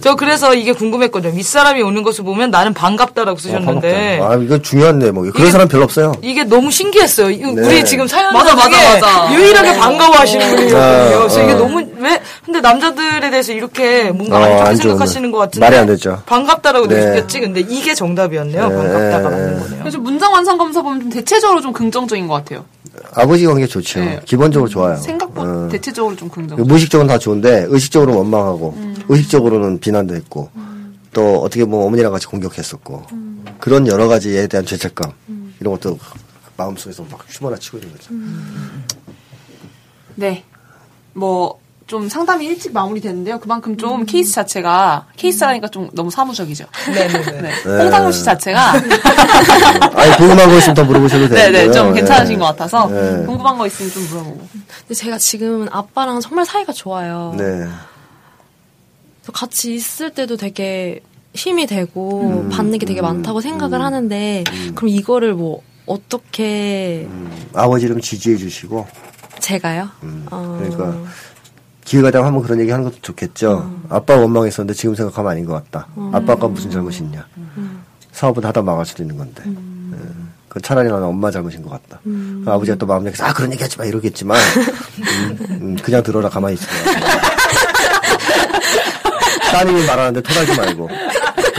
저 0.00 0.14
그래서 0.16 0.54
이게 0.54 0.72
궁금했거든요. 0.72 1.34
윗사람이 1.36 1.82
오는 1.82 2.02
것을 2.02 2.24
보면 2.24 2.50
나는 2.50 2.72
반갑다라고 2.72 3.38
쓰셨는데. 3.38 4.20
아, 4.22 4.36
이거 4.36 4.58
중요한 4.62 4.98
대목이에요. 4.98 5.32
그런 5.32 5.46
이게- 5.46 5.52
사람 5.52 5.68
별로 5.68 5.84
없어요. 5.84 6.12
이게 6.22 6.44
너무 6.44 6.70
신기했어요. 6.70 7.28
네. 7.28 7.44
우리 7.44 7.84
지금 7.84 8.06
사연 8.06 8.32
맞아, 8.32 8.54
맞아, 8.54 8.68
중에 8.70 9.00
맞아. 9.00 9.34
유일하게 9.34 9.76
반가워하시는 9.78 10.48
분이거든요. 10.56 10.78
어, 10.80 11.18
그래서 11.18 11.42
이게 11.42 11.52
어. 11.52 11.58
너무 11.58 11.84
왜 11.98 12.20
근데 12.44 12.60
남자들에 12.60 13.30
대해서 13.30 13.52
이렇게 13.52 14.10
뭔가 14.10 14.38
어, 14.38 14.42
안 14.42 14.48
좋게 14.56 14.68
안 14.68 14.76
생각하시는 14.76 15.30
것 15.30 15.38
같은데 15.38 15.66
말이 15.66 15.76
안 15.76 15.86
되죠. 15.86 16.22
반갑다라고 16.26 16.88
네. 16.88 17.04
느꼈지. 17.04 17.40
근데 17.40 17.60
이게 17.60 17.94
정답이었네요. 17.94 18.68
네. 18.68 18.74
반갑다가 18.76 19.28
맞는 19.28 19.60
거네요. 19.60 19.78
그래서 19.80 19.98
문장 19.98 20.32
완성 20.32 20.56
검사 20.56 20.80
보면 20.80 21.00
좀 21.02 21.10
대체적으로 21.10 21.60
좀 21.60 21.72
긍정적인 21.74 22.26
것 22.26 22.34
같아요. 22.34 22.64
아버지 23.12 23.46
관계 23.46 23.66
좋죠. 23.66 24.00
네. 24.00 24.20
기본적으로 24.24 24.68
좋아요. 24.68 24.96
생각보다 24.96 25.66
어. 25.66 25.68
대체적으로 25.68 26.14
좀 26.16 26.28
긍정. 26.28 26.60
무의식적으로는 26.62 27.12
다 27.12 27.18
좋은데, 27.18 27.66
의식적으로는 27.68 28.18
원망하고, 28.18 28.74
음. 28.76 28.96
의식적으로는 29.08 29.80
비난도 29.80 30.14
했고, 30.14 30.50
또 31.12 31.40
어떻게 31.40 31.64
보면 31.64 31.86
어머니랑 31.86 32.12
같이 32.12 32.26
공격했었고, 32.26 33.06
그런 33.58 33.86
여러 33.86 34.08
가지에 34.08 34.46
대한 34.46 34.64
죄책감, 34.64 35.12
음. 35.28 35.54
이런 35.60 35.74
것도 35.74 35.98
마음속에서 36.56 37.04
막 37.10 37.24
휘몰아치고 37.28 37.78
있는 37.78 37.92
거죠. 37.92 38.14
네. 40.14 40.44
뭐, 41.14 41.58
좀 41.90 42.08
상담이 42.08 42.46
일찍 42.46 42.72
마무리됐는데요. 42.72 43.40
그만큼 43.40 43.76
좀 43.76 44.06
케이스 44.06 44.32
자체가, 44.32 45.06
케이스라니까 45.16 45.66
좀 45.66 45.90
너무 45.92 46.08
사무적이죠. 46.08 46.64
네네네. 46.86 47.42
네. 47.42 47.52
홍상무 47.82 48.12
씨 48.12 48.22
자체가, 48.22 48.74
아니, 49.96 50.16
궁금한 50.16 50.48
거 50.48 50.56
있으면 50.58 50.74
더 50.76 50.84
물어보셔도 50.84 51.28
되고요. 51.28 51.50
네네, 51.50 51.72
좀 51.72 51.92
괜찮으신 51.92 52.38
것 52.38 52.44
같아서, 52.44 52.86
네. 52.86 53.26
궁금한 53.26 53.58
거 53.58 53.66
있으면 53.66 53.90
좀 53.90 54.06
물어보고. 54.06 54.48
근데 54.82 54.94
제가 54.94 55.18
지금은 55.18 55.66
아빠랑 55.72 56.20
정말 56.20 56.46
사이가 56.46 56.72
좋아요. 56.72 57.34
네. 57.36 57.66
같이 59.32 59.74
있을 59.74 60.10
때도 60.10 60.36
되게 60.36 61.00
힘이 61.34 61.66
되고 61.66 62.48
받는 62.52 62.78
게 62.78 62.86
되게 62.86 63.02
많다고 63.02 63.40
생각을 63.40 63.82
하는데 63.82 64.44
그럼 64.76 64.88
이거를 64.88 65.34
뭐 65.34 65.60
어떻게 65.86 67.08
아버지 67.52 67.86
이름 67.86 68.00
지지해 68.00 68.36
주시고, 68.36 68.86
제가요? 69.40 69.88
음, 70.04 70.26
어, 70.30 70.56
그러니까 70.60 71.10
기회가 71.90 72.10
되면 72.12 72.24
한번 72.24 72.44
그런 72.44 72.60
얘기 72.60 72.70
하는 72.70 72.84
것도 72.84 72.98
좋겠죠. 73.02 73.68
아빠 73.88 74.14
원망했었는데 74.14 74.74
지금 74.74 74.94
생각하면 74.94 75.32
아닌 75.32 75.44
것 75.44 75.54
같다. 75.54 75.88
아빠가 76.12 76.46
무슨 76.46 76.70
잘못이 76.70 77.02
있냐. 77.02 77.26
사업은 78.12 78.44
하다 78.44 78.62
망할 78.62 78.86
수도 78.86 79.02
있는 79.02 79.18
건데. 79.18 79.42
예. 79.48 79.96
그 80.48 80.60
차라리 80.60 80.88
나는 80.88 81.08
엄마 81.08 81.32
잘못인 81.32 81.62
것 81.62 81.70
같다. 81.70 81.98
그 82.04 82.44
아버지가 82.46 82.76
또 82.76 82.86
마음 82.86 83.04
약해서 83.08 83.24
아 83.24 83.32
그런 83.32 83.52
얘기 83.52 83.60
하지 83.60 83.76
마 83.76 83.84
이러겠지만 83.86 84.38
음, 84.38 85.38
음, 85.50 85.76
그냥 85.82 86.00
들어라 86.04 86.28
가만히 86.28 86.54
있어. 86.54 86.64
따님이 89.50 89.84
말하는데 89.84 90.22
토달지 90.22 90.56
말고. 90.56 90.88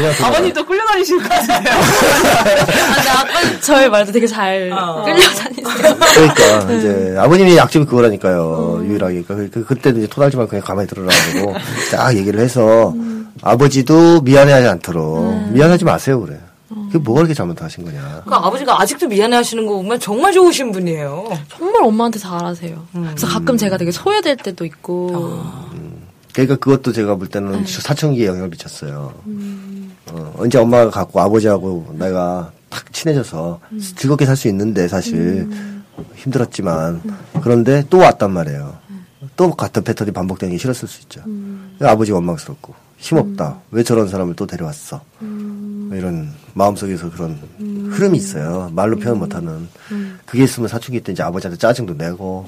아버님도 0.08 0.66
끌려다니시는 0.66 1.22
것 1.24 1.30
같은데요. 1.30 1.74
아, 1.76 3.22
아빠 3.22 3.60
저의 3.62 3.90
말도 3.90 4.12
되게 4.12 4.28
잘 4.28 4.70
끌려다니세요. 4.70 5.98
그러니까 6.14 6.72
이제 6.74 7.16
아버님이 7.18 7.58
약점이 7.58 7.86
그거라니까요. 7.86 8.82
유일하게. 8.86 9.24
그, 9.24 9.50
그 9.52 9.66
그때도 9.66 10.00
이제 10.00 10.08
토달지 10.08 10.38
말고 10.38 10.50
그냥 10.50 10.64
가만히 10.64 10.88
들어라 10.88 11.10
하고 11.36 11.54
딱 11.92 12.16
얘기를 12.16 12.40
해서 12.40 12.94
아버지도 13.42 14.22
미안해하지 14.22 14.68
않도록 14.68 15.52
미안하지 15.52 15.86
마세요 15.86 16.22
그래. 16.22 16.40
그게 16.88 17.00
뭐가 17.00 17.22
그렇게 17.22 17.34
잘못하신 17.34 17.84
거냐. 17.86 18.24
그 18.26 18.34
아버지가 18.34 18.82
아직도 18.82 19.08
미안해 19.08 19.36
하시는 19.38 19.66
거 19.66 19.76
보면 19.76 20.00
정말 20.00 20.32
좋으신 20.32 20.72
분이에요. 20.72 21.30
정말 21.50 21.84
엄마한테 21.84 22.20
잘하세요. 22.20 22.88
그래서 22.94 23.28
가끔 23.28 23.58
제가 23.58 23.78
되게 23.78 23.92
소외될 23.92 24.38
때도 24.38 24.66
있고. 24.66 25.42
그러니까 26.34 26.56
그것도 26.56 26.94
제가 26.94 27.16
볼 27.16 27.28
때는 27.28 27.66
사춘기에 27.66 28.28
영향을 28.28 28.50
미쳤어요. 28.50 29.14
어, 30.08 30.34
언제 30.38 30.58
엄마가 30.58 30.90
갖고 30.90 31.20
아버지하고 31.20 31.94
내가 31.98 32.52
탁 32.70 32.92
친해져서 32.92 33.60
즐겁게 33.96 34.26
살 34.26 34.36
수 34.36 34.48
있는데 34.48 34.88
사실 34.88 35.48
힘들었지만 36.16 37.02
그런데 37.42 37.84
또 37.90 37.98
왔단 38.00 38.32
말이에요. 38.32 38.78
또 39.36 39.52
같은 39.52 39.84
패턴이 39.84 40.12
반복되는 40.12 40.54
게 40.54 40.58
싫었을 40.58 40.88
수 40.88 41.02
있죠. 41.04 41.22
아버지 41.82 42.12
원망스럽고 42.12 42.74
힘없다. 42.98 43.60
왜 43.72 43.84
저런 43.84 44.08
사람을 44.08 44.36
또 44.36 44.46
데려왔어? 44.48 45.02
뭐 45.20 45.98
이런 45.98 46.32
마음속에서 46.54 47.10
그런 47.12 47.40
흐름이 47.92 48.18
있어요. 48.18 48.70
말로 48.74 48.98
표현 48.98 49.20
못하는. 49.20 49.68
그게 50.26 50.44
있으면 50.44 50.70
사춘기 50.70 51.02
때 51.02 51.12
이제 51.12 51.22
아버지한테 51.24 51.58
짜증도 51.60 51.94
내고 51.96 52.46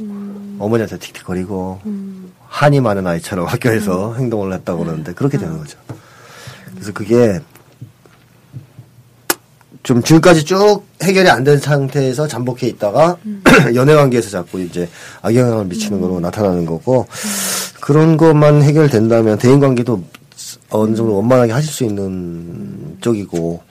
어머니한테 0.60 0.98
틱틱거리고 1.00 1.82
한이 2.48 2.80
많은 2.82 3.06
아이처럼 3.06 3.46
학교에서 3.50 4.16
행동을 4.16 4.54
했다고 4.54 4.84
그러는데 4.84 5.14
그렇게 5.14 5.38
되는 5.38 5.58
거죠. 5.58 5.78
그래서 6.74 6.92
그게 6.94 7.40
좀 9.84 10.02
지금까지 10.02 10.46
쭉 10.46 10.84
해결이 11.02 11.30
안 11.30 11.44
된 11.44 11.60
상태에서 11.60 12.28
잠복해 12.28 12.68
있다가 12.68 13.18
연애 13.76 13.94
관계에서 13.96 14.30
자꾸 14.30 14.60
이제 14.62 14.88
악영향을 15.22 15.66
미치는 15.66 16.00
거로 16.00 16.20
나타나는 16.22 16.66
거고 16.66 17.06
그런 17.82 18.16
것만 18.16 18.64
해결된다면 18.64 19.38
대인 19.38 19.60
관계도 19.60 20.02
어느 20.70 20.96
정도 20.96 21.16
원만하게 21.18 21.52
하실 21.52 21.70
수 21.72 21.84
있는 21.84 22.98
쪽이고 23.02 23.62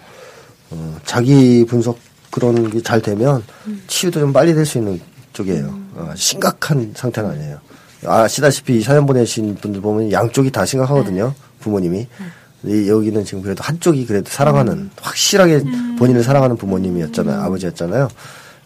어, 0.70 0.98
자기 1.06 1.64
분석 1.66 1.98
그런 2.30 2.70
게 2.70 2.80
잘 2.82 3.00
되면 3.00 3.42
치유도 3.88 4.20
좀 4.20 4.32
빨리 4.32 4.54
될 4.54 4.64
수 4.66 4.78
있는 4.78 5.00
쪽이에요. 5.32 5.78
어, 5.94 6.12
심각한 6.14 6.92
상태는 6.94 7.30
아니에요. 7.30 7.58
아시다시피 8.04 8.78
이 8.78 8.82
사연 8.82 9.06
보내신 9.06 9.54
분들 9.56 9.80
보면 9.80 10.12
양쪽이 10.12 10.50
다 10.50 10.66
심각하거든요. 10.66 11.34
부모님이. 11.60 12.06
이 12.64 12.88
여기는 12.88 13.24
지금 13.24 13.42
그래도 13.42 13.62
한쪽이 13.64 14.06
그래도 14.06 14.30
사랑하는 14.30 14.90
확실하게 15.00 15.64
본인을 15.98 16.22
사랑하는 16.22 16.56
부모님이었잖아요. 16.56 17.40
아버지였잖아요. 17.42 18.08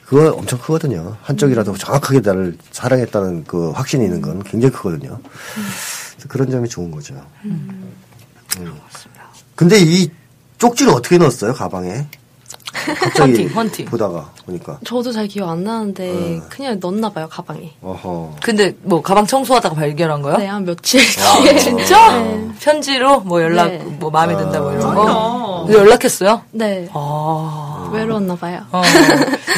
그거 0.05 0.33
엄청 0.33 0.59
크거든요. 0.61 1.17
한쪽이라도 1.23 1.77
정확하게 1.77 2.21
나를 2.21 2.57
사랑했다는 2.71 3.45
그 3.45 3.71
확신이 3.71 4.05
있는 4.05 4.21
건 4.21 4.43
굉장히 4.45 4.73
크거든요. 4.73 5.19
그래서 5.55 6.29
그런 6.29 6.51
점이 6.51 6.69
좋은 6.69 6.91
거죠. 6.91 7.15
음. 7.45 7.93
근데 9.55 9.79
이 9.81 10.11
쪽지를 10.59 10.93
어떻게 10.93 11.19
넣었어요 11.19 11.53
가방에? 11.55 12.07
갑자기 13.01 13.33
헌팅, 13.33 13.49
헌팅. 13.49 13.85
보다가 13.87 14.33
보니까 14.47 14.79
저도 14.85 15.13
잘 15.13 15.27
기억 15.27 15.49
안 15.51 15.65
나는데 15.65 16.41
그냥 16.49 16.79
넣었나 16.81 17.11
봐요 17.11 17.29
가방에. 17.29 17.73
어허. 17.83 18.37
근데 18.43 18.75
뭐 18.83 19.03
가방 19.03 19.27
청소하다가 19.27 19.75
발견한 19.75 20.23
거야? 20.23 20.37
네, 20.39 20.47
한 20.47 20.65
며칠 20.65 21.01
아. 21.21 21.43
뒤에 21.43 21.59
진짜? 21.59 22.19
네. 22.23 22.49
편지로 22.61 23.21
뭐 23.21 23.43
연락 23.43 23.67
네. 23.69 23.79
뭐 23.99 24.09
마음에 24.11 24.37
든다 24.37 24.61
뭐 24.61 24.73
이런 24.73 24.95
거. 24.95 25.65
근데 25.67 25.79
연락했어요? 25.81 26.43
네 26.53 26.89
아. 26.95 27.91
외로웠나 27.93 28.37
봐요. 28.37 28.61
어. 28.73 28.83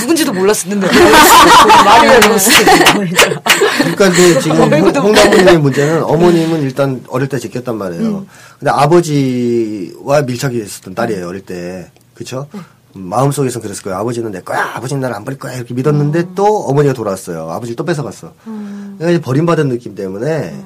누군지도 0.01 0.32
몰랐었는데. 0.32 0.86
말이 1.84 2.09
외로웠어. 2.09 2.51
그러니까 2.95 4.11
근데 4.11 4.41
지금 4.41 4.57
홍나무님의 4.62 5.59
문제는 5.59 6.03
어머님은 6.05 6.62
일단 6.62 7.05
어릴 7.09 7.28
때 7.28 7.39
지켰단 7.39 7.76
말이에요. 7.76 8.26
근데 8.59 8.70
아버지와 8.70 10.22
밀착이 10.22 10.57
있었던 10.59 10.95
딸이에요 10.95 11.28
어릴 11.28 11.43
때, 11.43 11.91
그렇죠? 12.14 12.47
마음속에선 12.95 13.62
그랬을 13.62 13.82
거예요. 13.82 13.99
아버지는 13.99 14.30
내 14.32 14.41
거야, 14.41 14.72
아버지는 14.74 15.01
나를 15.01 15.16
안 15.16 15.24
버릴 15.24 15.39
거야 15.39 15.55
이렇게 15.55 15.74
믿었는데 15.74 16.28
또 16.34 16.64
어머니가 16.66 16.95
돌아왔어요. 16.95 17.51
아버지를 17.51 17.76
또 17.76 17.84
뺏어갔어. 17.84 18.32
그러니까 18.45 19.11
이제 19.11 19.20
버림받은 19.20 19.68
느낌 19.68 19.95
때문에 19.95 20.59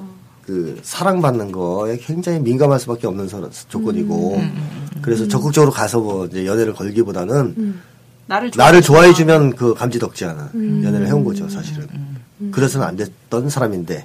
그 0.47 0.79
사랑받는 0.83 1.53
거에 1.53 1.99
굉장히 1.99 2.41
민감할 2.41 2.81
수밖에 2.81 3.07
없는 3.07 3.29
서- 3.29 3.49
조건이고, 3.69 4.41
그래서 5.03 5.27
적극적으로 5.29 5.71
가서 5.73 6.01
뭐 6.01 6.27
이제 6.27 6.47
연애를 6.47 6.73
걸기보다는 6.75 7.81
나를 8.27 8.51
좋아. 8.51 8.65
나를 8.65 8.83
좋아해 8.83 9.13
주면 9.13 9.55
그 9.55 9.75
감지덕지 9.75 10.25
않은 10.25 10.85
연애를 10.85 11.07
해온 11.09 11.25
거죠, 11.25 11.49
사실은. 11.49 11.87
그래서는 12.51 12.87
안 12.87 12.97
됐던 12.97 13.51
사람인데, 13.51 14.03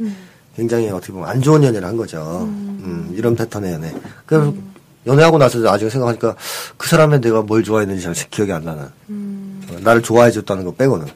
굉장히 0.55 0.89
어떻게 0.89 1.13
보면 1.13 1.28
안 1.30 1.41
좋은 1.41 1.63
연애를 1.63 1.88
한 1.88 1.97
거죠. 1.97 2.43
음, 2.47 3.13
이런 3.15 3.36
패턴의 3.36 3.74
연애. 3.74 3.93
그 4.26 4.59
연애하고 5.08 5.38
나서 5.38 5.58
나중에 5.60 5.89
생각하니까 5.89 6.36
그 6.78 6.88
사람의 6.88 7.22
내가 7.22 7.41
뭘 7.41 7.64
좋아했는지 7.64 8.03
잘 8.03 8.14
기억이 8.30 8.51
안 8.51 8.64
나는. 8.64 8.84
어, 9.10 9.78
나를 9.82 10.01
좋아해 10.03 10.32
줬다는 10.32 10.66
거 10.66 10.74
빼고는. 10.74 11.08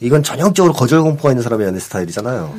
이건 0.00 0.22
전형적으로 0.22 0.72
거절 0.72 1.02
공포가 1.02 1.30
있는 1.30 1.42
사람의 1.42 1.66
연애 1.66 1.78
스타일이잖아요. 1.78 2.54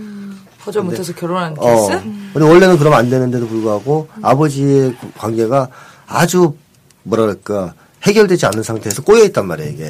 거절 0.64 0.84
못해서 0.84 1.14
결혼한 1.14 1.56
어. 1.58 1.62
케이스? 1.62 2.04
근데 2.34 2.48
원래는 2.48 2.78
그러면 2.78 3.00
안 3.00 3.10
되는데도 3.10 3.48
불구하고 3.48 4.08
아버지의 4.22 4.96
그 5.00 5.12
관계가 5.18 5.70
아주 6.08 6.56
뭐랄까 7.04 7.74
해결되지 8.04 8.46
않는 8.48 8.64
상태에서 8.64 9.02
꼬여 9.04 9.24
있단 9.26 9.48
말이에요 9.48 9.72
이게. 9.72 9.86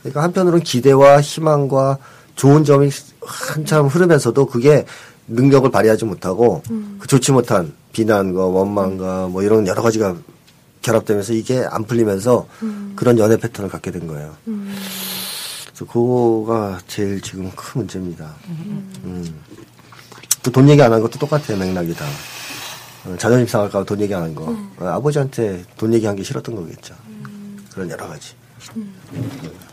그러니까 0.00 0.22
한편으로는 0.22 0.64
기대와 0.64 1.20
희망과 1.20 1.98
좋은 2.36 2.64
점이 2.64 2.90
한참 3.20 3.86
흐르면서도 3.86 4.46
그게 4.46 4.84
능력을 5.28 5.70
발휘하지 5.70 6.04
못하고 6.04 6.62
그 6.98 7.06
좋지 7.06 7.32
못한 7.32 7.72
비난과 7.92 8.46
원망과 8.46 9.28
뭐 9.28 9.42
이런 9.42 9.66
여러 9.66 9.82
가지가 9.82 10.16
결합되면서 10.82 11.32
이게 11.34 11.64
안 11.70 11.84
풀리면서 11.84 12.46
그런 12.96 13.18
연애 13.18 13.36
패턴을 13.36 13.70
갖게 13.70 13.90
된 13.90 14.06
거예요. 14.06 14.34
그래서 14.44 15.84
그거가 15.92 16.80
제일 16.88 17.20
지금 17.20 17.50
큰 17.54 17.80
문제입니다. 17.82 18.34
음. 19.04 19.40
또돈 20.42 20.68
얘기 20.68 20.82
안 20.82 20.92
한 20.92 21.00
것도 21.00 21.18
똑같아요, 21.18 21.56
맥락이 21.56 21.94
다. 21.94 22.04
어, 23.04 23.14
자존심 23.18 23.46
상할까 23.46 23.84
돈 23.84 24.00
얘기 24.00 24.14
안 24.14 24.22
한 24.22 24.34
거. 24.34 24.44
어, 24.78 24.86
아버지한테 24.86 25.64
돈 25.76 25.92
얘기한 25.94 26.16
게 26.16 26.22
싫었던 26.22 26.54
거겠죠. 26.54 26.94
그런 27.72 27.88
여러 27.90 28.08
가지. 28.08 28.34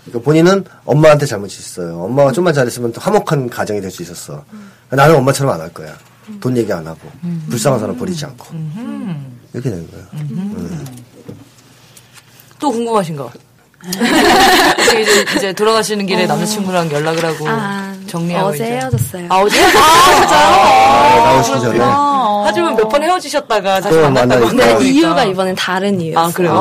그러니까 0.06 0.20
본인은 0.24 0.66
엄마한테 0.86 1.26
잘못이 1.26 1.60
있어요. 1.60 2.00
엄마가 2.04 2.32
좀만 2.32 2.54
잘했으면 2.54 2.92
또 2.92 3.02
화목한 3.02 3.50
가정이 3.50 3.82
될 3.82 3.92
수 3.92 4.02
있었어. 4.04 4.44
나는 4.90 5.16
엄마처럼 5.16 5.54
안 5.54 5.62
할 5.62 5.74
거야. 5.74 5.96
돈 6.40 6.56
얘기 6.58 6.72
안 6.72 6.86
하고. 6.86 7.00
불쌍한 7.50 7.80
사람 7.80 7.98
버리지 7.98 8.26
않고. 8.26 8.46
이렇게 9.54 9.70
되는 9.70 9.90
거예요. 9.92 10.06
음. 10.14 10.86
또 12.60 12.72
궁금하신 12.72 13.16
거. 13.16 13.32
이제, 15.02 15.26
이제 15.38 15.54
돌아가시는 15.54 16.06
길에 16.06 16.26
남자친구랑 16.28 16.92
연락을 16.92 17.24
하고 17.26 17.46
아, 17.48 17.96
정리하고 18.08 18.48
어제 18.50 18.56
이제. 18.66 18.74
헤어졌어요. 18.76 19.28
아, 19.30 19.38
어제? 19.38 19.58
아, 19.64 20.22
진짜요? 20.22 21.24
나오시기 21.24 21.62
전에. 21.62 21.80
하지만 22.46 22.76
몇 22.76 22.90
번 22.90 23.02
헤어지셨다가 23.04 23.80
다시 23.80 23.96
또 23.96 24.02
만났다고. 24.10 24.48
근데 24.48 24.84
이유가 24.86 25.24
이번엔 25.24 25.56
다른 25.56 26.02
이유였어요. 26.02 26.26
아, 26.26 26.32
그래요? 26.32 26.54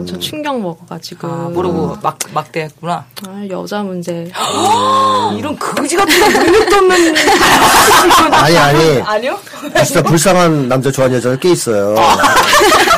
그래서 0.00 0.14
엄청 0.14 0.20
충격 0.20 0.60
먹어가지고. 0.60 1.28
아, 1.28 1.30
모르고 1.52 1.98
막, 2.02 2.18
막대했구나. 2.32 3.04
아, 3.26 3.46
여자 3.50 3.82
문제. 3.82 4.30
이런 5.36 5.58
거지 5.58 5.96
같은 5.96 6.20
거 6.20 6.28
능력도 6.28 6.76
없는. 6.76 7.14
아니, 8.32 8.58
아니. 8.58 9.02
아니요? 9.02 9.38
진짜 9.84 10.02
불쌍한 10.02 10.68
남자 10.68 10.90
좋아하는 10.90 11.18
여자가 11.18 11.36
꽤 11.36 11.52
있어요. 11.52 11.94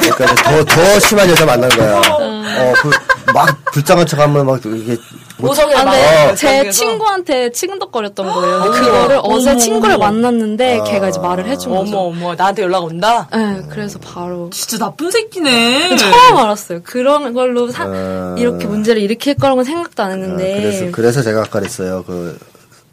그러니까 0.01 0.35
더, 0.43 0.65
더 0.65 1.01
심한 1.01 1.29
여자 1.29 1.45
만난 1.45 1.69
거야. 1.71 1.99
어, 1.99 2.73
그, 2.83 2.91
막 3.35 3.65
불쌍한 3.73 4.07
척 4.07 4.21
하면 4.21 4.47
막 4.47 4.59
이게. 4.65 4.97
뭐- 5.39 5.49
모성애 5.51 5.75
아, 5.75 5.85
막. 5.85 5.93
근데 5.93 6.35
제 6.37 6.71
친구한테 6.71 7.51
치근덕거렸던 7.51 8.27
거예요. 8.33 8.61
근데 8.63 8.79
그거를 8.81 9.21
어제 9.23 9.57
친구를 9.57 9.99
만났는데 9.99 10.83
걔가 10.87 11.09
이제 11.09 11.19
말을 11.19 11.47
해준 11.47 11.73
어머, 11.73 11.81
거죠. 11.85 11.99
어머, 11.99 12.35
나한테 12.35 12.63
연락 12.63 12.85
온다? 12.85 13.29
네, 13.33 13.63
그래서 13.69 13.99
바로 13.99 14.51
진짜 14.53 14.79
나쁜 14.79 15.11
새끼네. 15.11 15.97
처음 15.97 16.37
알았어요. 16.37 16.81
그런 16.85 17.33
걸로 17.33 17.69
사- 17.71 17.85
아. 17.87 18.35
이렇게 18.39 18.67
문제를 18.67 19.03
일으킬 19.03 19.35
거라고는 19.35 19.65
생각도 19.65 20.03
안 20.03 20.13
했는데. 20.13 20.61
그래서, 20.63 20.87
그래서 20.93 21.23
제가 21.23 21.41
아까 21.41 21.59
그랬어요. 21.59 22.05
그, 22.07 22.39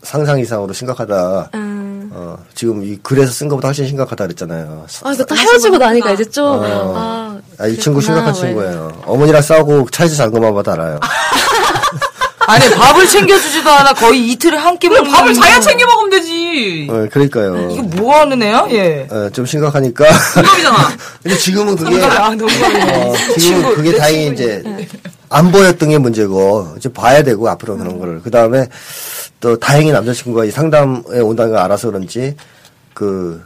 상상 0.01 0.39
이상으로 0.39 0.71
심각하다. 0.73 1.49
음. 1.55 2.09
어, 2.13 2.37
지금 2.55 2.83
이 2.83 2.97
글에서 3.03 3.31
쓴 3.31 3.47
것보다 3.49 3.67
훨씬 3.67 3.85
심각하다 3.85 4.25
그랬잖아요. 4.25 4.85
아, 5.03 5.11
그다 5.13 5.35
헤어지고 5.35 5.77
나니까 5.77 6.11
이제 6.13 6.23
좀, 6.25 6.45
어. 6.45 6.93
아. 6.95 7.28
아, 7.59 7.67
이 7.67 7.77
친구 7.77 8.01
심각한 8.01 8.31
뭐 8.31 8.41
친구예요. 8.41 9.01
어머니랑 9.05 9.41
싸우고 9.41 9.89
차에서 9.91 10.15
잔 10.15 10.31
것만 10.31 10.53
봐도 10.53 10.71
알아요. 10.71 10.99
아니, 12.47 12.67
밥을 12.71 13.05
챙겨주지도 13.05 13.69
않아. 13.69 13.93
거의 13.93 14.31
이틀에 14.31 14.57
한 14.57 14.79
끼 14.79 14.89
먹는. 14.89 15.11
밥을 15.11 15.33
자기가 15.35 15.59
챙겨 15.59 15.85
먹으면 15.85 16.09
되지. 16.09 16.87
어, 16.89 17.05
그러니까요. 17.11 17.69
이게 17.69 17.81
뭐 17.81 18.15
하는 18.15 18.41
애야? 18.41 18.65
얘. 18.71 19.07
어, 19.11 19.29
좀 19.31 19.45
심각하니까. 19.45 20.05
동갑이잖아. 20.33 20.77
근데 21.21 21.37
지금은 21.37 21.75
그게, 21.75 22.01
아, 22.03 22.29
어, 22.31 23.13
지금은 23.37 23.75
그게 23.75 23.95
다행히 23.97 24.29
이제 24.33 24.63
안 25.29 25.51
보였던 25.51 25.89
게 25.89 25.97
문제고, 25.99 26.73
이제 26.77 26.91
봐야 26.91 27.21
되고, 27.21 27.47
앞으로 27.49 27.77
그런 27.77 27.99
거를. 27.99 28.19
그 28.23 28.31
다음에 28.31 28.67
또 29.39 29.59
다행히 29.59 29.91
남자친구가 29.91 30.45
이 30.45 30.49
상담에 30.51 31.19
온다는 31.21 31.51
걸 31.51 31.59
알아서 31.61 31.89
그런지, 31.91 32.35
그, 32.95 33.43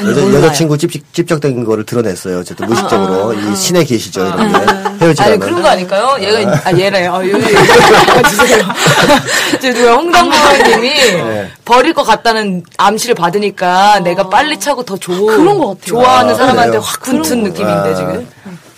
여자, 0.00 0.32
여자친구 0.34 0.78
찝, 0.78 0.90
찝적된 1.12 1.64
거를 1.64 1.84
드러냈어요. 1.84 2.40
어쨌든 2.40 2.66
무의식적으로. 2.66 3.34
이 3.34 3.56
신의 3.56 3.84
계시죠, 3.84 4.20
이런 4.26 4.52
게. 4.52 4.56
아니 4.56 5.00
헤어지라는. 5.00 5.40
그런 5.40 5.62
거 5.62 5.68
아닐까요? 5.68 6.16
얘가 6.20 6.60
아 6.64 6.72
얘래. 6.78 7.06
아 7.12 7.22
주세요. 8.28 8.64
이제 9.56 9.72
누가 9.74 9.94
홍당무님이 9.94 10.90
버릴 11.64 11.92
것 11.92 12.02
같다는 12.04 12.62
암시를 12.78 13.14
받으니까 13.14 14.00
내가 14.00 14.28
빨리 14.28 14.58
차고 14.58 14.84
더 14.84 14.96
좋은 14.96 15.36
그런 15.36 15.58
것 15.58 15.68
같아요. 15.68 15.84
좋아하는 15.86 16.34
아, 16.34 16.36
사람한테? 16.36 16.78
확 16.78 17.00
붙은 17.02 17.42
느낌인데 17.42 17.90
아, 17.90 17.94
지금 17.94 18.26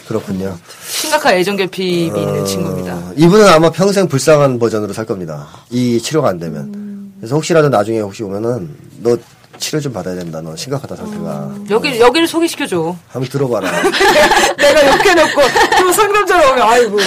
그렇군요. 0.08 0.56
심각한 0.86 1.34
애정 1.34 1.56
결핍이 1.56 2.06
있는 2.06 2.44
친구입니다. 2.44 2.94
어, 2.94 3.12
이분은 3.16 3.48
아마 3.48 3.70
평생 3.70 4.06
불쌍한 4.06 4.58
버전으로 4.58 4.92
살 4.92 5.04
겁니다. 5.06 5.46
이 5.70 6.00
치료가 6.00 6.28
안 6.28 6.38
되면. 6.38 7.12
그래서 7.18 7.36
혹시라도 7.36 7.68
나중에 7.70 8.00
혹시 8.00 8.22
오면은 8.22 8.68
너 9.02 9.16
치료 9.58 9.80
좀 9.80 9.92
받아야 9.92 10.14
된다. 10.16 10.40
너 10.42 10.54
심각하다 10.56 10.96
상태가. 10.96 11.50
여기 11.70 11.98
여기를 12.00 12.26
소개시켜 12.26 12.66
줘. 12.66 12.94
한번 13.08 13.30
들어봐라. 13.30 13.70
내가 14.58 14.86
욕해 14.86 15.14
놓고 15.14 15.42
또 15.80 15.92
상담자로 15.92 16.50
오면 16.52 16.62
아이고 16.62 16.98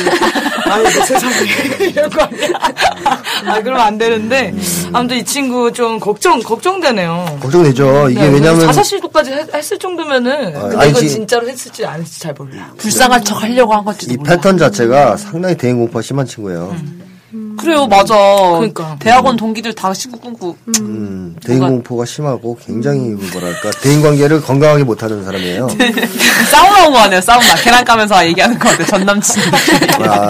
아이고 0.65 0.89
세상에 0.89 1.35
이럴 1.89 2.09
거 2.09 2.23
아니야. 2.23 2.49
아 3.45 3.61
그러면 3.61 3.79
안 3.81 3.97
되는데 3.97 4.53
아무튼 4.93 5.17
이 5.17 5.23
친구 5.25 5.71
좀 5.71 5.99
걱정 5.99 6.41
걱정되네요. 6.41 7.37
걱정되죠. 7.41 8.09
이게 8.11 8.21
네, 8.21 8.27
왜냐면 8.29 8.61
자살 8.61 8.83
시도까지 8.83 9.31
했- 9.31 9.53
했을 9.53 9.77
정도면은 9.77 10.55
아, 10.55 10.61
근데 10.61 10.77
아니지. 10.77 10.89
이건 10.99 11.07
진짜로 11.09 11.47
했을지 11.49 11.85
안 11.85 11.99
했을지 12.01 12.19
잘 12.21 12.33
몰라. 12.33 12.71
불쌍한 12.77 13.23
척 13.23 13.41
하려고 13.43 13.73
한 13.73 13.83
걸지도 13.85 14.13
이 14.13 14.17
몰라. 14.17 14.35
패턴 14.35 14.57
자체가 14.57 15.17
상당히 15.17 15.55
대인 15.55 15.77
공포가 15.77 16.01
심한 16.01 16.25
친구예요. 16.25 16.75
그래요, 17.59 17.87
맞아. 17.87 18.15
그러니까. 18.55 18.95
대학원 18.99 19.35
동기들 19.35 19.73
다 19.73 19.93
시구 19.93 20.17
꿍꾸. 20.19 20.55
음, 20.79 21.35
대인 21.43 21.59
공포가 21.59 22.05
심하고 22.05 22.57
굉장히 22.65 23.15
그 23.15 23.29
뭐랄까 23.33 23.69
대인 23.81 24.01
관계를 24.01 24.41
건강하게 24.41 24.83
못하는 24.85 25.23
사람이에요. 25.25 25.67
사우나 26.49 26.85
온거 26.87 26.99
같네요, 26.99 27.19
사우나. 27.21 27.55
계란 27.55 27.83
까면서 27.83 28.25
얘기하는 28.27 28.57
거 28.57 28.69
같아요, 28.69 28.87
전 28.87 29.05
남친. 29.05 29.41
아, 30.01 30.29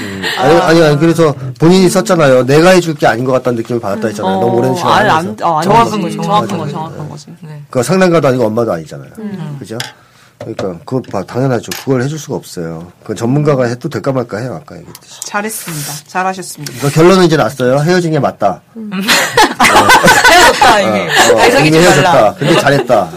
음, 0.00 0.22
아니, 0.38 0.60
아니, 0.60 0.82
아니, 0.82 0.98
그래서 0.98 1.32
본인이 1.60 1.88
썼잖아요. 1.88 2.44
내가 2.44 2.70
해줄 2.70 2.94
게 2.94 3.06
아닌 3.06 3.24
것 3.24 3.32
같다는 3.32 3.58
느낌을 3.58 3.80
받았다 3.80 4.08
했잖아요. 4.08 4.40
너무 4.40 4.56
오랜 4.58 4.74
시간. 4.74 4.92
아니. 4.92 5.10
안, 5.10 5.36
어, 5.42 5.58
아니, 5.58 5.64
정확한 5.64 6.00
거지. 6.00 6.16
정확한 6.16 6.48
거, 6.48 6.68
정확한 6.68 6.70
정확한 6.72 7.08
거지. 7.08 7.26
그 7.70 7.82
상담가도 7.82 8.28
아니고 8.28 8.46
엄마도 8.46 8.72
아니잖아요. 8.72 9.10
그죠? 9.60 9.78
그러니까 10.44 10.78
그거 10.84 11.00
봐, 11.10 11.22
당연하죠. 11.24 11.70
그걸 11.84 12.02
해줄 12.02 12.18
수가 12.18 12.36
없어요. 12.36 12.90
그 13.04 13.14
전문가가 13.14 13.64
해도 13.64 13.88
될까 13.88 14.12
말까 14.12 14.38
해요. 14.38 14.58
아까 14.62 14.76
얘기했듯이. 14.76 15.20
잘했습니다. 15.24 15.92
잘하셨습니다. 16.06 16.72
그 16.80 16.90
결론은 16.90 17.24
이제 17.24 17.36
났어요. 17.36 17.78
헤어진 17.80 18.10
게 18.12 18.18
맞다. 18.18 18.60
헤어졌다 20.30 20.80
이미. 20.80 21.00
어, 21.00 21.50
사귀지 21.50 21.68
이미. 21.68 21.78
헤어졌다. 21.78 22.34
근데 22.34 22.60
잘했다. 22.60 23.10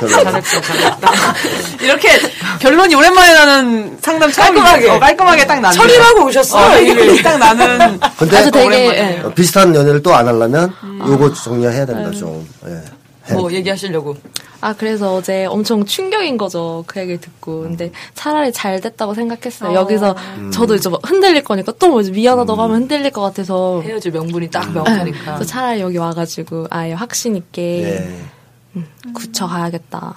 잘했어, 0.00 0.60
잘했다. 0.60 1.12
이렇게 1.80 2.08
결론이 2.60 2.94
오랜만에 2.94 3.34
나는 3.34 3.98
상담. 4.00 4.30
깔끔하게. 4.30 4.90
어, 4.90 4.98
깔끔하게 4.98 5.46
딱 5.46 5.60
나는. 5.60 5.76
처리를 5.76 6.02
하고 6.04 6.24
오셨어. 6.26 6.58
어. 6.72 6.78
이게 6.78 7.22
딱 7.22 7.38
나는. 7.38 8.00
근데 8.18 8.42
되게 8.50 8.66
오랜만에. 8.66 9.18
예. 9.18 9.20
어, 9.24 9.30
비슷한 9.34 9.74
연애를 9.74 10.02
또 10.02 10.14
안 10.18 10.26
하려면 10.26 10.72
요거 11.06 11.32
정리해야 11.34 11.86
된다 11.86 12.10
좀. 12.10 12.48
예. 12.66 12.82
뭐 13.34 13.52
얘기하시려고. 13.52 14.16
아 14.60 14.72
그래서 14.72 15.14
어제 15.14 15.44
엄청 15.44 15.84
충격인 15.84 16.36
거죠 16.36 16.82
그 16.88 16.98
얘기를 16.98 17.20
듣고 17.20 17.60
근데 17.62 17.92
차라리 18.14 18.52
잘 18.52 18.80
됐다고 18.80 19.14
생각했어요 19.14 19.72
여기서 19.72 20.16
저도 20.52 20.74
이제 20.74 20.88
막 20.88 21.00
흔들릴 21.08 21.44
거니까 21.44 21.70
또 21.78 21.86
뭐 21.88 22.02
미안하다고 22.02 22.60
하면 22.62 22.76
흔들릴 22.82 23.12
것 23.12 23.20
같아서 23.20 23.80
헤어질 23.82 24.10
명분이 24.10 24.50
딱 24.50 24.66
네. 24.66 24.72
명확하니까. 24.74 25.34
그래서 25.36 25.44
차라리 25.44 25.80
여기 25.80 25.96
와가지고 25.98 26.66
아예 26.70 26.92
확신 26.92 27.36
있게 27.36 27.82
예. 27.84 28.82
굳혀가야겠다 29.14 30.16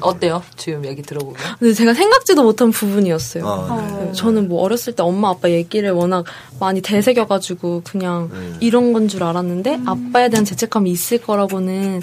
어때요? 0.00 0.42
지금 0.56 0.84
얘기 0.84 1.02
들어보면. 1.02 1.36
근데 1.58 1.72
제가 1.74 1.94
생각지도 1.94 2.42
못한 2.42 2.70
부분이었어요 2.70 3.44
어, 3.46 4.00
네. 4.06 4.12
저는 4.12 4.48
뭐 4.48 4.62
어렸을 4.62 4.94
때 4.94 5.02
엄마 5.02 5.30
아빠 5.30 5.50
얘기를 5.50 5.90
워낙 5.92 6.24
많이 6.60 6.80
되새겨가지고 6.80 7.82
그냥 7.84 8.30
네. 8.32 8.56
이런 8.60 8.92
건 8.92 9.08
줄 9.08 9.22
알았는데 9.22 9.80
아빠에 9.86 10.28
대한 10.30 10.44
죄책감이 10.44 10.90
있을 10.90 11.18
거라고는 11.18 12.00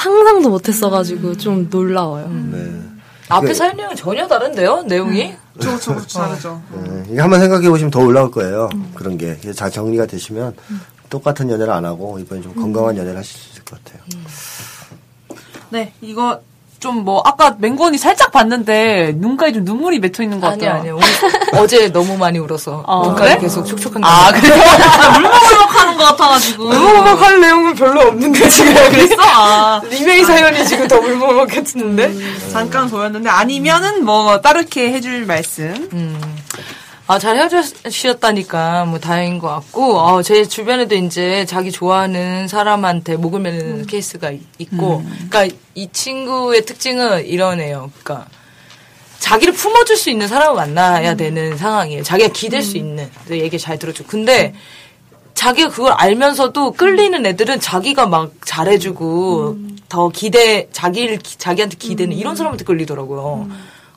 상상도 0.00 0.50
못했어가지고 0.50 1.36
좀 1.38 1.68
놀라워요. 1.70 2.28
네. 2.28 2.80
앞에 3.28 3.48
그- 3.48 3.54
사연이랑 3.54 3.96
전혀 3.96 4.28
다른데요? 4.28 4.82
내용이? 4.82 5.34
그렇죠, 5.58 5.94
그렇죠. 5.94 6.18
다르죠. 6.18 6.62
예. 6.86 7.04
이게 7.10 7.20
한번 7.20 7.40
생각해 7.40 7.68
보시면 7.68 7.90
더 7.90 8.00
올라올 8.00 8.30
거예요. 8.30 8.68
그런 8.94 9.16
게. 9.16 9.38
잘 9.54 9.70
정리가 9.70 10.06
되시면 10.06 10.54
똑같은 11.08 11.48
연애를 11.50 11.72
안 11.72 11.84
하고 11.86 12.18
이번에 12.18 12.42
좀 12.42 12.54
건강한 12.54 12.96
연애를 12.96 13.18
하실 13.18 13.38
수 13.40 13.50
있을 13.52 13.64
것 13.64 13.82
같아요. 13.82 14.02
네, 15.70 15.92
이거 16.02 16.40
좀 16.78 17.04
뭐, 17.04 17.22
아까 17.24 17.56
맹건이 17.58 17.98
살짝 17.98 18.32
봤는데, 18.32 19.14
눈가에 19.16 19.52
좀 19.52 19.64
눈물이 19.64 19.98
맺혀 19.98 20.22
있는 20.22 20.40
것 20.40 20.48
아니, 20.48 20.60
같아요. 20.64 20.80
아니. 20.80 20.90
오늘 20.90 21.04
어제 21.58 21.90
너무 21.92 22.16
많이 22.16 22.38
울어서. 22.38 22.82
어, 22.86 23.06
눈가에 23.06 23.30
그래? 23.30 23.38
계속 23.40 23.64
촉촉한 23.64 24.02
게. 24.02 24.08
아, 24.08 24.30
그래요? 24.32 24.54
울먹울먹 25.16 25.74
하는 25.80 25.96
것 25.96 26.04
같아가지고. 26.04 26.64
울먹울먹 26.64 27.22
할 27.22 27.40
내용은 27.40 27.74
별로 27.74 28.00
없는데, 28.02 28.48
지금. 28.48 28.74
그랬어? 28.74 29.16
아. 29.22 29.80
리메이 29.88 30.24
사연이 30.24 30.64
지금 30.66 30.86
더 30.86 30.98
울먹울먹 30.98 31.50
했는데? 31.52 32.12
잠깐 32.52 32.88
보였는데, 32.90 33.30
아니면은 33.30 34.04
뭐, 34.04 34.40
따르게 34.40 34.92
해줄 34.92 35.24
말씀. 35.26 35.88
음. 35.92 36.35
아, 37.08 37.20
잘 37.20 37.36
헤어지셨다니까, 37.36 38.84
뭐, 38.86 38.98
다행인 38.98 39.38
것 39.38 39.46
같고, 39.48 39.96
어, 40.00 40.22
제 40.22 40.44
주변에도 40.44 40.96
이제 40.96 41.44
자기 41.46 41.70
좋아하는 41.70 42.48
사람한테 42.48 43.16
목을 43.16 43.38
매는 43.40 43.86
케이스가 43.86 44.32
있- 44.32 44.42
있고, 44.58 45.04
그니까 45.18 45.46
이 45.76 45.88
친구의 45.92 46.64
특징은 46.64 47.24
이러네요. 47.26 47.92
그니까, 47.94 48.26
자기를 49.20 49.54
품어줄 49.54 49.96
수 49.96 50.10
있는 50.10 50.26
사람을 50.26 50.56
만나야 50.56 51.14
되는 51.14 51.56
상황이에요. 51.56 52.02
자기가 52.02 52.30
기댈 52.32 52.62
수 52.62 52.76
있는. 52.76 53.08
그래서 53.24 53.42
얘기 53.44 53.56
잘 53.56 53.78
들어줘. 53.78 54.02
근데, 54.08 54.52
자기가 55.34 55.68
그걸 55.70 55.92
알면서도 55.92 56.72
끌리는 56.72 57.24
애들은 57.24 57.60
자기가 57.60 58.06
막 58.06 58.32
잘해주고, 58.44 59.56
더 59.88 60.08
기대, 60.08 60.66
자기를, 60.72 61.18
기- 61.18 61.38
자기한테 61.38 61.76
기대는 61.76 62.16
이런 62.16 62.34
사람한테 62.34 62.64
끌리더라고요. 62.64 63.48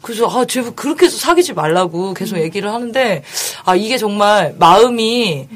그래서, 0.02 0.28
아, 0.28 0.45
제발 0.45 0.76
그렇게 0.76 1.06
해서 1.06 1.18
사귀지 1.18 1.54
말라고 1.54 2.14
계속 2.14 2.38
얘기를 2.38 2.72
하는데, 2.72 3.24
아, 3.66 3.76
이게 3.76 3.97
정말 3.97 4.56
마음이 4.58 5.47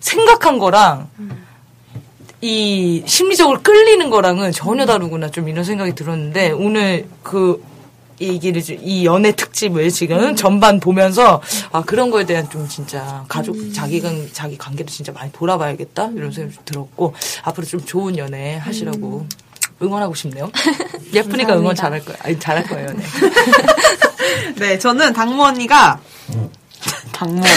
생각한 0.00 0.58
거랑, 0.58 1.08
이 2.40 3.02
심리적으로 3.06 3.62
끌리는 3.62 4.10
거랑은 4.10 4.50
전혀 4.52 4.84
다르구나 4.84 5.30
좀 5.30 5.48
이런 5.48 5.62
생각이 5.62 5.94
들었는데 5.94 6.50
오늘 6.50 7.06
그 7.22 7.62
얘기를 8.20 8.60
지- 8.60 8.78
이 8.82 9.04
연애 9.06 9.30
특집을 9.30 9.90
지금 9.90 10.34
전반 10.34 10.80
보면서 10.80 11.40
아 11.70 11.82
그런 11.82 12.10
거에 12.10 12.26
대한 12.26 12.50
좀 12.50 12.66
진짜 12.68 13.24
가족 13.28 13.56
자기가 13.72 14.10
자기 14.32 14.58
관계도 14.58 14.90
진짜 14.90 15.12
많이 15.12 15.30
돌아봐야겠다 15.30 16.10
이런 16.16 16.32
생각이 16.32 16.56
좀 16.56 16.64
들었고 16.64 17.14
앞으로 17.44 17.64
좀 17.66 17.80
좋은 17.84 18.18
연애 18.18 18.56
하시라고 18.56 19.26
응원하고 19.82 20.14
싶네요. 20.14 20.50
예쁘니까 21.12 21.56
응원 21.56 21.74
잘할 21.76 22.04
거예요. 22.04 22.18
아니 22.22 22.38
잘할 22.38 22.64
거예요. 22.66 22.88
네. 22.94 23.04
네, 24.56 24.78
저는 24.78 25.12
당무 25.12 25.42
언니가 25.44 25.98
당무 27.12 27.36
언니. 27.40 27.52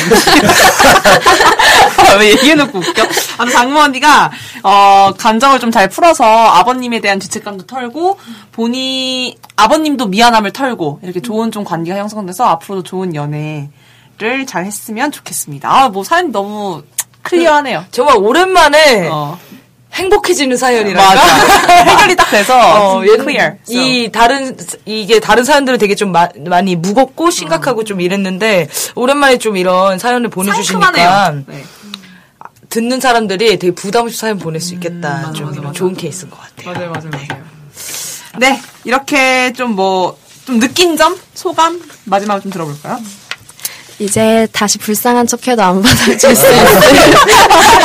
왜 2.19 2.29
얘기해놓고 2.31 2.77
웃겨? 2.79 3.03
아, 3.37 3.45
당무 3.45 3.79
언니가 3.79 4.31
어 4.63 5.11
감정을 5.17 5.59
좀 5.59 5.71
잘 5.71 5.89
풀어서 5.89 6.23
아버님에 6.23 7.01
대한 7.01 7.19
죄책감도 7.19 7.65
털고 7.65 8.17
본인 8.53 9.33
아버님도 9.57 10.05
미안함을 10.07 10.53
털고 10.53 10.99
이렇게 11.03 11.21
좋은 11.21 11.51
좀 11.51 11.63
관계가 11.65 11.97
형성돼서 11.97 12.45
앞으로도 12.45 12.83
좋은 12.83 13.13
연애를 13.15 14.45
잘 14.47 14.65
했으면 14.65 15.11
좋겠습니다. 15.11 15.69
아, 15.69 15.89
뭐 15.89 16.03
사연 16.03 16.31
너무 16.31 16.83
클리어하네요. 17.23 17.85
정말 17.91 18.17
오랜만에 18.17 19.09
어, 19.11 19.37
행복해지는 19.95 20.57
사연이랄까. 20.57 21.15
맞아. 21.15 21.73
해결이 21.83 22.15
딱 22.15 22.29
돼서 22.29 22.97
어, 22.97 23.03
얘 23.03 23.15
clear. 23.15 23.53
이 23.67 24.09
다른 24.11 24.55
이게 24.85 25.19
다른 25.19 25.43
사연들은 25.43 25.79
되게 25.79 25.95
좀 25.95 26.11
마- 26.11 26.29
많이 26.45 26.75
무겁고 26.75 27.31
심각하고 27.31 27.83
좀 27.83 28.01
이랬는데 28.01 28.67
오랜만에 28.95 29.37
좀 29.37 29.55
이런 29.57 29.97
사연을 29.97 30.29
보내주시니까. 30.29 31.33
네. 31.47 31.63
듣는 32.69 32.99
사람들이 32.99 33.57
되게 33.57 33.71
부담 33.73 34.03
없이 34.05 34.17
사연 34.17 34.37
보낼 34.37 34.59
수 34.59 34.73
있겠다. 34.73 35.31
좀 35.33 35.53
이런 35.53 35.73
좋은 35.73 35.95
케이스인 35.95 36.29
것 36.29 36.39
같아요. 36.41 36.73
맞아요, 36.73 36.91
맞아요, 36.91 37.09
맞아요. 37.27 37.43
네, 38.37 38.61
이렇게 38.83 39.53
좀 39.53 39.75
뭐, 39.77 40.17
좀 40.45 40.59
느낀 40.59 40.97
점? 40.97 41.15
소감? 41.33 41.81
마지막으로 42.03 42.41
좀 42.43 42.51
들어볼까요? 42.51 42.99
이제 43.99 44.45
다시 44.51 44.77
불쌍한 44.77 45.25
척해도 45.25 45.63
안 45.63 45.81
받아줄 45.81 46.19
수 46.19 46.31
있을 46.31 46.49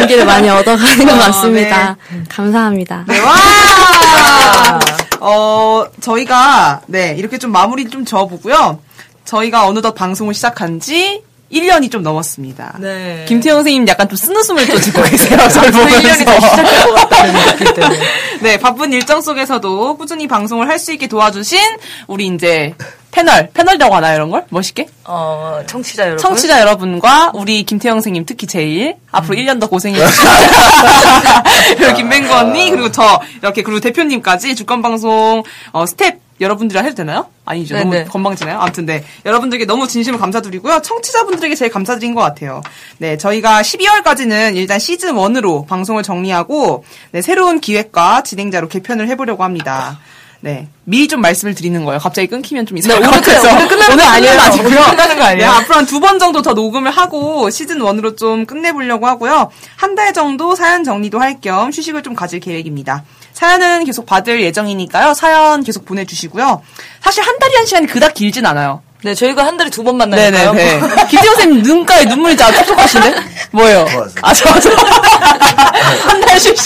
용기를 0.00 0.24
많이 0.26 0.48
얻어가는 0.48 1.06
것 1.06 1.18
같습니다. 1.18 1.96
감사합니다. 2.28 3.04
네, 3.06 3.18
와! 3.20 4.78
어, 5.20 5.84
저희가, 6.00 6.80
네, 6.86 7.14
이렇게 7.18 7.38
좀 7.38 7.50
마무리 7.52 7.88
좀 7.88 8.04
지어보고요. 8.04 8.80
저희가 9.24 9.66
어느덧 9.66 9.94
방송을 9.94 10.32
시작한 10.34 10.80
지 10.80 11.22
1년이 11.52 11.90
좀 11.90 12.02
넘었습니다. 12.02 12.76
네. 12.78 13.24
김태형 13.28 13.58
선생님 13.58 13.88
약간 13.88 14.08
좀 14.08 14.16
쓴웃음을 14.16 14.66
또 14.68 14.78
짓고 14.80 15.02
계세요. 15.02 15.48
저를 15.48 15.70
그 15.72 15.78
1년이 15.78 16.24
보면서. 16.24 16.24
다 16.24 16.40
시작될 16.40 16.84
것 16.84 16.94
같다는데. 16.94 17.44
바쁠 17.44 17.74
때는. 17.74 17.98
네, 18.42 18.58
바쁜 18.58 18.92
일정 18.92 19.20
속에서도 19.22 19.96
꾸준히 19.96 20.26
방송을 20.28 20.68
할 20.68 20.78
수 20.78 20.92
있게 20.92 21.06
도와주신 21.08 21.58
우리 22.06 22.26
이제 22.28 22.72
패널, 23.10 23.50
패널이라고 23.52 23.94
하나요, 23.96 24.14
이런 24.14 24.30
걸? 24.30 24.44
멋있게? 24.50 24.86
어, 25.04 25.60
청취자 25.66 26.04
여러분. 26.04 26.18
청취자 26.18 26.60
여러분과 26.60 27.32
우리 27.34 27.64
김태형 27.64 27.96
선생님 27.96 28.26
특히 28.26 28.46
제일 28.46 28.94
앞으로 29.10 29.34
1년 29.36 29.58
더 29.58 29.66
고생해 29.66 29.98
주시고 30.06 30.28
그리고 31.78 31.96
김맹구 31.96 32.32
언니 32.34 32.70
그리고 32.70 32.92
저 32.92 33.20
이렇게 33.42 33.62
그리고 33.62 33.80
대표님까지 33.80 34.54
주권 34.54 34.82
방송 34.82 35.42
어, 35.72 35.86
스텝 35.86 36.18
여러분들이랑 36.40 36.84
해도 36.86 36.94
되나요? 36.94 37.26
아니죠. 37.44 37.76
너무 37.76 37.92
네네. 37.92 38.04
건방지나요? 38.06 38.58
아무튼 38.60 38.86
네. 38.86 39.04
여러분들께 39.24 39.64
너무 39.64 39.88
진심으로 39.88 40.20
감사드리고요. 40.20 40.80
청취자분들에게 40.82 41.54
제일 41.54 41.70
감사드린 41.70 42.14
것 42.14 42.20
같아요. 42.20 42.62
네, 42.98 43.16
저희가 43.16 43.62
12월까지는 43.62 44.54
일단 44.56 44.78
시즌 44.78 45.14
1으로 45.14 45.66
방송을 45.66 46.02
정리하고 46.02 46.84
네, 47.12 47.22
새로운 47.22 47.60
기획과 47.60 48.22
진행자로 48.22 48.68
개편을 48.68 49.08
해보려고 49.08 49.44
합니다. 49.44 49.98
네. 50.40 50.68
미리 50.84 51.08
좀 51.08 51.20
말씀을 51.20 51.56
드리는 51.56 51.84
거예요. 51.84 51.98
갑자기 51.98 52.28
끊기면 52.28 52.64
좀 52.64 52.78
이상할 52.78 53.02
것 53.02 53.08
오늘 53.08 53.20
끝- 53.20 53.26
같아서. 53.34 53.56
오늘 53.56 53.66
끝나는 53.68 53.96
거 53.96 54.02
아니에요? 54.04 54.40
아니고요. 54.40 54.66
오늘 54.78 54.86
끝나는 54.90 55.18
거 55.18 55.24
아니에요? 55.24 55.46
네, 55.50 55.56
앞으로 55.56 55.74
한 55.78 55.86
두 55.86 55.98
번 56.00 56.18
정도 56.20 56.42
더 56.42 56.54
녹음을 56.54 56.92
하고 56.92 57.50
시즌 57.50 57.78
1으로 57.80 58.16
좀 58.16 58.46
끝내보려고 58.46 59.06
하고요. 59.08 59.50
한 59.76 59.96
달 59.96 60.12
정도 60.12 60.54
사연 60.54 60.84
정리도 60.84 61.18
할 61.18 61.40
겸 61.40 61.70
휴식을 61.72 62.04
좀 62.04 62.14
가질 62.14 62.38
계획입니다. 62.38 63.02
사연은 63.42 63.84
계속 63.84 64.04
받을 64.04 64.42
예정이니까요. 64.42 65.14
사연 65.14 65.62
계속 65.62 65.84
보내주시고요. 65.84 66.60
사실 67.00 67.22
한 67.22 67.38
달이라는 67.38 67.66
시간이 67.66 67.86
그닥 67.86 68.14
길진 68.14 68.44
않아요. 68.46 68.82
네, 69.04 69.14
저희가 69.14 69.46
한 69.46 69.56
달에 69.56 69.70
두 69.70 69.84
번 69.84 69.96
만나니까요. 69.96 70.52
네네 70.54 70.80
네. 70.80 70.80
김태호 71.08 71.34
선생님 71.34 71.62
눈가에 71.62 72.04
눈물이 72.06 72.36
자 72.36 72.50
촉촉하신데? 72.52 73.14
뭐예요? 73.52 73.86
좋았어요. 73.92 74.14
아, 74.22 74.34
저, 74.34 74.58
저. 74.58 74.70
한달 76.08 76.34
휴식, 76.36 76.58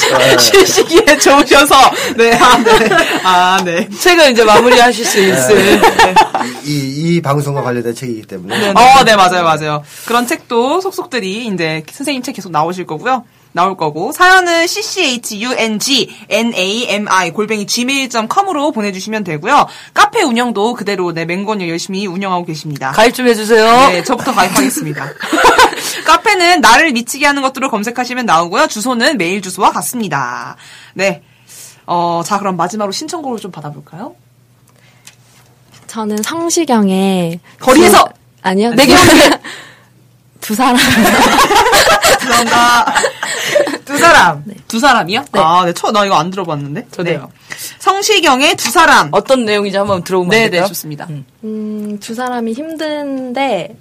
휴식기에 0.55 1.19
좋으셔서. 1.19 1.75
네, 2.17 2.33
아, 2.39 2.57
네. 2.57 2.89
아, 3.23 3.63
네. 3.63 3.87
책을 3.91 4.31
이제 4.31 4.43
마무리 4.43 4.79
하실 4.81 5.05
수 5.05 5.21
있을. 5.21 5.79
네. 5.81 6.15
이, 6.65 7.17
이 7.17 7.21
방송과 7.21 7.61
관련된 7.61 7.95
책이기 7.95 8.23
때문에. 8.23 8.71
어, 8.71 9.05
네, 9.05 9.15
맞아요, 9.15 9.45
맞아요. 9.45 9.83
그런 10.07 10.27
책도 10.27 10.81
속속들이 10.81 11.49
이제 11.49 11.83
선생님 11.93 12.23
책 12.23 12.35
계속 12.37 12.51
나오실 12.51 12.87
거고요. 12.87 13.25
나올 13.55 13.77
거고 13.77 14.13
사연은 14.13 14.67
cchungnami 14.67 17.31
골뱅이 17.33 17.67
gmail.com으로 17.67 18.73
보내주시면 18.73 19.25
되고요. 19.25 19.67
카페 19.93 20.23
운영도 20.23 20.73
그대로 20.75 21.13
네 21.13 21.25
맹건이 21.27 21.69
열심히 21.69 22.07
운영하고 22.07 22.47
계십니다. 22.47 22.93
가입 22.93 23.15
좀 23.15 23.27
해주세요. 23.29 23.89
네, 23.91 24.03
저부터 24.03 24.33
가입하겠습니다. 24.33 25.07
카페는 26.07 26.61
나를 26.63 26.93
미치게 26.93 27.27
하는 27.27 27.43
것들을 27.43 27.69
검색하시면 27.69 28.25
나오고요. 28.27 28.67
주소는 28.69 29.19
메일 29.19 29.43
주소와 29.43 29.71
같습니다. 29.73 30.57
네. 30.95 31.23
어, 31.87 32.23
자, 32.25 32.39
그럼 32.39 32.57
마지막으로 32.57 32.93
신청곡을 32.93 33.39
좀 33.39 33.51
받아볼까요? 33.51 34.15
저는 35.89 36.23
성시경의 36.23 37.41
거리에서! 37.61 38.05
두- 38.07 38.13
아니요. 38.43 38.71
내 38.71 38.87
기억에! 38.87 39.03
두 40.41 40.55
사람. 40.55 40.77
죄송합니다. 42.19 42.95
두 44.03 44.07
사람. 44.07 44.45
두 44.69 44.79
사람이요? 44.81 45.25
네. 45.33 45.41
아, 45.43 45.63
네. 45.65 45.73
처, 45.73 45.91
나 45.93 46.05
이거 46.05 46.17
안 46.17 46.31
들어봤는데. 46.31 46.87
저도요. 46.91 47.19
네. 47.19 47.57
성시경의 47.79 48.57
두 48.57 48.71
사람. 48.71 49.09
어떤 49.13 49.45
내용인지 49.45 49.77
한번 49.77 50.03
들어보면 50.03 50.33
안 50.33 50.39
네, 50.39 50.45
네, 50.45 50.51
될까요? 50.51 50.69
좋습니다. 50.69 51.07
음, 51.45 51.99
두 52.01 52.15
사람이 52.15 52.53
힘든데 52.53 53.77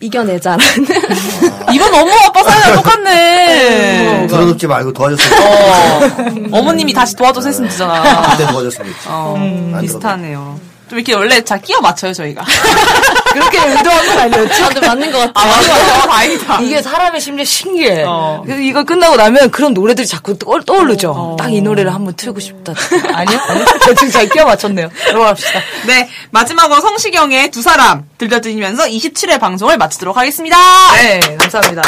이겨내자라는. 0.00 0.64
이건 1.74 1.92
너무 1.92 2.10
아빠 2.24 2.42
사연이랑 2.42 2.74
똑같네. 2.82 4.26
들어눕지 4.28 4.66
말고 4.66 4.92
도와줬으면 4.94 5.42
어, 5.42 6.58
어머님이 6.58 6.92
다시 6.94 7.14
도와줘서 7.16 7.48
했으면 7.48 7.68
되잖아. 7.70 8.30
그때 8.32 8.46
도와줬으면 8.50 8.92
좋지. 8.94 9.06
어, 9.08 9.34
안 9.74 9.80
비슷하네요. 9.82 10.58
좀 10.88 10.98
이렇게 10.98 11.14
원래 11.14 11.42
잘 11.44 11.60
끼워 11.60 11.80
맞춰요, 11.80 12.12
저희가. 12.14 12.44
그렇게 13.32 13.58
의도한 13.58 14.06
건 14.06 14.18
아니었죠. 14.18 14.64
아, 14.64 14.68
근데 14.68 14.86
맞는 14.86 15.12
것 15.12 15.18
같아요. 15.18 15.32
아, 15.34 15.56
맞아, 15.56 15.72
맞아. 15.72 16.06
다행이다. 16.08 16.60
이게 16.60 16.82
사람의 16.82 17.20
심리에 17.20 17.44
신기해. 17.44 18.04
어. 18.06 18.42
그래서 18.44 18.60
이거 18.60 18.84
끝나고 18.84 19.16
나면 19.16 19.50
그런 19.50 19.74
노래들이 19.74 20.06
자꾸 20.06 20.36
떠, 20.38 20.60
떠오르죠. 20.60 21.10
어. 21.10 21.36
딱이 21.38 21.60
노래를 21.62 21.94
한번 21.94 22.14
틀고 22.14 22.40
싶다. 22.40 22.74
아니요? 23.14 23.38
아니요? 23.48 23.64
지금 23.96 24.10
잘 24.10 24.28
끼워 24.28 24.46
맞췄네요. 24.46 24.90
들어갑시다. 25.06 25.60
네, 25.86 26.08
마지막으로 26.30 26.80
성시경의 26.80 27.50
두 27.50 27.62
사람 27.62 28.04
들려드리면서 28.18 28.84
27회 28.86 29.40
방송을 29.40 29.78
마치도록 29.78 30.16
하겠습니다. 30.16 30.56
네, 30.94 31.20
감사합니다. 31.38 31.82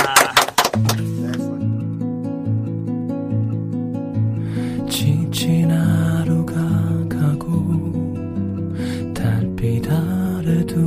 지친 4.89 5.71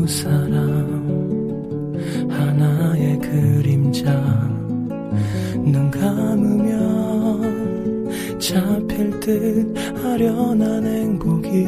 두 0.05 0.11
사람 0.11 1.89
하나의 2.29 3.17
그림자. 3.17 4.11
눈 5.63 5.89
감으면 5.89 7.41
잡힐 8.39 9.19
듯 9.19 9.75
아련한 10.05 10.85
행복이 10.85 11.65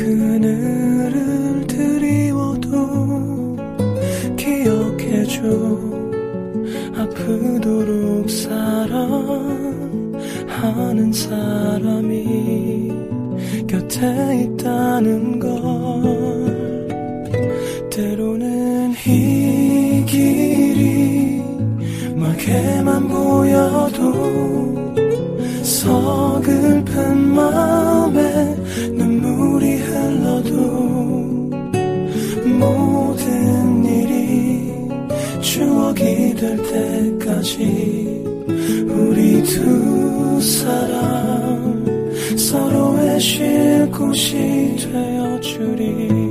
그늘을 0.00 1.66
드리워도 1.66 3.56
기억해줘. 4.34 5.42
아프도록 6.96 8.30
사랑하는 8.30 9.52
사람이 11.12 12.90
곁에 13.68 14.44
있다는 14.44 15.38
걸. 15.38 15.50
때로는 17.90 18.92
이 19.06 20.02
길이 20.06 21.42
멀게만 22.14 23.06
보여도 23.06 24.00
서글픈 25.62 27.18
마음에 27.34 28.29
될 36.40 36.56
때까지 36.56 38.24
우리 38.88 39.42
두 39.42 40.40
사람 40.40 41.84
서로의 42.34 43.20
쉴 43.20 43.90
곳이 43.90 44.74
되어주리 44.78 46.29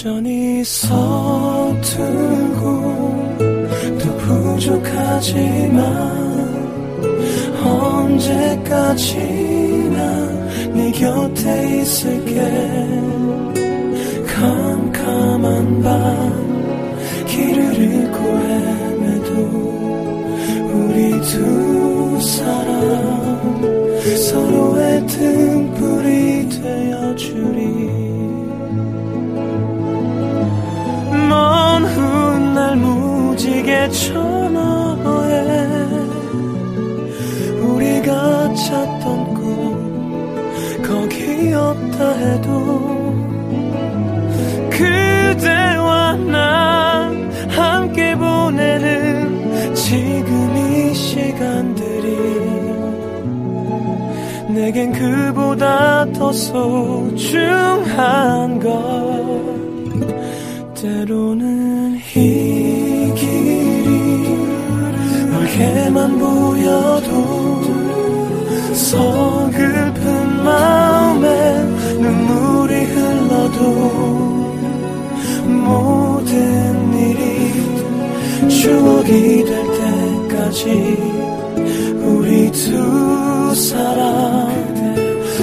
여전히 0.00 0.64
서툴고 0.64 1.90
또 3.98 4.16
부족하지만 4.16 5.84
언제까지나 7.62 9.18
네 10.72 10.90
곁에 10.92 11.80
있을게. 11.82 12.40
캄캄한 14.26 15.82
밤 15.82 17.26
길을 17.26 17.74
잃고 17.74 18.18
헤매도 18.24 19.34
우리 20.72 21.10
두 21.20 22.18
사람 22.22 23.60
서로의 24.16 25.06
등 25.08 25.59
무지개처럼 33.40 35.00
우리가 37.62 38.52
찾던 38.54 39.34
꿈 39.34 40.82
거기 40.82 41.52
없다 41.54 42.12
해도 42.12 43.14
그대와 44.70 46.16
나 46.16 47.10
함께 47.48 48.14
보내는 48.14 49.74
지금 49.74 50.56
이 50.56 50.92
시간들이 50.94 52.18
내겐 54.48 54.92
그보다 54.92 56.04
더 56.12 56.30
소중한 56.32 57.40
것. 58.60 59.40
때로는 60.74 61.89
멀게만 65.60 66.18
보여도 66.18 67.60
서글픈 68.72 70.42
마음에 70.42 71.62
눈물이 72.00 72.84
흘러도 72.84 73.60
모든 75.46 76.94
일이 76.98 78.48
추억이 78.48 79.44
될 79.44 79.66
때까지 80.28 80.96
우리 82.04 82.50
두 82.52 83.54
사람 83.54 84.48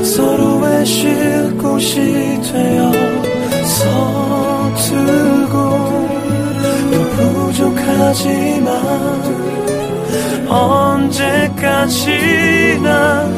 서로의 0.03 0.85
쉴 0.85 1.55
곳이 1.57 1.95
되어 2.41 2.91
서투고 3.77 5.53
또 6.91 6.95
부족하지만 7.53 9.46
언제까지나 10.49 12.07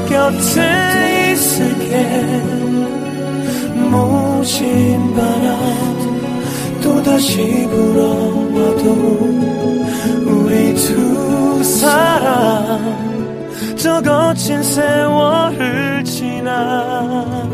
곁에 0.09 1.31
있을게. 1.33 2.59
모진 3.89 5.15
바람 5.15 6.79
또다시 6.81 7.67
불어와도 7.69 8.85
우리 10.25 10.75
두 10.75 11.63
사람 11.63 12.79
저 13.75 14.01
거친 14.01 14.61
세월을 14.61 16.03
지나 16.03 17.48